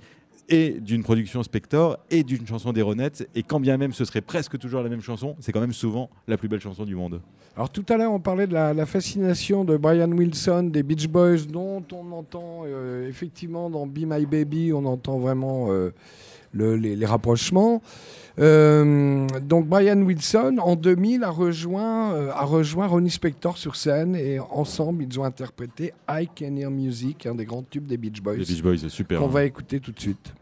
et 0.49 0.79
d'une 0.79 1.03
production 1.03 1.43
Spector 1.43 1.97
et 2.09 2.23
d'une 2.23 2.47
chanson 2.47 2.73
des 2.73 2.81
Ronettes, 2.81 3.27
et 3.35 3.43
quand 3.43 3.59
bien 3.59 3.77
même 3.77 3.93
ce 3.93 4.05
serait 4.05 4.21
presque 4.21 4.57
toujours 4.57 4.81
la 4.81 4.89
même 4.89 5.01
chanson, 5.01 5.35
c'est 5.39 5.51
quand 5.51 5.61
même 5.61 5.73
souvent 5.73 6.09
la 6.27 6.37
plus 6.37 6.47
belle 6.47 6.61
chanson 6.61 6.85
du 6.85 6.95
monde. 6.95 7.21
Alors 7.55 7.69
tout 7.69 7.85
à 7.89 7.97
l'heure, 7.97 8.11
on 8.11 8.19
parlait 8.19 8.47
de 8.47 8.53
la, 8.53 8.73
la 8.73 8.85
fascination 8.85 9.65
de 9.65 9.77
Brian 9.77 10.11
Wilson, 10.11 10.69
des 10.71 10.83
Beach 10.83 11.07
Boys, 11.07 11.45
dont 11.49 11.83
on 11.91 12.11
entend 12.11 12.61
euh, 12.65 13.09
effectivement 13.09 13.69
dans 13.69 13.87
Be 13.87 13.99
My 14.05 14.25
Baby, 14.25 14.71
on 14.73 14.85
entend 14.85 15.17
vraiment 15.17 15.71
euh, 15.71 15.91
le- 16.57 16.75
les, 16.75 16.95
les 16.95 17.05
rapprochements. 17.05 17.81
Euh, 18.39 19.25
donc 19.41 19.67
Brian 19.67 19.99
Wilson, 20.01 20.57
en 20.61 20.75
2000, 20.75 21.23
a 21.23 21.29
rejoint, 21.29 22.13
euh, 22.13 22.31
a 22.31 22.45
rejoint 22.45 22.85
Ronnie 22.85 23.09
Spector 23.09 23.57
sur 23.57 23.75
scène 23.75 24.15
et 24.15 24.39
ensemble, 24.39 25.03
ils 25.03 25.19
ont 25.19 25.23
interprété 25.23 25.93
I 26.09 26.27
Can 26.37 26.55
Hear 26.55 26.69
Music, 26.69 27.25
un 27.25 27.33
des 27.35 27.45
grands 27.45 27.63
tubes 27.67 27.87
des 27.87 27.97
Beach 27.97 28.21
Boys, 28.21 28.35
Les 28.35 28.45
Beach 28.45 28.61
Boys, 28.61 28.77
c'est 28.77 28.89
super. 28.89 29.19
qu'on 29.19 29.25
hein. 29.25 29.29
va 29.29 29.43
écouter 29.45 29.79
tout 29.79 29.91
de 29.91 29.99
suite. 29.99 30.33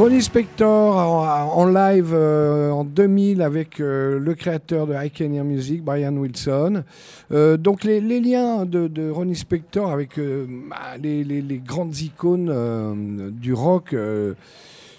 Ronnie 0.00 0.22
Spector 0.22 0.96
en, 0.96 1.66
live 1.66 2.12
euh, 2.14 2.70
en 2.70 2.84
2000 2.84 3.42
avec 3.42 3.80
euh, 3.80 4.18
le 4.18 4.34
créateur 4.34 4.86
de 4.86 4.94
I 4.94 5.10
Can 5.10 5.28
Music, 5.44 5.84
Brian 5.84 6.16
Wilson. 6.16 6.84
Euh, 7.32 7.58
donc 7.58 7.84
les, 7.84 8.00
liens 8.00 8.64
de, 8.64 9.10
Ronnie 9.10 9.36
Spector 9.36 9.90
avec 9.90 10.18
bah, 10.18 10.96
les, 10.98 11.22
les- 11.22 11.58
grandes 11.58 11.98
icônes 11.98 13.30
du 13.32 13.52
rock 13.52 13.94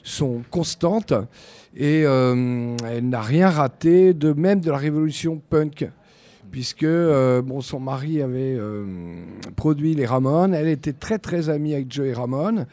sont 0.04 0.43
constantes 0.52 1.14
et 1.76 2.02
elle 2.02 3.10
n'a 3.10 3.22
rien 3.22 3.49
raté, 3.49 4.14
de 4.14 4.34
même 4.34 4.60
de 4.60 4.70
la 4.70 4.78
révolution 4.78 5.41
punk. 5.49 5.89
Puisque 6.52 6.84
euh, 6.84 7.41
bon, 7.41 7.62
son 7.62 7.80
mari 7.80 8.22
avait 8.22 8.58
euh, 8.60 8.86
produit 9.56 9.93
les 9.95 10.06
Ramones, 10.06 10.54
elle 10.54 10.68
était 10.68 10.91
très 10.93 11.18
très 11.18 11.49
amie 11.49 11.74
avec 11.74 11.91
Joey 11.91 12.12
Ramone. 12.14 12.66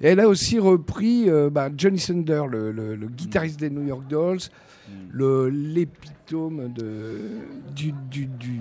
Et 0.00 0.06
elle 0.08 0.20
a 0.20 0.28
aussi 0.28 0.60
repris 0.60 1.28
euh, 1.28 1.50
bah, 1.50 1.68
Johnny 1.76 1.98
Thunder, 1.98 2.42
le, 2.48 2.70
le- 2.70 2.94
le 2.94 3.06
guitariste 3.08 3.58
des 3.58 3.70
New 3.70 3.82
York 3.86 4.04
Dolls, 4.08 4.38
le- 5.10 5.48
l'épitome 5.48 6.72
de, 6.72 7.16
du, 7.74 7.92
du, 8.08 8.26
du, 8.26 8.60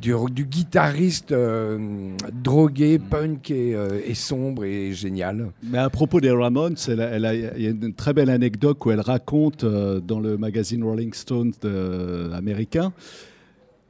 du, 0.00 0.14
du 0.32 0.44
guitariste 0.46 1.32
euh, 1.32 1.78
drogué, 2.42 2.98
punk 2.98 3.50
et, 3.50 3.74
euh, 3.74 4.00
et 4.06 4.14
sombre 4.14 4.64
et 4.64 4.92
génial. 4.92 5.50
Mais 5.62 5.78
à 5.78 5.90
propos 5.90 6.20
des 6.22 6.30
Ramones, 6.30 6.76
il 6.88 6.94
y 7.58 7.66
a 7.66 7.70
une 7.70 7.92
très 7.92 8.14
belle 8.14 8.30
anecdote 8.30 8.78
où 8.86 8.90
elle 8.92 9.00
raconte 9.00 9.64
euh, 9.64 10.00
dans 10.00 10.20
le 10.20 10.38
magazine 10.38 10.82
Rolling 10.84 11.12
Stone 11.12 11.52
de- 11.60 12.30
américain 12.32 12.92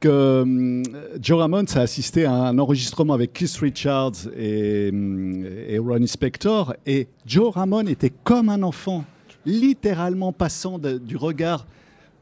que 0.01 0.41
hum, 0.41 0.83
Joe 1.21 1.39
Ramone 1.39 1.65
a 1.75 1.79
assisté 1.79 2.25
à 2.25 2.33
un 2.33 2.59
enregistrement 2.59 3.13
avec 3.13 3.31
Keith 3.31 3.55
Richards 3.61 4.27
et, 4.37 4.89
hum, 4.91 5.45
et 5.45 5.77
Ronnie 5.79 6.07
Spector 6.09 6.73
et 6.85 7.07
Joe 7.25 7.53
Ramone 7.53 7.87
était 7.87 8.11
comme 8.23 8.49
un 8.49 8.63
enfant, 8.63 9.05
littéralement 9.45 10.33
passant 10.33 10.77
de- 10.79 10.97
du 10.97 11.15
regard 11.15 11.65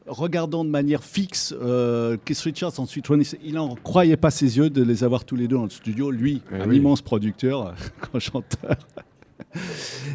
regardant 0.06 0.64
de 0.64 0.70
manière 0.70 1.04
fixe 1.04 1.54
euh, 1.60 2.16
Keith 2.24 2.40
Richards, 2.40 2.80
ensuite 2.80 3.06
Ronnie, 3.06 3.28
il 3.44 3.54
n'en 3.54 3.74
croyait 3.76 4.16
pas 4.16 4.30
ses 4.30 4.56
yeux 4.56 4.68
de 4.68 4.82
les 4.82 5.04
avoir 5.04 5.24
tous 5.24 5.36
les 5.36 5.46
deux 5.46 5.56
dans 5.56 5.64
le 5.64 5.70
studio. 5.70 6.10
Lui, 6.10 6.42
Eh 6.52 6.56
un 6.62 6.68
oui. 6.68 6.78
immense 6.78 7.00
producteur, 7.02 7.74
grand 8.00 8.18
chanteur. 8.18 8.76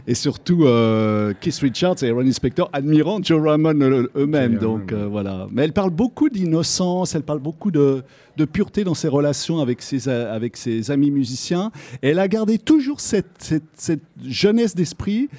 Et 0.07 0.15
surtout, 0.15 0.65
euh, 0.65 1.33
Keith 1.39 1.57
Richards 1.57 2.03
et 2.03 2.11
Ronnie 2.11 2.33
Spector 2.33 2.69
admirant 2.73 3.19
Joe 3.21 3.41
Ramone 3.41 3.83
eux- 3.83 4.11
eux-mêmes. 4.15 4.57
Donc 4.57 4.91
euh, 4.91 5.07
voilà. 5.07 5.47
Mais 5.51 5.63
elle 5.63 5.73
parle 5.73 5.89
beaucoup 5.91 6.29
d'innocence, 6.29 7.15
elle 7.15 7.23
parle 7.23 7.39
beaucoup 7.39 7.71
de, 7.71 8.03
de 8.37 8.45
pureté 8.45 8.83
dans 8.83 8.93
ses 8.93 9.07
relations 9.07 9.59
avec 9.59 9.81
ses, 9.81 10.07
a- 10.09 10.31
avec 10.33 10.57
ses 10.57 10.91
amis 10.91 11.11
musiciens. 11.11 11.71
Et 12.03 12.09
elle 12.09 12.19
a 12.19 12.27
gardé 12.27 12.57
toujours 12.57 12.99
cette, 13.01 13.25
cette- 13.39 13.63
cette 13.75 14.03
jeunesse 14.25 14.75
d'esprit 14.75 15.29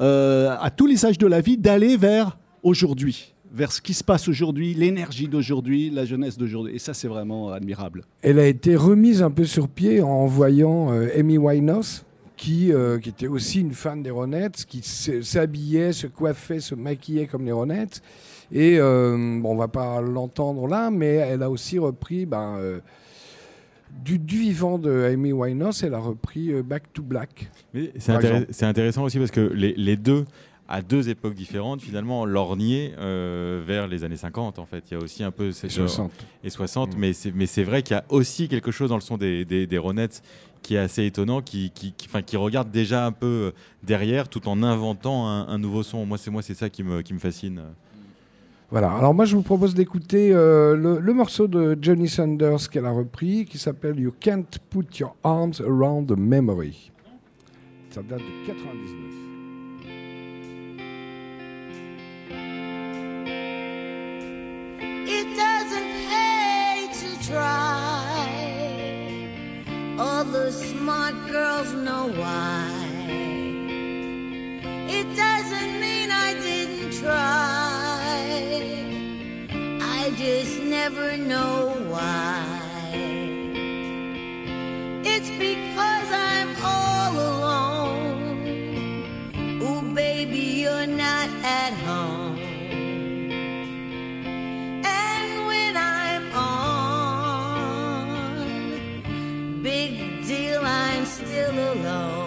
euh, 0.00 0.54
à 0.60 0.70
tous 0.70 0.86
les 0.86 1.04
âges 1.04 1.18
de 1.18 1.26
la 1.26 1.40
vie 1.40 1.58
d'aller 1.58 1.96
vers 1.96 2.38
aujourd'hui, 2.62 3.34
vers 3.52 3.72
ce 3.72 3.82
qui 3.82 3.92
se 3.92 4.02
passe 4.04 4.28
aujourd'hui, 4.28 4.72
l'énergie 4.72 5.28
d'aujourd'hui, 5.28 5.90
la 5.90 6.04
jeunesse 6.06 6.38
d'aujourd'hui. 6.38 6.74
Et 6.76 6.78
ça, 6.78 6.94
c'est 6.94 7.08
vraiment 7.08 7.50
admirable. 7.50 8.04
Elle 8.22 8.38
a 8.38 8.46
été 8.46 8.76
remise 8.76 9.22
un 9.22 9.30
peu 9.30 9.44
sur 9.44 9.68
pied 9.68 10.00
en 10.00 10.24
voyant 10.26 10.92
euh, 10.92 11.08
Amy 11.18 11.36
Winehouse, 11.36 12.04
qui, 12.42 12.72
euh, 12.72 12.98
qui 12.98 13.08
était 13.10 13.28
aussi 13.28 13.60
une 13.60 13.72
fan 13.72 14.02
des 14.02 14.10
Ronettes, 14.10 14.64
qui 14.66 14.82
s'habillait, 14.82 15.92
se 15.92 16.08
coiffait, 16.08 16.58
se 16.58 16.74
maquillait 16.74 17.26
comme 17.28 17.44
les 17.44 17.52
Ronettes. 17.52 18.02
Et 18.50 18.78
euh, 18.80 19.16
bon, 19.40 19.52
on 19.52 19.56
va 19.56 19.68
pas 19.68 20.00
l'entendre 20.00 20.66
là, 20.66 20.90
mais 20.90 21.14
elle 21.14 21.44
a 21.44 21.50
aussi 21.50 21.78
repris 21.78 22.26
ben, 22.26 22.56
euh, 22.58 22.80
du, 24.04 24.18
du 24.18 24.38
vivant 24.38 24.76
de 24.78 25.04
Amy 25.12 25.32
Winehouse, 25.32 25.84
elle 25.84 25.94
a 25.94 26.00
repris 26.00 26.50
euh, 26.52 26.62
Back 26.64 26.92
to 26.92 27.02
Black. 27.02 27.48
Mais 27.74 27.92
c'est 27.98 28.10
intéress- 28.12 28.64
intéressant 28.64 29.04
aussi 29.04 29.18
parce 29.18 29.30
que 29.30 29.40
les, 29.54 29.74
les 29.76 29.96
deux, 29.96 30.24
à 30.68 30.82
deux 30.82 31.10
époques 31.10 31.34
différentes, 31.34 31.80
finalement, 31.80 32.24
lorgnaient 32.24 32.92
euh, 32.98 33.62
vers 33.64 33.86
les 33.86 34.02
années 34.02 34.16
50. 34.16 34.58
En 34.58 34.66
fait, 34.66 34.82
il 34.90 34.94
y 34.94 35.00
a 35.00 35.04
aussi 35.04 35.22
un 35.22 35.30
peu 35.30 35.52
cette, 35.52 35.70
60. 35.70 36.10
et 36.42 36.50
60, 36.50 36.96
Mm. 36.96 36.98
mais 36.98 37.12
c'est 37.12 37.32
mais 37.34 37.46
c'est 37.46 37.62
vrai 37.64 37.82
qu'il 37.84 37.94
y 37.94 37.98
a 37.98 38.04
aussi 38.08 38.48
quelque 38.48 38.72
chose 38.72 38.88
dans 38.88 38.96
le 38.96 39.00
son 39.02 39.16
des, 39.16 39.44
des, 39.44 39.66
des 39.68 39.78
Ronettes 39.78 40.22
qui 40.62 40.76
est 40.76 40.78
assez 40.78 41.04
étonnant, 41.04 41.42
qui, 41.42 41.70
qui, 41.74 41.92
qui, 41.92 42.06
enfin, 42.08 42.22
qui 42.22 42.36
regarde 42.36 42.70
déjà 42.70 43.04
un 43.06 43.12
peu 43.12 43.52
derrière 43.82 44.28
tout 44.28 44.48
en 44.48 44.62
inventant 44.62 45.28
un, 45.28 45.48
un 45.48 45.58
nouveau 45.58 45.82
son. 45.82 46.06
Moi, 46.06 46.18
c'est 46.18 46.30
moi, 46.30 46.42
c'est 46.42 46.54
ça 46.54 46.70
qui 46.70 46.82
me, 46.82 47.02
qui 47.02 47.12
me 47.14 47.18
fascine. 47.18 47.62
Voilà, 48.72 48.90
alors 48.92 49.12
moi 49.12 49.26
je 49.26 49.36
vous 49.36 49.42
propose 49.42 49.74
d'écouter 49.74 50.32
euh, 50.32 50.74
le, 50.74 50.98
le 50.98 51.12
morceau 51.12 51.46
de 51.46 51.76
Johnny 51.78 52.08
Sanders 52.08 52.70
qu'elle 52.70 52.86
a 52.86 52.90
repris 52.90 53.44
qui 53.44 53.58
s'appelle 53.58 54.00
You 54.00 54.14
Can't 54.18 54.46
Put 54.70 54.86
Your 54.98 55.14
Arms 55.22 55.60
Around 55.60 56.06
the 56.06 56.16
Memory. 56.18 56.90
Ça 57.90 58.00
date 58.00 58.20
de 58.20 58.46
99. 58.46 59.12
It 65.06 65.26
doesn't 65.36 65.90
pay 66.08 66.88
to 66.94 67.30
try. 67.30 68.11
All 70.04 70.24
the 70.24 70.50
smart 70.50 71.14
girls 71.30 71.72
know 71.74 72.08
why. 72.22 72.68
It 74.98 75.06
doesn't 75.14 75.74
mean 75.80 76.10
I 76.10 76.34
didn't 76.42 76.92
try. 77.00 78.42
I 80.00 80.10
just 80.16 80.58
never 80.58 81.16
know 81.16 81.76
why. 81.92 82.42
It's 85.04 85.30
because 85.46 86.08
I'm 86.32 86.50
all 86.64 87.14
alone. 87.30 88.42
Ooh, 89.62 89.94
baby, 89.94 90.44
you're 90.62 90.88
not 90.88 91.28
at 91.44 91.74
home. 91.86 92.21
feel 101.42 101.72
alone. 101.72 102.21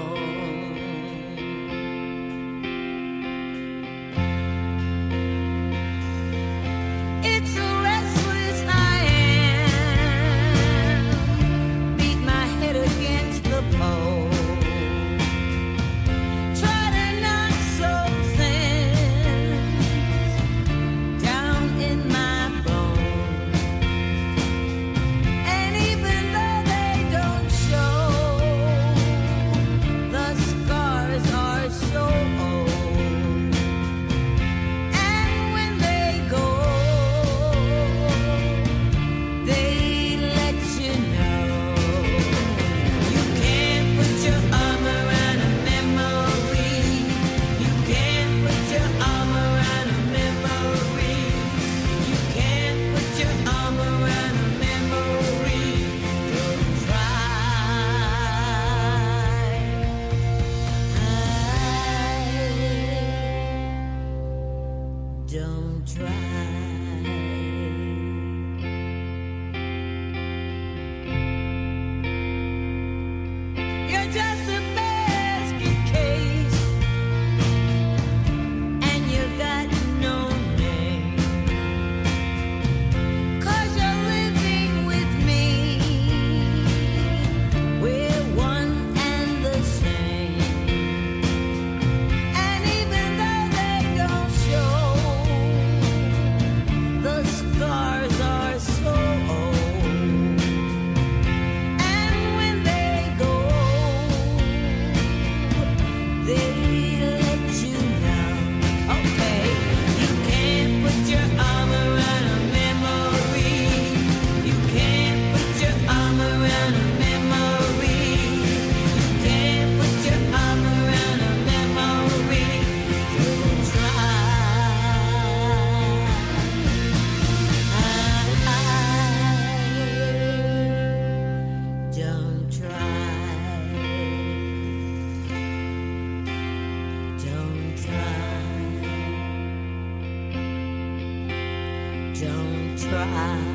Don't 143.15 143.54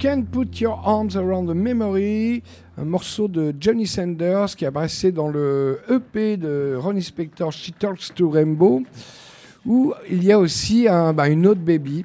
Can 0.00 0.22
Put 0.30 0.60
Your 0.60 0.80
Arms 0.84 1.16
Around 1.16 1.48
the 1.50 1.54
Memory, 1.54 2.42
un 2.76 2.84
morceau 2.84 3.26
de 3.26 3.52
Johnny 3.58 3.86
Sanders 3.86 4.54
qui 4.56 4.64
a 4.64 4.70
brassé 4.70 5.10
dans 5.10 5.28
le 5.28 5.80
EP 5.90 6.36
de 6.36 6.76
Ronnie 6.78 7.02
Spector, 7.02 7.50
She 7.50 7.72
Talks 7.76 8.14
to 8.14 8.30
Rainbow, 8.30 8.82
où 9.66 9.92
il 10.08 10.22
y 10.22 10.30
a 10.30 10.38
aussi 10.38 10.86
bah, 11.14 11.28
une 11.28 11.46
autre 11.48 11.60
baby, 11.60 12.04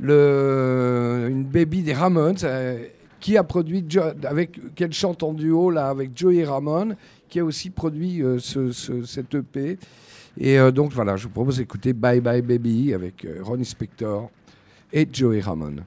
une 0.00 1.44
baby 1.50 1.82
des 1.82 1.94
Ramones, 1.94 2.36
euh, 2.44 2.84
qui 3.18 3.38
a 3.38 3.44
produit, 3.44 3.84
avec, 4.24 4.74
qu'elle 4.74 4.92
chante 4.92 5.22
en 5.22 5.32
duo 5.32 5.70
là, 5.70 5.88
avec 5.88 6.10
Joey 6.14 6.44
Ramone, 6.44 6.96
qui 7.30 7.40
a 7.40 7.44
aussi 7.44 7.70
produit 7.70 8.22
euh, 8.22 8.38
ce, 8.38 8.70
ce- 8.72 9.04
cet 9.04 9.34
EP. 9.34 9.78
Et 10.38 10.58
euh, 10.58 10.70
donc 10.70 10.92
voilà, 10.92 11.16
je 11.16 11.24
vous 11.24 11.30
propose 11.32 11.56
d'écouter 11.56 11.94
Bye 11.94 12.20
Bye 12.20 12.42
Baby 12.42 12.92
avec 12.92 13.26
Ronnie 13.40 13.64
Spector 13.64 14.30
et 14.92 15.08
Joey 15.10 15.40
Ramone. 15.40 15.82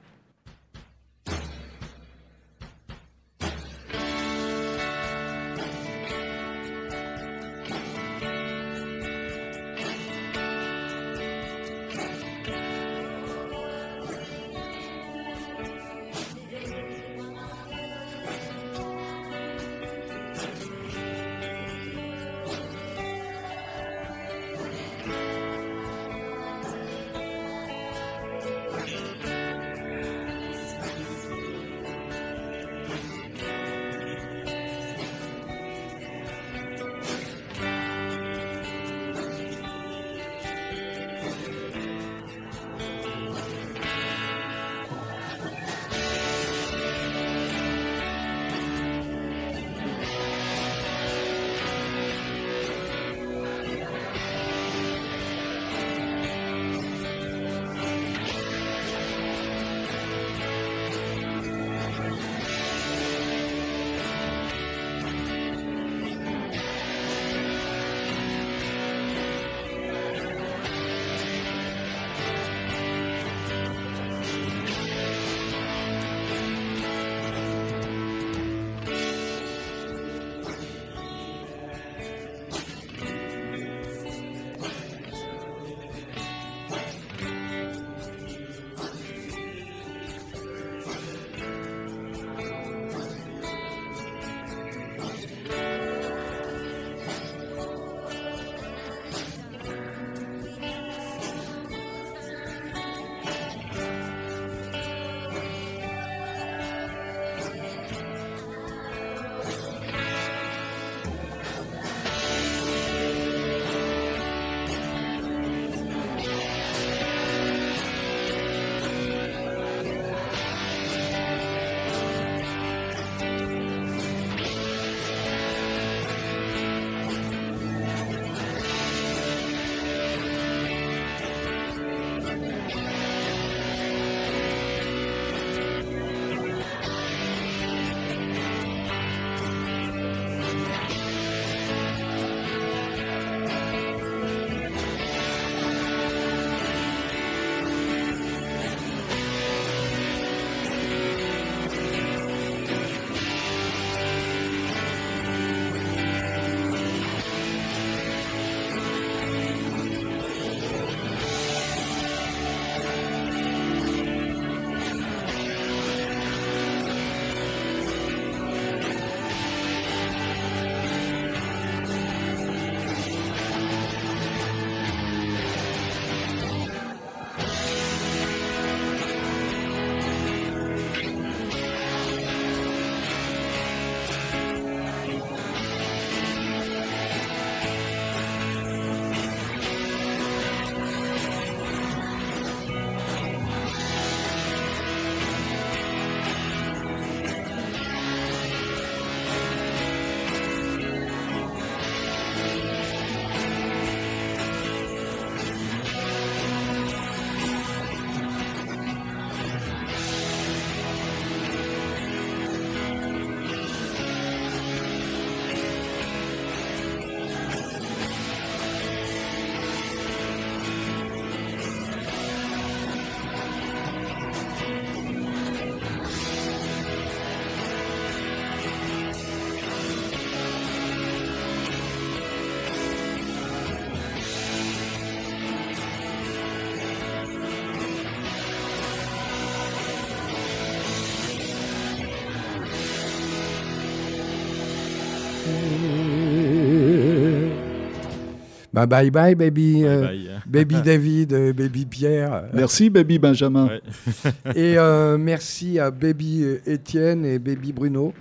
Bah, 248.86 248.86
bye 248.86 249.10
bye, 249.10 249.34
baby. 249.34 249.82
Bye 249.82 249.84
euh, 249.86 250.06
bye. 250.06 250.28
baby 250.46 250.82
David, 250.82 251.32
euh, 251.32 251.52
baby 251.52 251.86
Pierre. 251.86 252.44
Merci, 252.52 252.90
baby 252.90 253.18
Benjamin. 253.18 253.68
Ouais. 253.68 253.80
Et 254.56 254.78
euh, 254.78 255.18
merci 255.18 255.78
à 255.78 255.90
baby 255.90 256.44
Étienne 256.66 257.24
et 257.24 257.38
baby 257.38 257.72
Bruno 257.72 258.12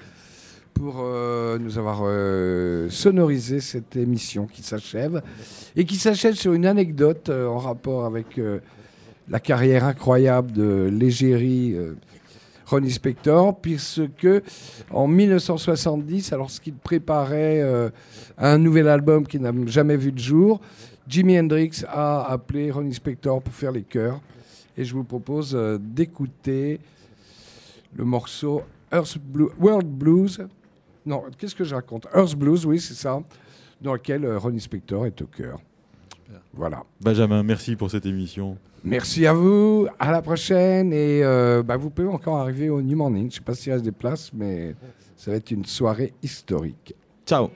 pour 0.80 1.02
euh, 1.02 1.58
nous 1.60 1.78
avoir 1.78 2.02
euh, 2.04 2.90
sonorisé 2.90 3.60
cette 3.60 3.98
émission 3.98 4.48
qui 4.48 4.64
s'achève. 4.64 5.22
Et 5.76 5.84
qui 5.84 5.98
s'achève 5.98 6.36
sur 6.36 6.54
une 6.54 6.66
anecdote 6.66 7.28
euh, 7.30 7.48
en 7.48 7.58
rapport 7.58 8.06
avec 8.06 8.38
euh, 8.38 8.60
la 9.28 9.42
carrière 9.42 9.84
incroyable 9.84 10.54
de 10.54 10.90
l'égérie 10.92 11.74
euh, 11.76 11.96
Ronnie 12.70 12.92
Spector, 12.92 13.60
puisque 13.60 14.28
en 14.92 15.08
1970, 15.08 16.34
alors 16.34 16.50
qu'il 16.50 16.76
préparait 16.76 17.62
euh, 17.62 17.90
un 18.38 18.60
nouvel 18.60 18.88
album 18.88 19.26
qui 19.26 19.40
n'a 19.40 19.52
jamais 19.66 19.98
vu 19.98 20.12
de 20.12 20.20
jour, 20.20 20.62
Jimi 21.08 21.40
Hendrix 21.40 21.84
a 21.88 22.32
appelé 22.32 22.70
Ronnie 22.70 22.94
Spector 22.94 23.42
pour 23.42 23.54
faire 23.54 23.72
les 23.72 23.82
chœurs. 23.82 24.22
Et 24.78 24.86
je 24.86 24.94
vous 24.94 25.04
propose 25.04 25.56
euh, 25.56 25.80
d'écouter 25.80 26.80
le 27.96 28.06
morceau 28.06 28.62
Earth 28.92 29.18
World 29.60 29.88
Blues. 29.88 30.48
Non, 31.06 31.24
qu'est-ce 31.38 31.56
que 31.56 31.64
je 31.64 31.74
raconte? 31.74 32.08
Earth 32.14 32.36
Blues, 32.36 32.66
oui, 32.68 32.80
c'est 32.80 32.94
ça, 32.94 33.20
dans 33.82 33.94
lequel 33.94 34.24
euh, 34.26 34.38
Ronnie 34.38 34.62
Spector 34.62 35.08
est 35.08 35.20
au 35.24 35.26
cœur. 35.26 35.60
Voilà. 36.54 36.84
Benjamin, 37.02 37.44
merci 37.44 37.76
pour 37.76 37.90
cette 37.90 38.06
émission. 38.06 38.58
Merci 38.84 39.26
à 39.26 39.34
vous, 39.34 39.88
à 40.00 40.12
la 40.12 40.22
prochaine. 40.22 40.94
Et 40.94 41.24
euh, 41.24 41.64
bah, 41.64 41.78
vous 41.78 41.90
pouvez 41.90 42.08
encore 42.08 42.38
arriver 42.38 42.70
au 42.70 42.82
New 42.82 42.98
Morning. 42.98 43.24
Je 43.24 43.28
ne 43.28 43.32
sais 43.32 43.42
pas 43.42 43.56
s'il 43.56 43.74
reste 43.74 43.86
des 43.86 43.92
places, 43.92 44.32
mais 44.34 44.76
ça 45.16 45.32
va 45.32 45.38
être 45.38 45.52
une 45.52 45.66
soirée 45.66 46.14
historique. 46.24 46.96
Ciao. 47.26 47.50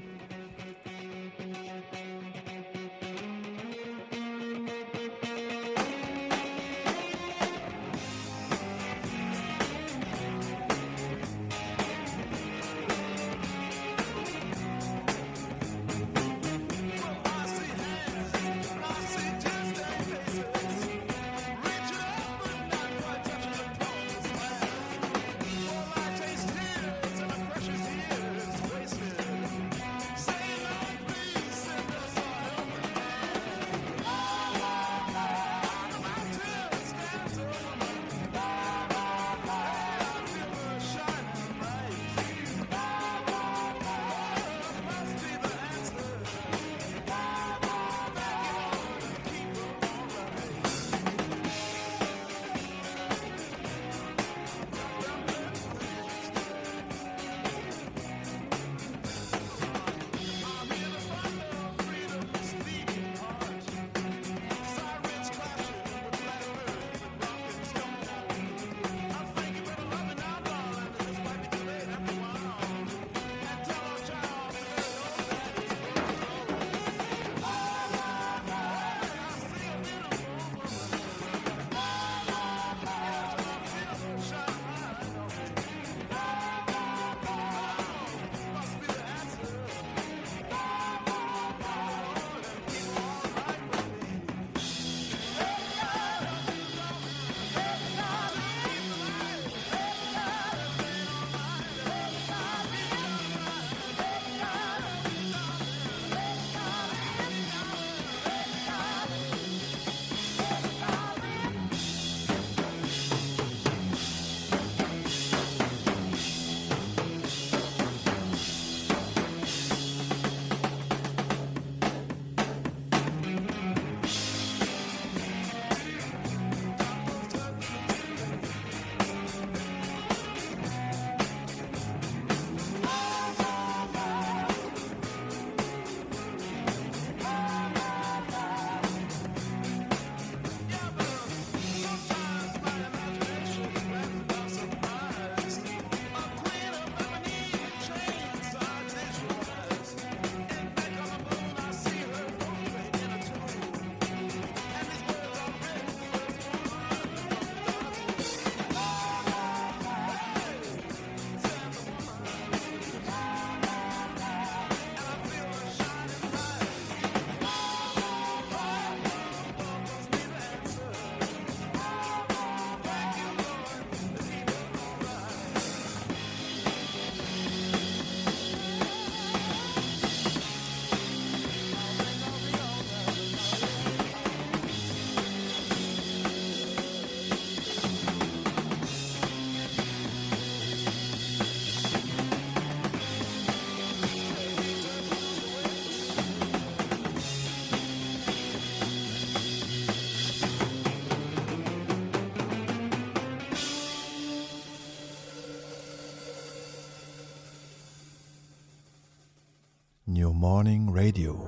Morning 210.44 210.91
Radio. 210.91 211.43